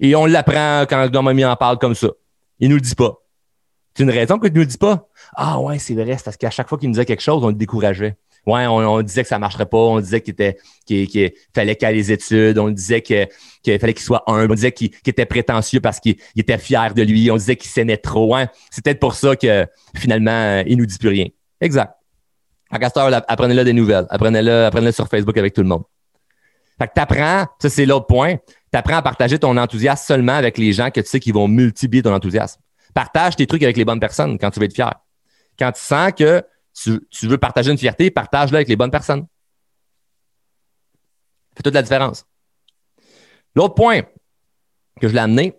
Et 0.00 0.14
on 0.14 0.26
l'apprend 0.26 0.84
quand 0.88 1.10
le 1.10 1.22
mamie 1.22 1.44
en 1.44 1.56
parle 1.56 1.78
comme 1.78 1.94
ça. 1.94 2.08
Il 2.60 2.68
nous 2.68 2.76
le 2.76 2.82
dit 2.82 2.94
pas. 2.94 3.14
C'est 3.94 4.02
une 4.02 4.10
raison 4.10 4.38
qu'il 4.38 4.50
ne 4.50 4.56
nous 4.56 4.60
le 4.60 4.66
dit 4.66 4.78
pas? 4.78 5.08
Ah 5.34 5.60
ouais, 5.60 5.78
c'est 5.78 5.94
vrai, 5.94 6.16
c'est 6.16 6.24
parce 6.24 6.36
qu'à 6.36 6.50
chaque 6.50 6.68
fois 6.68 6.78
qu'il 6.78 6.88
nous 6.88 6.94
disait 6.94 7.04
quelque 7.04 7.22
chose, 7.22 7.42
on 7.42 7.48
le 7.48 7.54
décourageait. 7.54 8.16
Ouais, 8.44 8.66
on, 8.66 9.02
disait 9.02 9.22
que 9.22 9.28
ça 9.28 9.38
marcherait 9.38 9.66
pas, 9.66 9.78
on 9.78 10.00
disait 10.00 10.20
qu'il 10.20 10.32
était 10.32 10.58
qu'il 10.84 11.32
fallait 11.54 11.76
qu'il 11.76 11.88
ait 11.88 11.92
les 11.92 12.10
études, 12.10 12.58
on 12.58 12.70
disait 12.70 13.00
qu'il 13.00 13.28
fallait 13.64 13.94
qu'il 13.94 14.02
soit 14.02 14.24
humble, 14.26 14.50
on 14.50 14.54
disait 14.56 14.72
qu'il 14.72 14.90
était 15.06 15.26
prétentieux 15.26 15.80
parce 15.80 16.00
qu'il 16.00 16.16
était 16.36 16.58
fier 16.58 16.92
de 16.92 17.02
lui, 17.02 17.30
on 17.30 17.36
disait 17.36 17.54
qu'il 17.54 17.70
s'aimait 17.70 17.98
trop. 17.98 18.34
Hein. 18.34 18.48
C'est 18.70 18.84
peut-être 18.84 18.98
pour 18.98 19.14
ça 19.14 19.36
que 19.36 19.66
finalement, 19.96 20.60
il 20.66 20.76
nous 20.76 20.86
dit 20.86 20.98
plus 20.98 21.10
rien. 21.10 21.26
Exact. 21.60 21.94
À 22.70 22.80
Castor, 22.80 23.10
apprenez-le 23.28 23.64
des 23.64 23.72
nouvelles, 23.72 24.06
apprenez-le 24.10 24.64
apprenez 24.64 24.90
sur 24.90 25.06
Facebook 25.06 25.36
avec 25.36 25.54
tout 25.54 25.62
le 25.62 25.68
monde. 25.68 25.84
Fait 26.80 26.88
que 26.88 26.94
t'apprends, 26.94 27.46
ça 27.60 27.68
c'est 27.68 27.86
l'autre 27.86 28.06
point, 28.06 28.36
t'apprends 28.72 28.96
à 28.96 29.02
partager 29.02 29.38
ton 29.38 29.56
enthousiasme 29.56 30.04
seulement 30.04 30.34
avec 30.34 30.58
les 30.58 30.72
gens 30.72 30.90
que 30.90 31.00
tu 31.00 31.06
sais 31.06 31.20
qui 31.20 31.30
vont 31.30 31.46
multiplier 31.46 32.02
ton 32.02 32.12
enthousiasme. 32.12 32.60
Partage 32.92 33.36
tes 33.36 33.46
trucs 33.46 33.62
avec 33.62 33.76
les 33.76 33.84
bonnes 33.84 34.00
personnes 34.00 34.36
quand 34.36 34.50
tu 34.50 34.58
veux 34.58 34.66
être 34.66 34.74
fier. 34.74 34.92
Quand 35.58 35.70
tu 35.70 35.80
sens 35.80 36.10
que 36.12 36.42
tu, 36.74 37.26
veux 37.26 37.38
partager 37.38 37.70
une 37.70 37.78
fierté, 37.78 38.10
partage-la 38.10 38.58
avec 38.58 38.68
les 38.68 38.76
bonnes 38.76 38.90
personnes. 38.90 39.26
fait 41.56 41.62
toute 41.62 41.74
la 41.74 41.82
différence. 41.82 42.26
L'autre 43.54 43.74
point 43.74 44.02
que 45.00 45.08
je 45.08 45.12
l'ai 45.12 45.20
amené, 45.20 45.54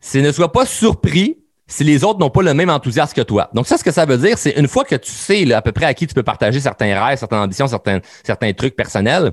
c'est 0.00 0.22
ne 0.22 0.32
sois 0.32 0.50
pas 0.50 0.66
surpris 0.66 1.38
si 1.66 1.84
les 1.84 2.04
autres 2.04 2.18
n'ont 2.18 2.30
pas 2.30 2.42
le 2.42 2.54
même 2.54 2.70
enthousiasme 2.70 3.14
que 3.14 3.22
toi. 3.22 3.50
Donc, 3.54 3.66
ça, 3.66 3.78
ce 3.78 3.84
que 3.84 3.92
ça 3.92 4.04
veut 4.04 4.18
dire, 4.18 4.36
c'est 4.36 4.52
une 4.52 4.68
fois 4.68 4.84
que 4.84 4.96
tu 4.96 5.10
sais 5.10 5.50
à 5.52 5.62
peu 5.62 5.72
près 5.72 5.86
à 5.86 5.94
qui 5.94 6.06
tu 6.06 6.14
peux 6.14 6.22
partager 6.22 6.60
certains 6.60 7.02
rêves, 7.02 7.18
certaines 7.18 7.38
ambitions, 7.38 7.66
certains, 7.66 8.00
certains 8.24 8.52
trucs 8.52 8.76
personnels, 8.76 9.32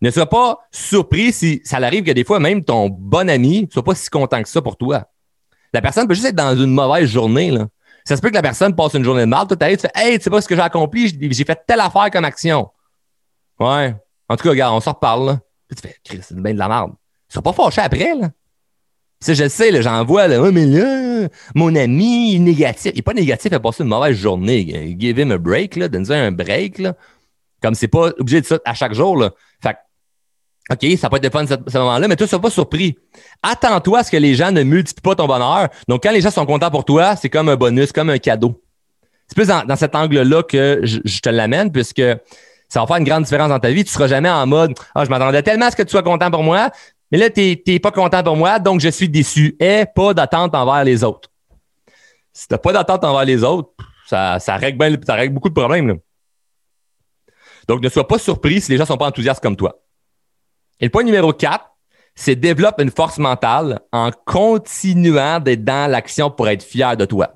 ne 0.00 0.10
sois 0.10 0.28
pas 0.28 0.60
surpris 0.70 1.32
si 1.32 1.60
ça 1.64 1.76
arrive 1.78 2.04
que 2.04 2.10
des 2.10 2.24
fois, 2.24 2.40
même 2.40 2.64
ton 2.64 2.88
bon 2.88 3.28
ami 3.28 3.62
ne 3.62 3.70
soit 3.70 3.84
pas 3.84 3.94
si 3.94 4.08
content 4.08 4.42
que 4.42 4.48
ça 4.48 4.62
pour 4.62 4.76
toi. 4.76 5.04
La 5.72 5.82
personne 5.82 6.06
peut 6.06 6.14
juste 6.14 6.26
être 6.26 6.36
dans 6.36 6.56
une 6.56 6.70
mauvaise 6.70 7.08
journée. 7.08 7.50
Là. 7.50 7.68
Ça 8.06 8.16
se 8.16 8.20
peut 8.20 8.28
que 8.28 8.34
la 8.34 8.42
personne 8.42 8.74
passe 8.76 8.94
une 8.94 9.04
journée 9.04 9.22
de 9.22 9.26
mal, 9.26 9.46
toi, 9.46 9.56
tu 9.56 9.76
fais 9.76 9.90
Hey, 9.94 10.18
tu 10.18 10.24
sais 10.24 10.30
pas 10.30 10.40
ce 10.42 10.48
que 10.48 10.54
j'ai 10.54 10.60
accompli, 10.60 11.08
j'ai 11.08 11.44
fait 11.44 11.58
telle 11.66 11.80
affaire 11.80 12.10
comme 12.10 12.24
action. 12.24 12.70
Ouais. 13.58 13.94
En 14.28 14.36
tout 14.36 14.44
cas, 14.44 14.50
regarde, 14.50 14.74
on 14.74 14.80
s'en 14.80 14.92
reparle, 14.92 15.26
là. 15.26 15.40
Puis 15.68 15.76
tu 15.76 15.88
fais, 15.88 15.96
Chris, 16.04 16.20
c'est 16.22 16.38
bien 16.38 16.52
de 16.52 16.58
la 16.58 16.68
merde. 16.68 16.92
Tu 17.28 17.34
seras 17.34 17.42
pas 17.42 17.52
fâché 17.52 17.80
après, 17.80 18.14
là. 18.14 18.30
sais, 19.20 19.34
je 19.34 19.48
sais, 19.48 19.82
j'en 19.82 20.04
vois, 20.04 20.28
là, 20.28 20.42
oh, 20.42 20.52
mais 20.52 20.66
là, 20.66 21.28
mon 21.54 21.74
ami, 21.74 22.38
négatif. 22.40 22.92
Il 22.94 22.98
est 22.98 23.02
pas 23.02 23.14
négatif, 23.14 23.50
il 23.50 23.54
a 23.54 23.60
passé 23.60 23.82
une 23.82 23.88
mauvaise 23.88 24.16
journée. 24.16 24.96
Give 24.98 25.18
him 25.18 25.32
a 25.32 25.38
break, 25.38 25.76
là, 25.76 25.88
donne-lui 25.88 26.14
un 26.14 26.32
break, 26.32 26.78
là. 26.78 26.94
Comme 27.62 27.74
c'est 27.74 27.88
pas 27.88 28.10
obligé 28.18 28.42
de 28.42 28.46
ça 28.46 28.58
à 28.66 28.74
chaque 28.74 28.92
jour, 28.92 29.16
là. 29.16 29.30
Fait 29.62 29.76
OK, 30.70 30.86
ça 30.98 31.10
peut 31.10 31.16
être 31.16 31.24
de 31.24 31.28
fun 31.28 31.46
ce, 31.46 31.54
ce 31.66 31.78
moment-là, 31.78 32.08
mais 32.08 32.16
toi, 32.16 32.24
ne 32.24 32.28
sois 32.28 32.40
pas 32.40 32.50
surpris. 32.50 32.96
Attends-toi 33.42 33.98
à 33.98 34.04
ce 34.04 34.10
que 34.10 34.16
les 34.16 34.34
gens 34.34 34.50
ne 34.50 34.62
multiplient 34.62 35.02
pas 35.02 35.14
ton 35.14 35.26
bonheur. 35.26 35.68
Donc, 35.88 36.02
quand 36.02 36.10
les 36.10 36.22
gens 36.22 36.30
sont 36.30 36.46
contents 36.46 36.70
pour 36.70 36.84
toi, 36.86 37.16
c'est 37.16 37.28
comme 37.28 37.50
un 37.50 37.56
bonus, 37.56 37.92
comme 37.92 38.08
un 38.08 38.18
cadeau. 38.18 38.62
C'est 39.28 39.34
plus 39.34 39.48
dans, 39.48 39.76
cet 39.76 39.94
angle-là 39.94 40.42
que 40.42 40.80
je, 40.82 41.20
te 41.20 41.28
l'amène, 41.28 41.70
puisque 41.70 42.02
ça 42.68 42.80
va 42.80 42.86
faire 42.86 42.96
une 42.96 43.04
grande 43.04 43.24
différence 43.24 43.48
dans 43.48 43.58
ta 43.58 43.70
vie. 43.70 43.84
Tu 43.84 43.90
ne 43.90 43.92
seras 43.92 44.06
jamais 44.06 44.30
en 44.30 44.46
mode 44.46 44.74
Ah, 44.94 45.04
je 45.04 45.10
m'attendais 45.10 45.42
tellement 45.42 45.66
à 45.66 45.70
ce 45.70 45.76
que 45.76 45.82
tu 45.82 45.90
sois 45.90 46.02
content 46.02 46.30
pour 46.30 46.42
moi, 46.42 46.70
mais 47.10 47.18
là, 47.18 47.30
tu 47.30 47.58
n'es 47.66 47.78
pas 47.78 47.90
content 47.90 48.22
pour 48.22 48.36
moi, 48.36 48.58
donc 48.58 48.80
je 48.80 48.88
suis 48.88 49.08
déçu. 49.08 49.56
Et 49.60 49.84
pas 49.94 50.14
d'attente 50.14 50.54
envers 50.54 50.84
les 50.84 51.04
autres. 51.04 51.30
Si 52.32 52.48
tu 52.48 52.54
n'as 52.54 52.58
pas 52.58 52.72
d'attente 52.72 53.04
envers 53.04 53.24
les 53.24 53.44
autres, 53.44 53.70
ça, 54.06 54.38
règle 54.56 54.98
ça 55.06 55.14
règle 55.14 55.34
beaucoup 55.34 55.48
de 55.48 55.54
problèmes. 55.54 55.98
Donc, 57.68 57.82
ne 57.82 57.88
sois 57.88 58.06
pas 58.06 58.18
surpris 58.18 58.60
si 58.60 58.70
les 58.70 58.76
gens 58.76 58.82
ne 58.84 58.88
sont 58.88 58.96
pas 58.96 59.06
enthousiastes 59.06 59.42
comme 59.42 59.56
toi. 59.56 59.80
Et 60.80 60.86
le 60.86 60.90
point 60.90 61.02
numéro 61.02 61.32
4, 61.32 61.64
c'est 62.14 62.36
développe 62.36 62.80
une 62.80 62.90
force 62.90 63.18
mentale 63.18 63.80
en 63.92 64.10
continuant 64.24 65.40
d'être 65.40 65.64
dans 65.64 65.90
l'action 65.90 66.30
pour 66.30 66.48
être 66.48 66.62
fier 66.62 66.96
de 66.96 67.04
toi. 67.04 67.34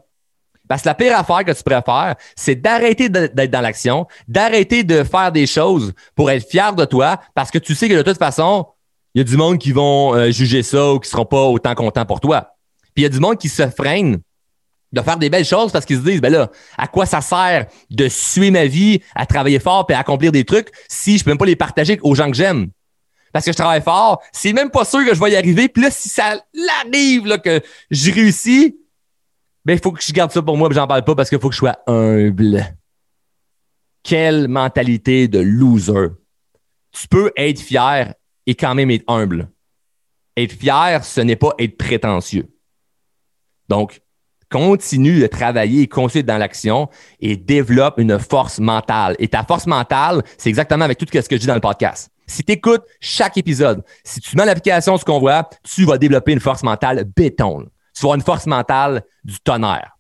Parce 0.69 0.83
que 0.83 0.89
la 0.89 0.95
pire 0.95 1.19
affaire 1.19 1.45
que 1.45 1.53
tu 1.53 1.63
préfères, 1.63 2.15
c'est 2.37 2.55
d'arrêter 2.55 3.09
d'être 3.09 3.51
dans 3.51 3.61
l'action, 3.61 4.07
d'arrêter 4.29 4.85
de 4.85 5.03
faire 5.03 5.33
des 5.33 5.47
choses 5.47 5.95
pour 6.15 6.31
être 6.31 6.47
fier 6.47 6.75
de 6.75 6.85
toi 6.85 7.19
parce 7.35 7.51
que 7.51 7.59
tu 7.59 7.75
sais 7.75 7.89
que 7.89 7.95
de 7.95 8.03
toute 8.03 8.19
façon, 8.19 8.67
il 9.15 9.19
y 9.19 9.21
a 9.23 9.25
du 9.25 9.37
monde 9.37 9.59
qui 9.59 9.73
vont 9.73 10.15
euh, 10.15 10.31
juger 10.31 10.63
ça 10.63 10.93
ou 10.93 11.01
qui 11.01 11.09
seront 11.09 11.25
pas 11.25 11.45
autant 11.45 11.75
contents 11.75 12.05
pour 12.05 12.21
toi. 12.21 12.55
Puis 12.95 13.03
il 13.03 13.03
y 13.03 13.07
a 13.07 13.09
du 13.09 13.19
monde 13.19 13.39
qui 13.39 13.49
se 13.49 13.67
freine 13.69 14.19
de 14.93 15.01
faire 15.01 15.17
des 15.17 15.31
belles 15.31 15.45
choses 15.45 15.73
parce 15.73 15.85
qu'ils 15.85 15.99
se 15.99 16.03
disent, 16.03 16.21
ben 16.21 16.33
là, 16.33 16.51
à 16.77 16.87
quoi 16.87 17.07
ça 17.07 17.21
sert 17.21 17.67
de 17.91 18.09
suer 18.09 18.51
ma 18.51 18.67
vie, 18.67 19.01
à 19.15 19.27
travailler 19.27 19.59
fort 19.59 19.87
et 19.89 19.95
à 19.95 20.01
accomplir 20.01 20.33
des 20.33 20.45
trucs 20.45 20.71
si 20.89 21.19
je 21.19 21.25
peux 21.25 21.31
même 21.31 21.39
pas 21.39 21.47
les 21.47 21.57
partager 21.57 21.99
aux 22.03 22.15
gens 22.15 22.31
que 22.31 22.37
j'aime? 22.37 22.69
Parce 23.33 23.45
que 23.45 23.53
je 23.53 23.57
travaille 23.57 23.83
fort. 23.83 24.23
C'est 24.33 24.53
même 24.53 24.71
pas 24.71 24.85
sûr 24.85 25.05
que 25.05 25.15
je 25.15 25.21
vais 25.21 25.33
y 25.33 25.37
arriver. 25.37 25.69
Puis 25.69 25.83
là, 25.83 25.91
si 25.91 26.09
ça 26.09 26.43
arrive 26.83 27.27
là, 27.27 27.39
que 27.39 27.61
je 27.91 28.13
réussis, 28.13 28.77
ben, 29.65 29.75
il 29.75 29.81
faut 29.81 29.93
que 29.93 30.03
je 30.03 30.13
garde 30.13 30.31
ça 30.31 30.43
pour 30.43 30.57
moi 30.57 30.69
et 30.71 30.75
j'en 30.75 30.87
parle 30.87 31.05
pas 31.05 31.15
parce 31.15 31.29
qu'il 31.29 31.39
faut 31.39 31.49
que 31.49 31.55
je 31.55 31.59
sois 31.59 31.79
humble. 31.87 32.65
Quelle 34.03 34.49
mentalité 34.49 35.29
de 35.29 35.41
loser. 35.41 36.09
Tu 36.93 37.07
peux 37.09 37.33
être 37.37 37.61
fier 37.61 38.15
et 38.47 38.55
quand 38.55 38.75
même 38.75 38.91
être 38.91 39.05
humble. 39.09 39.51
Être 40.37 40.53
fier, 40.53 41.05
ce 41.05 41.21
n'est 41.21 41.37
pas 41.37 41.53
être 41.59 41.77
prétentieux. 41.77 42.49
Donc, 43.69 44.01
continue 44.51 45.21
de 45.21 45.27
travailler 45.27 45.83
et 45.83 45.87
continue 45.87 46.25
dans 46.25 46.39
l'action 46.39 46.89
et 47.21 47.37
développe 47.37 47.99
une 47.99 48.19
force 48.19 48.59
mentale. 48.59 49.17
Et 49.19 49.29
ta 49.29 49.45
force 49.45 49.67
mentale, 49.67 50.23
c'est 50.39 50.49
exactement 50.49 50.85
avec 50.85 50.99
tout 50.99 51.07
ce 51.13 51.29
que 51.29 51.37
je 51.37 51.41
dis 51.41 51.47
dans 51.47 51.55
le 51.55 51.61
podcast. 51.61 52.11
Si 52.29 52.45
tu 52.45 52.53
écoutes 52.53 52.85
chaque 53.01 53.37
épisode, 53.39 53.83
si 54.05 54.21
tu 54.21 54.37
mets 54.37 54.45
l'application 54.45 54.97
ce 54.97 55.05
qu'on 55.05 55.19
voit, 55.19 55.49
tu 55.65 55.85
vas 55.85 55.99
développer 55.99 56.33
une 56.33 56.41
force 56.41 56.63
mentale 56.63 57.05
béton. 57.17 57.61
Tu 57.95 58.03
vas 58.03 58.09
avoir 58.09 58.15
une 58.17 58.23
force 58.23 58.47
mentale 58.47 59.03
du 59.25 59.41
tonnerre. 59.41 59.99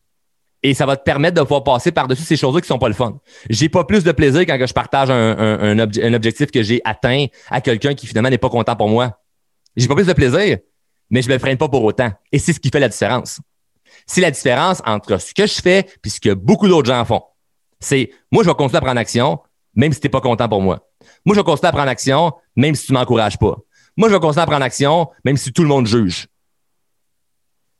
Et 0.62 0.74
ça 0.74 0.86
va 0.86 0.96
te 0.96 1.02
permettre 1.02 1.36
de 1.36 1.42
pouvoir 1.42 1.64
passer 1.64 1.90
par-dessus 1.90 2.24
ces 2.24 2.36
choses-là 2.36 2.60
qui 2.60 2.66
sont 2.66 2.78
pas 2.78 2.88
le 2.88 2.94
fun. 2.94 3.18
J'ai 3.48 3.68
pas 3.68 3.84
plus 3.84 4.04
de 4.04 4.12
plaisir 4.12 4.42
quand 4.42 4.58
je 4.66 4.72
partage 4.72 5.10
un, 5.10 6.14
objectif 6.14 6.50
que 6.50 6.62
j'ai 6.62 6.80
atteint 6.84 7.26
à 7.48 7.60
quelqu'un 7.60 7.94
qui 7.94 8.06
finalement 8.06 8.30
n'est 8.30 8.38
pas 8.38 8.50
content 8.50 8.76
pour 8.76 8.88
moi. 8.88 9.20
J'ai 9.76 9.88
pas 9.88 9.94
plus 9.94 10.06
de 10.06 10.12
plaisir, 10.12 10.58
mais 11.10 11.22
je 11.22 11.30
me 11.30 11.38
freine 11.38 11.56
pas 11.56 11.68
pour 11.68 11.84
autant. 11.84 12.10
Et 12.32 12.38
c'est 12.38 12.52
ce 12.52 12.60
qui 12.60 12.70
fait 12.70 12.80
la 12.80 12.88
différence. 12.88 13.40
C'est 14.06 14.20
la 14.20 14.30
différence 14.30 14.82
entre 14.84 15.18
ce 15.18 15.32
que 15.32 15.46
je 15.46 15.60
fais 15.62 15.86
et 16.04 16.08
ce 16.08 16.20
que 16.20 16.34
beaucoup 16.34 16.68
d'autres 16.68 16.88
gens 16.88 17.04
font. 17.04 17.22
C'est 17.80 18.10
moi, 18.32 18.42
je 18.42 18.48
vais 18.48 18.54
continuer 18.54 18.78
à 18.78 18.82
prendre 18.82 18.98
action, 18.98 19.38
même 19.74 19.92
si 19.92 20.00
tu 20.00 20.06
n'es 20.06 20.10
pas 20.10 20.20
content 20.20 20.48
pour 20.48 20.60
moi. 20.60 20.87
Moi, 21.28 21.34
je 21.34 21.40
vais 21.40 21.44
continuer 21.44 21.68
à 21.68 21.72
prendre 21.72 21.90
action, 21.90 22.32
même 22.56 22.74
si 22.74 22.86
tu 22.86 22.92
ne 22.94 22.98
m'encourages 22.98 23.36
pas. 23.36 23.54
Moi, 23.98 24.08
je 24.08 24.14
vais 24.14 24.18
continuer 24.18 24.42
à 24.44 24.46
prendre 24.46 24.64
action, 24.64 25.10
même 25.26 25.36
si 25.36 25.52
tout 25.52 25.60
le 25.60 25.68
monde 25.68 25.86
juge. 25.86 26.26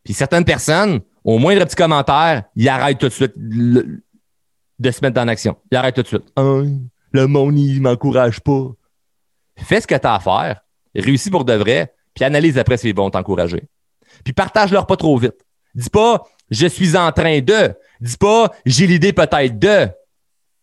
Puis 0.04 0.12
certaines 0.12 0.44
personnes, 0.44 1.00
au 1.24 1.38
moindre 1.38 1.64
petit 1.64 1.74
commentaire, 1.74 2.42
ils 2.56 2.68
arrêtent 2.68 2.98
tout 2.98 3.08
de 3.08 3.12
suite 3.14 3.32
de 3.38 4.90
se 4.90 5.00
mettre 5.00 5.18
en 5.18 5.28
action. 5.28 5.56
Ils 5.72 5.78
arrêtent 5.78 5.94
tout 5.94 6.02
de 6.02 6.08
suite. 6.08 6.30
le 6.36 7.26
monde, 7.26 7.58
il 7.58 7.76
ne 7.76 7.88
m'encourage 7.88 8.40
pas. 8.40 8.66
Fais 9.56 9.80
ce 9.80 9.86
que 9.86 9.94
tu 9.94 10.06
as 10.06 10.16
à 10.16 10.20
faire. 10.20 10.60
réussis 10.94 11.30
pour 11.30 11.46
de 11.46 11.54
vrai, 11.54 11.94
puis 12.14 12.26
analyse 12.26 12.58
après 12.58 12.76
s'ils 12.76 12.94
vont 12.94 13.08
t'encourager. 13.08 13.62
Puis 14.24 14.34
partage-leur 14.34 14.86
pas 14.86 14.96
trop 14.96 15.16
vite. 15.16 15.46
Dis 15.74 15.88
pas 15.88 16.22
je 16.50 16.66
suis 16.66 16.98
en 16.98 17.12
train 17.12 17.40
de. 17.40 17.74
Dis 17.98 18.18
pas 18.18 18.52
j'ai 18.66 18.86
l'idée 18.86 19.14
peut-être 19.14 19.58
de. 19.58 19.88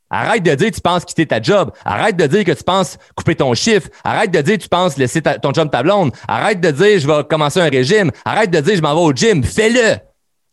Arrête 0.10 0.44
de 0.44 0.54
dire 0.56 0.70
que 0.70 0.76
tu 0.76 0.82
penses 0.82 1.04
quitter 1.06 1.26
ta 1.26 1.42
job. 1.42 1.72
Arrête 1.84 2.16
de 2.16 2.28
dire 2.28 2.44
que 2.44 2.52
tu 2.52 2.64
penses 2.64 2.98
couper 3.16 3.36
ton 3.36 3.54
chiffre. 3.54 3.90
Arrête 4.04 4.32
de 4.32 4.42
dire 4.42 4.58
que 4.58 4.64
tu 4.64 4.70
penses 4.70 4.98
laisser 4.98 5.22
ton 5.22 5.54
job 5.54 5.70
ta 5.72 5.84
blonde. 5.84 6.12
Arrête 6.28 6.62
de 6.62 6.72
dire 6.72 7.00
je 7.00 7.08
vais 7.08 7.24
commencer 7.24 7.60
un 7.60 7.70
régime. 7.70 8.12
Arrête 8.24 8.52
de 8.52 8.60
dire 8.60 8.76
je 8.76 8.82
m'en 8.82 8.94
vais 8.94 9.02
au 9.02 9.14
gym. 9.14 9.44
Fais-le. 9.44 9.98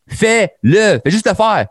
Fais-le. 0.08 1.00
Fais 1.04 1.10
juste 1.10 1.28
le 1.28 1.34
faire. 1.34 1.66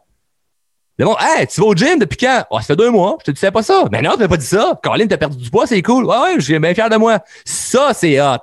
Le 0.97 1.05
monde, 1.05 1.17
hey, 1.19 1.47
tu 1.47 1.59
vas 1.59 1.67
au 1.67 1.73
gym 1.73 1.97
depuis 1.97 2.17
quand? 2.17 2.45
Oh, 2.51 2.59
ça 2.59 2.65
fait 2.65 2.75
deux 2.75 2.91
mois. 2.91 3.17
Je 3.21 3.25
te 3.25 3.31
disais 3.31 3.49
pas 3.49 3.63
ça. 3.63 3.85
Mais 3.91 4.01
non, 4.03 4.11
tu 4.13 4.19
m'as 4.19 4.27
pas 4.27 4.37
dit 4.37 4.45
ça. 4.45 4.79
Caroline, 4.83 5.07
t'as 5.07 5.17
perdu 5.17 5.37
du 5.37 5.49
poids, 5.49 5.65
c'est 5.65 5.81
cool. 5.81 6.05
Ouais, 6.05 6.17
ouais, 6.17 6.35
je 6.35 6.41
suis 6.41 6.59
bien 6.59 6.73
fier 6.75 6.89
de 6.89 6.97
moi. 6.97 7.19
Ça, 7.43 7.91
c'est 7.95 8.21
hot. 8.21 8.37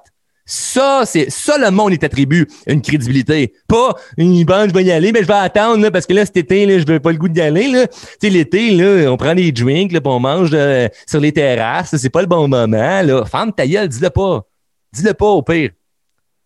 Ça, 0.50 1.02
c'est 1.04 1.28
ça 1.30 1.58
le 1.58 1.70
monde 1.70 1.92
est 1.92 2.02
attribue 2.02 2.48
une 2.66 2.80
crédibilité. 2.80 3.52
Pas 3.68 3.94
bon, 4.16 4.68
je 4.68 4.72
vais 4.72 4.82
y 4.82 4.90
aller, 4.90 5.12
mais 5.12 5.20
je 5.20 5.26
vais 5.26 5.34
attendre 5.34 5.82
là, 5.82 5.90
parce 5.90 6.06
que 6.06 6.14
là, 6.14 6.24
cet 6.24 6.38
été, 6.38 6.64
là, 6.64 6.78
je 6.78 6.90
n'ai 6.90 7.00
pas 7.00 7.12
le 7.12 7.18
goût 7.18 7.28
d'y 7.28 7.42
aller. 7.42 7.70
Tu 7.70 7.98
sais, 8.18 8.30
l'été, 8.30 8.70
là, 8.70 9.12
on 9.12 9.18
prend 9.18 9.34
des 9.34 9.52
drinks, 9.52 9.92
là, 9.92 10.00
on 10.06 10.18
mange 10.18 10.48
euh, 10.54 10.88
sur 11.06 11.20
les 11.20 11.32
terrasses, 11.32 11.94
c'est 11.94 12.08
pas 12.08 12.22
le 12.22 12.26
bon 12.26 12.48
moment. 12.48 13.02
Là. 13.02 13.26
Femme 13.26 13.52
ta 13.52 13.66
gueule, 13.66 13.88
dis-le 13.88 14.08
pas. 14.08 14.40
Dis-le 14.90 15.12
pas 15.12 15.26
au 15.26 15.42
pire. 15.42 15.70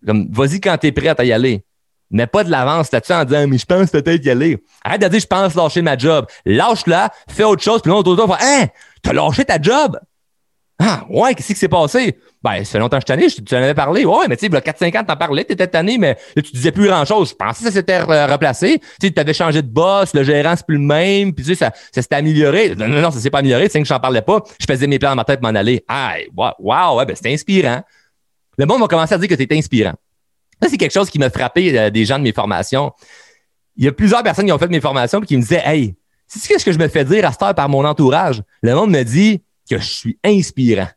Comme 0.04 0.28
vas-y 0.32 0.60
quand 0.60 0.76
t'es 0.78 0.90
prête 0.90 1.20
à 1.20 1.24
y 1.24 1.32
aller. 1.32 1.64
Mais 2.10 2.26
pas 2.26 2.42
de 2.42 2.50
l'avance 2.50 2.90
là-dessus 2.90 3.12
en 3.12 3.24
disant 3.24 3.46
mais 3.46 3.56
je 3.56 3.64
pense 3.64 3.88
peut-être 3.88 4.24
y 4.24 4.30
aller. 4.30 4.58
Arrête 4.82 5.00
de 5.00 5.06
dire 5.06 5.20
je 5.20 5.26
pense 5.28 5.54
lâcher 5.54 5.80
ma 5.80 5.96
job. 5.96 6.26
Lâche-la, 6.44 7.12
fais 7.28 7.44
autre 7.44 7.62
chose, 7.62 7.80
puis 7.80 7.90
l'autre 7.92 8.10
autour, 8.10 8.36
Hein, 8.40 8.66
t'as 9.00 9.12
lâché 9.12 9.44
ta 9.44 9.62
job? 9.62 9.96
Ah, 10.84 11.06
ouais, 11.08 11.32
qu'est-ce 11.34 11.52
qui 11.52 11.54
s'est 11.54 11.68
passé? 11.68 12.18
Ben, 12.42 12.64
ça 12.64 12.72
fait 12.72 12.78
longtemps 12.80 12.98
que 12.98 13.04
je 13.08 13.14
t'en 13.14 13.44
tu 13.44 13.54
en 13.54 13.58
avais 13.58 13.74
parlé. 13.74 14.04
Ouais, 14.04 14.26
mais 14.28 14.36
tu 14.36 14.40
sais, 14.40 14.46
il 14.46 14.52
y 14.52 14.56
a 14.56 14.60
4-5 14.60 14.98
ans, 14.98 15.04
t'en 15.04 15.16
parlais, 15.16 15.44
t'étais 15.44 15.68
tanné, 15.68 15.96
mais 15.96 16.16
là, 16.34 16.42
tu 16.42 16.50
disais 16.50 16.72
plus 16.72 16.88
grand-chose. 16.88 17.30
Je 17.30 17.34
pensais 17.36 17.60
que 17.60 17.70
ça 17.70 17.72
s'était 17.72 18.00
replacé. 18.00 18.80
Tu 19.00 19.06
sais, 19.06 19.12
t'avais 19.12 19.32
changé 19.32 19.62
de 19.62 19.68
boss, 19.68 20.12
le 20.12 20.24
gérant, 20.24 20.56
c'est 20.56 20.66
plus 20.66 20.78
le 20.78 20.82
même, 20.82 21.34
puis 21.34 21.44
tu 21.44 21.50
sais, 21.50 21.54
ça, 21.54 21.72
ça 21.92 22.02
s'était 22.02 22.16
amélioré. 22.16 22.74
Non, 22.74 22.88
non, 22.88 23.00
non, 23.00 23.12
ça 23.12 23.20
s'est 23.20 23.30
pas 23.30 23.38
amélioré, 23.38 23.68
c'est 23.68 23.80
que 23.80 23.86
j'en 23.86 24.00
parlais 24.00 24.22
pas. 24.22 24.42
Je 24.58 24.66
faisais 24.68 24.88
mes 24.88 24.98
plans 24.98 25.10
dans 25.10 25.16
ma 25.16 25.24
tête 25.24 25.40
m'en 25.40 25.50
aller. 25.50 25.84
Ah, 25.86 26.14
wow, 26.36 26.98
ouais, 26.98 27.06
ben, 27.06 27.14
c'était 27.14 27.32
inspirant. 27.32 27.82
Le 28.58 28.66
monde 28.66 28.80
va 28.80 28.88
commencer 28.88 29.14
à 29.14 29.18
dire 29.18 29.28
que 29.28 29.34
t'es 29.34 29.56
inspirant. 29.56 29.94
Ça, 30.60 30.68
c'est 30.68 30.78
quelque 30.78 30.92
chose 30.92 31.10
qui 31.10 31.20
m'a 31.20 31.30
frappé 31.30 31.78
euh, 31.78 31.90
des 31.90 32.04
gens 32.04 32.18
de 32.18 32.24
mes 32.24 32.32
formations. 32.32 32.90
Il 33.76 33.84
y 33.84 33.88
a 33.88 33.92
plusieurs 33.92 34.24
personnes 34.24 34.46
qui 34.46 34.52
ont 34.52 34.58
fait 34.58 34.68
mes 34.68 34.80
formations 34.80 35.22
et 35.22 35.26
qui 35.26 35.36
me 35.36 35.42
disaient, 35.42 35.62
hey, 35.64 35.94
c'est 36.26 36.58
ce 36.58 36.64
que 36.64 36.72
je 36.72 36.78
me 36.78 36.88
fais 36.88 37.04
dire 37.04 37.24
à 37.24 37.30
cette 37.30 37.42
heure 37.42 37.54
par 37.54 37.68
mon 37.68 37.84
entourage? 37.84 38.42
Le 38.62 38.74
monde 38.74 38.90
me 38.90 39.02
dit 39.02 39.42
que 39.76 39.82
je 39.82 39.90
suis 39.90 40.18
inspirant. 40.24 40.88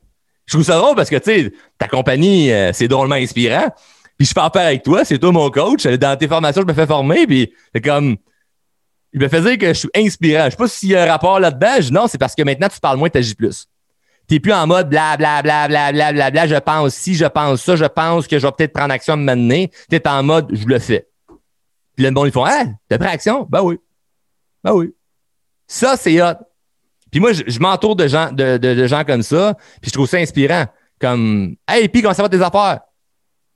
Je 0.45 0.53
trouve 0.53 0.65
ça 0.65 0.77
drôle 0.77 0.95
parce 0.95 1.09
que, 1.09 1.15
tu 1.15 1.23
sais, 1.23 1.53
ta 1.77 1.87
compagnie, 1.87 2.51
euh, 2.51 2.71
c'est 2.73 2.87
drôlement 2.87 3.15
inspirant. 3.15 3.69
Puis 4.17 4.27
je 4.27 4.33
fais 4.33 4.39
affaire 4.39 4.67
avec 4.67 4.83
toi, 4.83 5.03
c'est 5.03 5.17
toi 5.17 5.31
mon 5.31 5.49
coach. 5.49 5.85
Dans 5.85 6.17
tes 6.17 6.27
formations, 6.27 6.61
je 6.61 6.67
me 6.67 6.73
fais 6.73 6.85
former. 6.85 7.25
Puis 7.25 7.51
c'est 7.73 7.81
comme, 7.81 8.17
il 9.13 9.19
me 9.19 9.27
fait 9.27 9.41
dire 9.41 9.57
que 9.57 9.67
je 9.67 9.79
suis 9.79 9.89
inspirant. 9.95 10.45
Je 10.45 10.51
sais 10.51 10.57
pas 10.57 10.67
s'il 10.67 10.89
y 10.89 10.95
a 10.95 11.03
un 11.03 11.11
rapport 11.11 11.39
là-dedans. 11.39 11.77
non, 11.91 12.07
c'est 12.07 12.17
parce 12.17 12.35
que 12.35 12.43
maintenant, 12.43 12.67
tu 12.67 12.79
parles 12.79 12.97
moins, 12.97 13.09
tu 13.09 13.17
agis 13.17 13.35
plus. 13.35 13.65
Tu 14.27 14.35
n'es 14.35 14.39
plus 14.39 14.53
en 14.53 14.65
mode 14.67 14.89
bla 14.89 15.17
bla 15.17 15.41
bla 15.41 15.67
bla 15.67 15.91
bla 15.91 16.11
bla 16.11 16.31
bla, 16.31 16.47
je 16.47 16.55
pense 16.55 16.95
si, 16.95 17.13
je 17.13 17.25
pense 17.25 17.61
ça, 17.61 17.75
je 17.75 17.85
pense 17.85 18.27
que 18.27 18.39
je 18.39 18.47
vais 18.47 18.51
peut-être 18.51 18.73
prendre 18.73 18.91
action 18.91 19.13
à 19.13 19.17
me 19.17 19.35
mener. 19.35 19.71
Tu 19.89 19.95
es 19.95 20.07
en 20.07 20.23
mode 20.23 20.49
je 20.51 20.65
le 20.65 20.79
fais. 20.79 21.07
Puis 21.95 22.03
le 22.03 22.11
monde, 22.11 22.27
ils 22.27 22.31
font 22.31 22.43
Ah, 22.45 22.65
t'as 22.89 22.97
pris 22.97 23.07
action? 23.07 23.47
Ben 23.49 23.61
oui. 23.61 23.77
Ben 24.63 24.73
oui. 24.73 24.93
Ça, 25.67 25.95
c'est 25.97 26.21
hot. 26.21 26.35
Puis 27.15 27.21
moi, 27.21 27.31
je, 27.31 27.59
m'entoure 27.59 27.95
de 27.95 28.09
gens, 28.09 28.29
de, 28.33 28.87
gens 28.87 29.05
comme 29.05 29.21
ça, 29.21 29.55
puis 29.81 29.87
je 29.89 29.93
trouve 29.93 30.05
ça 30.05 30.17
inspirant. 30.17 30.65
Comme, 30.99 31.55
hey, 31.65 31.87
puis 31.87 32.01
comment 32.01 32.13
ça 32.13 32.21
va 32.21 32.27
tes 32.27 32.41
affaires? 32.41 32.81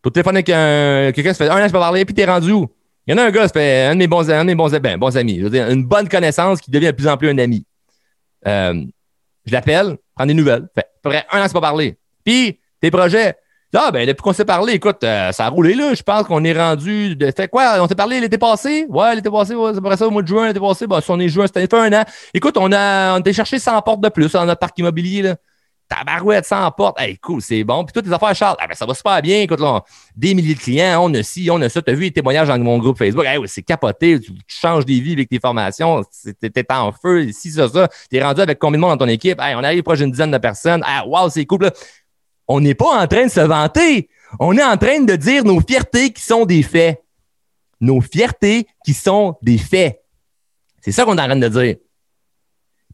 Pour 0.02 0.14
téléphoner 0.14 0.50
avec 0.50 1.14
quelqu'un, 1.14 1.34
ça 1.34 1.44
fait 1.44 1.52
un 1.52 1.62
an, 1.62 1.68
je 1.68 1.74
peux 1.74 1.78
parler, 1.78 2.06
puis 2.06 2.16
t'es 2.16 2.24
rendu 2.24 2.54
où? 2.54 2.70
Il 3.06 3.12
y 3.12 3.14
en 3.14 3.18
a 3.18 3.26
un 3.26 3.32
gars, 3.32 3.50
ça 3.50 3.50
fait 3.50 3.88
un 3.88 3.96
de 3.96 4.00
mes 4.00 4.08
bons, 4.08 4.32
un 4.32 4.46
de 4.46 4.48
mes 4.48 4.56
bons, 4.56 4.70
ben, 4.80 4.98
bons 4.98 5.18
amis. 5.18 5.40
Je 5.40 5.44
veux 5.44 5.50
dire, 5.50 5.70
une 5.70 5.84
bonne 5.84 6.08
connaissance 6.08 6.62
qui 6.62 6.72
devient 6.72 6.86
de 6.86 6.92
plus 6.94 7.10
en 7.10 7.18
plus 7.18 7.28
un 7.28 7.38
ami. 7.38 7.66
Euh, 8.48 8.82
je 9.46 9.52
l'appelle, 9.52 9.98
prends 10.16 10.26
des 10.26 10.34
nouvelles. 10.34 10.70
Fait 10.74 11.18
à 11.18 11.38
un 11.38 11.42
an, 11.42 11.48
c'est 11.48 11.52
pas 11.52 11.60
parler. 11.60 11.98
Puis, 12.24 12.62
tes 12.80 12.92
projets. 12.92 13.36
Ah, 13.76 13.92
ben, 13.92 14.08
depuis 14.08 14.24
qu'on 14.24 14.34
s'est 14.34 14.46
parlé, 14.46 14.74
écoute, 14.74 15.04
euh, 15.04 15.32
ça 15.32 15.46
a 15.46 15.50
roulé 15.50 15.76
là. 15.76 15.94
Je 15.94 16.02
pense 16.02 16.24
qu'on 16.24 16.44
est 16.44 16.54
rendu. 16.54 17.16
De... 17.16 17.32
Fait 17.32 17.48
quoi? 17.48 17.76
On 17.80 17.88
s'est 17.88 17.96
parlé 17.96 18.20
l'été 18.20 18.40
passé? 18.40 18.88
Ouais, 18.90 19.16
l'été 19.16 19.30
passé, 19.30 19.54
ouais, 19.54 19.72
c'est 19.74 19.98
ça, 19.98 20.08
au 20.08 20.12
mois 20.12 20.24
de 20.24 20.28
juin, 20.28 20.48
l'été 20.48 20.60
passé. 20.60 20.88
Bah, 20.88 21.02
si 21.02 21.12
on 21.12 21.20
est 21.20 21.30
juin, 21.30 21.46
c'était 21.46 21.62
fait 21.62 21.74
un 21.76 22.02
an. 22.02 22.04
Écoute, 22.34 22.58
on 22.58 22.72
a, 22.72 23.16
on 23.16 23.20
été 23.20 23.32
chercher 23.32 23.60
100 23.60 23.82
portes 23.84 24.02
de 24.02 24.10
plus 24.10 24.32
dans 24.32 24.46
notre 24.46 24.60
parc 24.60 24.78
immobilier, 24.80 25.22
là. 25.22 25.36
Tabarouette, 25.90 26.46
100 26.46 26.72
portes. 26.72 27.00
Hey, 27.00 27.18
cool, 27.18 27.42
c'est 27.42 27.64
bon. 27.64 27.84
Puis 27.84 27.94
toutes 27.94 28.06
tes 28.06 28.14
affaires, 28.14 28.36
Charles. 28.36 28.58
Ah, 28.60 28.68
ben, 28.68 28.76
ça 28.76 28.86
va 28.86 28.94
super 28.94 29.22
bien. 29.24 29.42
Écoute, 29.42 29.60
là, 29.60 29.84
des 30.16 30.36
milliers 30.36 30.54
de 30.54 30.60
clients, 30.60 31.04
on 31.04 31.14
a 31.16 31.24
ci, 31.24 31.50
on 31.52 31.60
a 31.62 31.70
ça. 31.70 31.82
Tu 31.82 31.92
as 31.92 31.96
vu 31.96 32.04
les 32.04 32.12
témoignages 32.12 32.48
dans 32.48 32.60
mon 32.60 32.78
groupe 32.78 32.98
Facebook? 32.98 33.26
Hey, 33.26 33.40
c'est 33.48 33.64
capoté. 33.64 34.20
Tu, 34.20 34.32
changes 34.48 34.86
des 34.86 35.00
vies 35.00 35.14
avec 35.14 35.30
tes 35.30 35.40
formations. 35.40 36.04
T'es 36.40 36.66
en 36.70 36.92
feu, 36.92 37.26
ici, 37.26 37.52
ça, 37.52 37.68
ça. 37.68 37.88
T'es 38.10 38.24
rendu 38.24 38.42
avec 38.42 38.60
combien 38.60 38.78
de 38.78 38.82
monde 38.82 38.92
dans 39.00 39.06
ton 39.06 39.10
équipe? 39.10 39.40
Hey, 39.42 39.56
on 39.56 39.64
arrive 39.64 39.82
proche 39.82 39.98
d'une 39.98 40.12
dizaine 40.12 40.32
de 40.32 40.38
personnes. 40.38 40.84
Ah, 40.86 41.06
wow, 41.08 41.28
c'est 41.30 41.46
cool. 41.46 41.64
Là. 41.64 41.72
On 42.50 42.60
n'est 42.60 42.76
pas 42.76 43.04
en 43.04 43.08
train 43.08 43.26
de 43.26 43.32
se 43.32 43.40
vanter. 43.40 44.10
On 44.40 44.58
est 44.58 44.64
en 44.64 44.76
train 44.76 45.00
de 45.02 45.16
dire 45.16 45.46
nos 45.46 45.62
fiertés 45.62 46.12
qui 46.12 46.22
sont 46.22 46.46
des 46.46 46.64
faits. 46.64 47.02
Nos 47.80 48.02
fiertés 48.02 48.68
qui 48.84 48.94
sont 48.94 49.38
des 49.44 49.60
faits. 49.60 50.02
C'est 50.82 50.92
ça 50.92 51.06
qu'on 51.06 51.18
est 51.18 51.22
en 51.22 51.26
train 51.26 51.36
de 51.36 51.48
dire. 51.48 51.76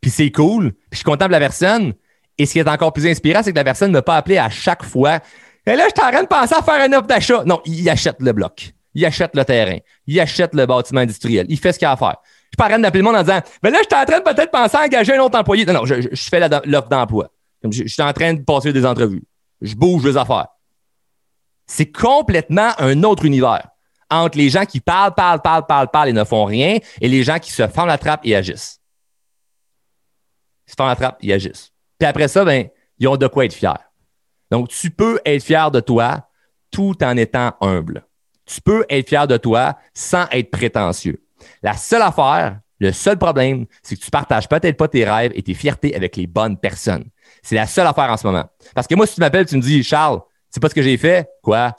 Puis 0.02 0.12
c'est 0.12 0.30
cool. 0.30 0.74
Puis 0.74 0.90
je 0.92 0.98
suis 0.98 1.06
content 1.06 1.28
de 1.28 1.32
la 1.32 1.40
personne. 1.40 1.94
Et 2.38 2.46
ce 2.46 2.52
qui 2.52 2.60
est 2.60 2.68
encore 2.68 2.92
plus 2.92 3.08
inspirant, 3.08 3.42
c'est 3.42 3.54
que 3.54 3.58
la 3.58 3.64
personne 3.64 3.92
ne 3.92 3.94
m'a 3.94 4.02
pas 4.02 4.18
appelé 4.18 4.38
à 4.38 4.50
chaque 4.50 4.84
fois. 4.84 5.20
Et 5.66 5.76
là, 5.76 5.86
je 5.86 5.96
suis 5.96 6.06
en 6.06 6.12
train 6.12 6.24
de 6.24 6.28
penser 6.28 6.54
à 6.54 6.62
faire 6.62 6.82
un 6.82 6.92
offre 6.92 7.08
d'achat. 7.08 7.44
Non, 7.46 7.62
il 7.66 7.90
achète 7.90 8.18
le 8.20 8.34
bloc. 8.34 8.74
Il 8.94 9.06
achète 9.06 9.36
le 9.36 9.46
terrain. 9.46 9.78
Il 10.06 10.20
achète 10.20 10.54
le 10.54 10.66
bâtiment 10.66 11.00
industriel. 11.00 11.46
Il 11.48 11.58
fait 11.58 11.72
ce 11.72 11.80
qu'il 11.80 11.88
a 11.88 11.94
à 11.94 11.98
faire. 11.98 12.18
Je 12.24 12.48
suis 12.48 12.58
pas 12.58 12.66
en 12.66 12.70
train 12.70 12.80
d'appeler 12.80 13.00
le 13.00 13.06
monde 13.06 13.16
en 13.16 13.24
disant, 13.24 13.40
mais 13.64 13.72
là, 13.72 13.80
je 13.80 13.88
suis 13.90 14.02
en 14.02 14.06
train 14.06 14.20
de 14.20 14.24
peut-être 14.24 14.52
penser 14.52 14.76
à 14.76 14.84
engager 14.84 15.16
un 15.16 15.22
autre 15.22 15.40
employé. 15.40 15.66
Non, 15.66 15.74
non, 15.74 15.86
je, 15.86 16.10
fais 16.14 16.46
l'offre 16.66 16.90
d'emploi. 16.90 17.32
Je, 17.64 17.84
je 17.84 17.88
suis 17.88 18.04
en 18.04 18.12
train 18.12 18.34
de 18.34 18.42
passer 18.42 18.74
des 18.74 18.86
entrevues. 18.86 19.24
Je 19.62 19.76
bouge 19.76 20.06
les 20.06 20.18
affaires. 20.18 20.48
C'est 21.68 21.92
complètement 21.92 22.72
un 22.78 23.04
autre 23.04 23.26
univers 23.26 23.70
entre 24.10 24.38
les 24.38 24.50
gens 24.50 24.66
qui 24.66 24.80
parlent, 24.80 25.14
parlent, 25.14 25.42
parlent, 25.42 25.66
parlent, 25.66 25.90
parlent 25.90 26.10
et 26.10 26.14
ne 26.14 26.24
font 26.24 26.46
rien 26.46 26.78
et 27.02 27.08
les 27.08 27.24
gens 27.24 27.40
qui 27.40 27.52
se 27.52 27.68
font 27.68 27.86
la 27.86 27.98
trappe 27.98 28.22
et 28.24 28.36
agissent. 28.36 28.80
Ils 30.68 30.72
se 30.72 30.76
font 30.78 30.88
la 30.88 30.96
trappe 30.96 31.18
et 31.22 31.34
agissent. 31.34 31.72
Puis 31.98 32.08
après 32.08 32.28
ça, 32.28 32.46
ben, 32.46 32.68
ils 33.00 33.08
ont 33.08 33.18
de 33.18 33.28
quoi 33.28 33.46
être 33.46 33.54
fiers. 33.54 33.72
Donc, 34.52 34.70
tu 34.70 34.92
peux 34.92 35.20
être 35.26 35.44
fier 35.44 35.72
de 35.72 35.80
toi 35.80 36.30
tout 36.72 36.96
en 37.04 37.18
étant 37.18 37.54
humble. 37.62 38.06
Tu 38.46 38.62
peux 38.62 38.86
être 38.90 39.10
fier 39.10 39.28
de 39.28 39.38
toi 39.38 39.78
sans 39.94 40.28
être 40.32 40.52
prétentieux. 40.52 41.24
La 41.64 41.76
seule 41.76 42.02
affaire, 42.02 42.60
le 42.80 42.92
seul 42.92 43.18
problème, 43.18 43.66
c'est 43.82 43.96
que 43.96 44.04
tu 44.04 44.12
partages 44.12 44.48
peut-être 44.48 44.78
pas 44.78 44.88
tes 44.88 45.10
rêves 45.10 45.32
et 45.36 45.42
tes 45.42 45.54
fiertés 45.54 45.96
avec 45.96 46.16
les 46.16 46.28
bonnes 46.28 46.58
personnes. 46.58 47.06
C'est 47.46 47.54
la 47.54 47.68
seule 47.68 47.86
affaire 47.86 48.10
en 48.10 48.18
ce 48.18 48.26
moment. 48.26 48.44
Parce 48.74 48.88
que 48.88 48.96
moi, 48.96 49.06
si 49.06 49.14
tu 49.14 49.22
m'appelles, 49.22 49.46
tu 49.46 49.56
me 49.56 49.62
dis, 49.62 49.84
Charles, 49.84 50.20
c'est 50.50 50.60
pas 50.60 50.68
ce 50.68 50.74
que 50.74 50.82
j'ai 50.82 50.98
fait? 50.98 51.30
Quoi? 51.44 51.76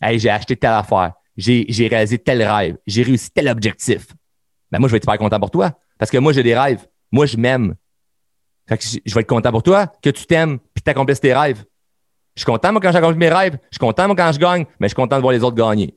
Hey, 0.00 0.18
j'ai 0.18 0.30
acheté 0.30 0.56
telle 0.56 0.72
affaire. 0.72 1.12
J'ai, 1.36 1.66
réalisé 1.86 2.18
tel 2.18 2.42
rêve. 2.42 2.78
J'ai 2.86 3.02
réussi 3.02 3.30
tel 3.30 3.46
objectif. 3.48 4.06
Ben, 4.70 4.78
moi, 4.78 4.88
je 4.88 4.92
vais 4.92 4.96
être 4.96 5.02
super 5.02 5.18
content 5.18 5.38
pour 5.38 5.50
toi. 5.50 5.72
Parce 5.98 6.10
que 6.10 6.16
moi, 6.16 6.32
j'ai 6.32 6.42
des 6.42 6.58
rêves. 6.58 6.88
Moi, 7.10 7.26
je 7.26 7.36
m'aime. 7.36 7.74
Je 8.70 9.14
vais 9.14 9.20
être 9.20 9.28
content 9.28 9.50
pour 9.50 9.62
toi, 9.62 9.86
que 10.02 10.08
tu 10.08 10.24
t'aimes, 10.24 10.58
puis 10.58 10.80
que 10.80 10.84
tu 10.84 10.90
accomplisses 10.90 11.20
tes 11.20 11.34
rêves. 11.34 11.62
Je 12.34 12.40
suis 12.40 12.46
content, 12.46 12.72
moi, 12.72 12.80
quand 12.80 12.90
j'accomplis 12.90 13.18
mes 13.18 13.28
rêves. 13.28 13.58
Je 13.64 13.76
suis 13.76 13.80
content, 13.80 14.14
quand 14.14 14.32
je 14.32 14.38
gagne, 14.38 14.64
mais 14.80 14.88
je 14.88 14.94
suis 14.94 14.96
content 14.96 15.16
de 15.16 15.20
voir 15.20 15.34
les 15.34 15.44
autres 15.44 15.56
gagner. 15.56 15.94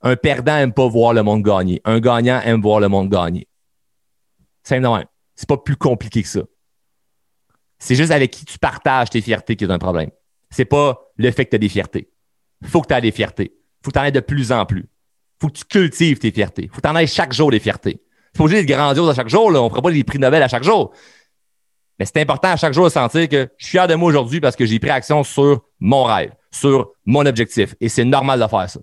Un 0.00 0.16
perdant 0.16 0.56
aime 0.56 0.72
pas 0.72 0.88
voir 0.88 1.12
le 1.12 1.22
monde 1.22 1.42
gagner. 1.42 1.82
Un 1.84 2.00
gagnant 2.00 2.40
aime 2.42 2.62
voir 2.62 2.80
le 2.80 2.88
monde 2.88 3.10
gagner. 3.10 3.46
Simplement. 4.62 5.04
C'est 5.34 5.46
pas 5.48 5.58
plus 5.58 5.76
compliqué 5.76 6.22
que 6.22 6.28
ça. 6.28 6.40
C'est 7.78 7.94
juste 7.94 8.10
avec 8.10 8.30
qui 8.30 8.44
tu 8.44 8.58
partages 8.58 9.10
tes 9.10 9.20
fiertés 9.20 9.56
qui 9.56 9.64
est 9.64 9.70
un 9.70 9.78
problème. 9.78 10.10
C'est 10.50 10.64
pas 10.64 10.98
le 11.16 11.30
fait 11.30 11.44
que 11.44 11.50
tu 11.50 11.56
as 11.56 11.60
des 11.60 11.68
fiertés. 11.68 12.10
Faut 12.64 12.80
que 12.80 12.88
tu 12.88 12.94
aies 12.94 13.00
des 13.00 13.12
fiertés. 13.12 13.52
Faut 13.82 13.90
que 13.90 13.98
tu 13.98 14.00
en 14.00 14.04
aies 14.04 14.12
de 14.12 14.20
plus 14.20 14.52
en 14.52 14.64
plus. 14.64 14.88
Faut 15.40 15.48
que 15.48 15.58
tu 15.58 15.64
cultives 15.64 16.18
tes 16.18 16.32
fiertés. 16.32 16.68
Faut 16.68 16.80
que 16.80 16.86
tu 16.86 16.88
en 16.88 16.96
aies 16.96 17.06
chaque 17.06 17.32
jour 17.32 17.50
des 17.50 17.60
fiertés. 17.60 18.02
C'est 18.32 18.38
pas 18.38 18.44
obligé 18.44 18.64
d'être 18.64 18.76
grandiose 18.76 19.10
à 19.10 19.14
chaque 19.14 19.28
jour. 19.28 19.50
Là. 19.50 19.62
On 19.62 19.68
fera 19.68 19.82
pas 19.82 19.90
des 19.90 20.04
prix 20.04 20.18
Nobel 20.18 20.42
à 20.42 20.48
chaque 20.48 20.64
jour. 20.64 20.92
Mais 21.98 22.04
c'est 22.04 22.20
important 22.20 22.48
à 22.48 22.56
chaque 22.56 22.72
jour 22.72 22.84
de 22.84 22.90
sentir 22.90 23.28
que 23.28 23.48
je 23.56 23.64
suis 23.64 23.72
fier 23.72 23.86
de 23.88 23.94
moi 23.94 24.08
aujourd'hui 24.08 24.40
parce 24.40 24.56
que 24.56 24.66
j'ai 24.66 24.78
pris 24.78 24.90
action 24.90 25.24
sur 25.24 25.62
mon 25.80 26.04
rêve, 26.04 26.32
sur 26.50 26.90
mon 27.04 27.24
objectif. 27.24 27.74
Et 27.80 27.88
c'est 27.88 28.04
normal 28.04 28.40
de 28.40 28.46
faire 28.46 28.68
ça. 28.68 28.80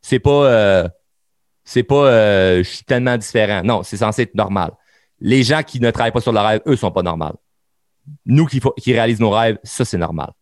C'est 0.00 0.20
pas, 0.20 0.30
euh, 0.30 0.88
c'est 1.64 1.82
pas, 1.82 2.06
euh, 2.06 2.58
je 2.58 2.68
suis 2.68 2.84
tellement 2.84 3.16
différent. 3.16 3.62
Non, 3.64 3.82
c'est 3.82 3.96
censé 3.96 4.22
être 4.22 4.34
normal. 4.34 4.72
Les 5.20 5.42
gens 5.42 5.62
qui 5.62 5.80
ne 5.80 5.90
travaillent 5.90 6.12
pas 6.12 6.20
sur 6.20 6.32
leur 6.32 6.46
rêve, 6.46 6.60
eux, 6.66 6.76
sont 6.76 6.90
pas 6.90 7.02
normaux. 7.02 7.40
Nous 8.26 8.46
qui, 8.46 8.60
réalisent 8.92 9.20
nos 9.20 9.30
rêves, 9.30 9.58
ça, 9.62 9.84
c'est 9.84 9.98
normal. 9.98 10.32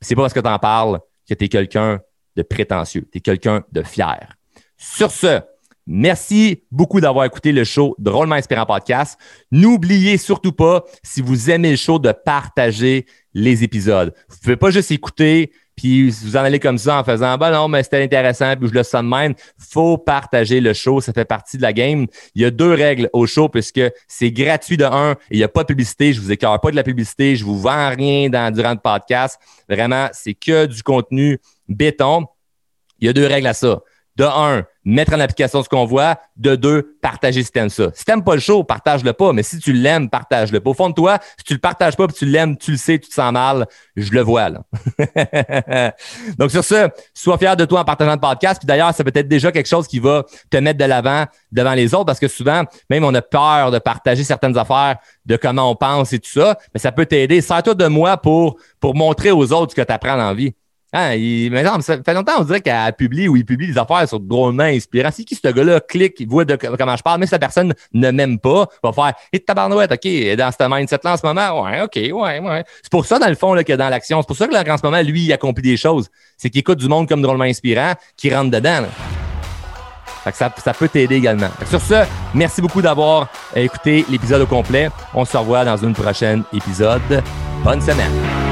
C'est 0.00 0.14
pas 0.14 0.22
parce 0.22 0.34
que 0.34 0.40
tu 0.40 0.48
en 0.48 0.58
parles 0.58 1.00
que 1.28 1.34
tu 1.34 1.44
es 1.44 1.48
quelqu'un 1.48 2.00
de 2.36 2.42
prétentieux. 2.42 3.08
Tu 3.12 3.18
es 3.18 3.20
quelqu'un 3.20 3.62
de 3.70 3.82
fier. 3.82 4.36
Sur 4.76 5.10
ce, 5.10 5.40
Merci 5.86 6.62
beaucoup 6.70 7.00
d'avoir 7.00 7.24
écouté 7.24 7.50
le 7.50 7.64
show 7.64 7.96
Drôlement 7.98 8.36
Inspirant 8.36 8.66
Podcast. 8.66 9.18
N'oubliez 9.50 10.16
surtout 10.16 10.52
pas, 10.52 10.84
si 11.02 11.20
vous 11.20 11.50
aimez 11.50 11.72
le 11.72 11.76
show, 11.76 11.98
de 11.98 12.12
partager 12.12 13.04
les 13.34 13.64
épisodes. 13.64 14.14
Vous 14.28 14.36
pouvez 14.42 14.56
pas 14.56 14.70
juste 14.70 14.92
écouter, 14.92 15.50
puis 15.82 16.10
vous 16.10 16.36
en 16.36 16.40
allez 16.40 16.60
comme 16.60 16.78
ça 16.78 17.00
en 17.00 17.04
faisant 17.04 17.36
bah 17.36 17.50
non 17.50 17.66
mais 17.66 17.82
c'était 17.82 18.04
intéressant 18.04 18.54
puis 18.56 18.68
je 18.68 18.74
le 18.74 18.84
sens 18.84 19.02
de 19.02 19.08
même 19.08 19.34
faut 19.58 19.98
partager 19.98 20.60
le 20.60 20.74
show 20.74 21.00
ça 21.00 21.12
fait 21.12 21.24
partie 21.24 21.56
de 21.56 21.62
la 21.62 21.72
game. 21.72 22.06
Il 22.36 22.42
y 22.42 22.44
a 22.44 22.52
deux 22.52 22.72
règles 22.72 23.10
au 23.12 23.26
show 23.26 23.48
puisque 23.48 23.80
c'est 24.06 24.30
gratuit 24.30 24.76
de 24.76 24.84
un 24.84 25.12
et 25.12 25.16
il 25.32 25.38
n'y 25.38 25.44
a 25.44 25.48
pas 25.48 25.62
de 25.62 25.66
publicité 25.66 26.12
je 26.12 26.20
vous 26.20 26.30
écœure 26.30 26.60
pas 26.60 26.70
de 26.70 26.76
la 26.76 26.84
publicité 26.84 27.34
je 27.34 27.44
vous 27.44 27.58
vends 27.58 27.90
rien 27.90 28.30
dans 28.30 28.52
durant 28.54 28.70
le 28.70 28.78
podcast. 28.78 29.40
Vraiment 29.68 30.08
c'est 30.12 30.34
que 30.34 30.66
du 30.66 30.84
contenu 30.84 31.40
béton. 31.68 32.26
Il 33.00 33.06
y 33.06 33.08
a 33.08 33.12
deux 33.12 33.26
règles 33.26 33.48
à 33.48 33.54
ça. 33.54 33.80
De 34.14 34.24
un, 34.24 34.64
mettre 34.84 35.14
en 35.14 35.20
application 35.20 35.62
ce 35.62 35.68
qu'on 35.68 35.84
voit. 35.84 36.18
De 36.36 36.56
deux, 36.56 36.96
partager 37.00 37.42
si 37.42 37.50
t'aimes 37.50 37.68
ça. 37.68 37.90
Si 37.94 38.04
t'aimes 38.04 38.24
pas 38.24 38.34
le 38.34 38.40
show, 38.40 38.64
partage-le 38.64 39.12
pas. 39.12 39.32
Mais 39.32 39.42
si 39.42 39.58
tu 39.58 39.72
l'aimes, 39.72 40.08
partage-le. 40.08 40.60
Au 40.64 40.74
fond 40.74 40.88
de 40.88 40.94
toi, 40.94 41.18
si 41.38 41.44
tu 41.44 41.52
le 41.52 41.58
partages 41.58 41.96
pas, 41.96 42.06
puis 42.06 42.16
tu 42.16 42.26
l'aimes, 42.26 42.56
tu 42.56 42.72
le 42.72 42.76
sais, 42.76 42.98
tu 42.98 43.08
te 43.08 43.14
sens 43.14 43.32
mal, 43.32 43.66
je 43.96 44.10
le 44.12 44.20
vois 44.20 44.48
là. 44.48 44.62
Donc 46.38 46.50
sur 46.50 46.64
ce, 46.64 46.88
sois 47.14 47.38
fier 47.38 47.56
de 47.56 47.64
toi 47.64 47.80
en 47.80 47.84
partageant 47.84 48.12
le 48.12 48.20
podcast. 48.20 48.60
Puis 48.60 48.66
d'ailleurs, 48.66 48.94
ça 48.94 49.04
peut 49.04 49.12
être 49.14 49.28
déjà 49.28 49.52
quelque 49.52 49.68
chose 49.68 49.86
qui 49.86 49.98
va 49.98 50.24
te 50.50 50.56
mettre 50.56 50.78
de 50.78 50.84
l'avant 50.84 51.24
devant 51.50 51.74
les 51.74 51.94
autres 51.94 52.06
parce 52.06 52.20
que 52.20 52.28
souvent, 52.28 52.64
même 52.88 53.04
on 53.04 53.14
a 53.14 53.22
peur 53.22 53.70
de 53.70 53.78
partager 53.78 54.24
certaines 54.24 54.56
affaires 54.56 54.96
de 55.26 55.36
comment 55.36 55.70
on 55.70 55.76
pense 55.76 56.12
et 56.12 56.18
tout 56.18 56.30
ça. 56.30 56.58
Mais 56.74 56.80
ça 56.80 56.92
peut 56.92 57.06
t'aider. 57.06 57.40
Sers-toi 57.40 57.74
de 57.74 57.86
moi 57.86 58.16
pour, 58.16 58.56
pour 58.80 58.94
montrer 58.94 59.30
aux 59.30 59.52
autres 59.52 59.72
ce 59.72 59.76
que 59.76 59.86
tu 59.86 59.92
apprends 59.92 60.16
dans 60.16 60.28
la 60.28 60.34
vie. 60.34 60.54
Ah, 60.94 61.16
il, 61.16 61.50
mais 61.50 61.62
non, 61.62 61.80
ça 61.80 62.02
fait 62.02 62.12
longtemps, 62.12 62.34
on 62.40 62.44
dirait 62.44 62.60
qu'elle 62.60 62.92
publie 62.92 63.26
ou 63.26 63.36
il 63.36 63.46
publie 63.46 63.66
des 63.66 63.78
affaires 63.78 64.06
sur 64.06 64.20
drôlement 64.20 64.64
inspirant. 64.64 65.10
Si 65.10 65.24
qui 65.24 65.34
ce 65.34 65.48
gars-là? 65.48 65.80
Clique, 65.80 66.20
il 66.20 66.28
voit 66.28 66.44
comment 66.44 66.96
je 66.96 67.02
parle, 67.02 67.20
mais 67.20 67.26
si 67.26 67.32
la 67.32 67.38
personne 67.38 67.72
ne 67.94 68.10
m'aime 68.10 68.38
pas, 68.38 68.66
va 68.82 68.92
faire 68.92 69.12
Et 69.32 69.40
tabarnouette, 69.40 69.90
OK, 69.92 70.36
dans 70.36 70.50
ce 70.52 70.68
mindset-là 70.68 71.14
en 71.14 71.16
ce 71.16 71.26
moment, 71.26 71.62
ouais, 71.62 71.80
OK, 71.80 71.96
ouais, 71.96 72.40
ouais. 72.40 72.64
C'est 72.82 72.92
pour 72.92 73.06
ça, 73.06 73.18
dans 73.18 73.28
le 73.28 73.34
fond, 73.34 73.54
là, 73.54 73.64
que 73.64 73.72
dans 73.72 73.88
l'action, 73.88 74.20
c'est 74.20 74.26
pour 74.26 74.36
ça 74.36 74.46
que 74.46 74.52
là, 74.52 74.62
en 74.68 74.76
ce 74.76 74.82
moment, 74.84 75.00
lui, 75.00 75.22
il 75.22 75.32
accomplit 75.32 75.62
des 75.62 75.78
choses. 75.78 76.08
C'est 76.36 76.50
qu'il 76.50 76.60
écoute 76.60 76.78
du 76.78 76.88
monde 76.88 77.08
comme 77.08 77.22
drôlement 77.22 77.44
inspirant, 77.44 77.94
qui 78.18 78.34
rentre 78.34 78.50
dedans. 78.50 78.82
Fait 80.24 80.30
que 80.30 80.36
ça, 80.36 80.52
ça 80.62 80.74
peut 80.74 80.88
t'aider 80.88 81.16
également. 81.16 81.48
sur 81.68 81.80
ce, 81.80 82.04
merci 82.34 82.60
beaucoup 82.60 82.82
d'avoir 82.82 83.28
écouté 83.56 84.04
l'épisode 84.08 84.42
au 84.42 84.46
complet. 84.46 84.90
On 85.14 85.24
se 85.24 85.36
revoit 85.36 85.64
dans 85.64 85.78
une 85.78 85.94
prochaine 85.94 86.44
épisode. 86.52 87.22
Bonne 87.64 87.80
semaine. 87.80 88.51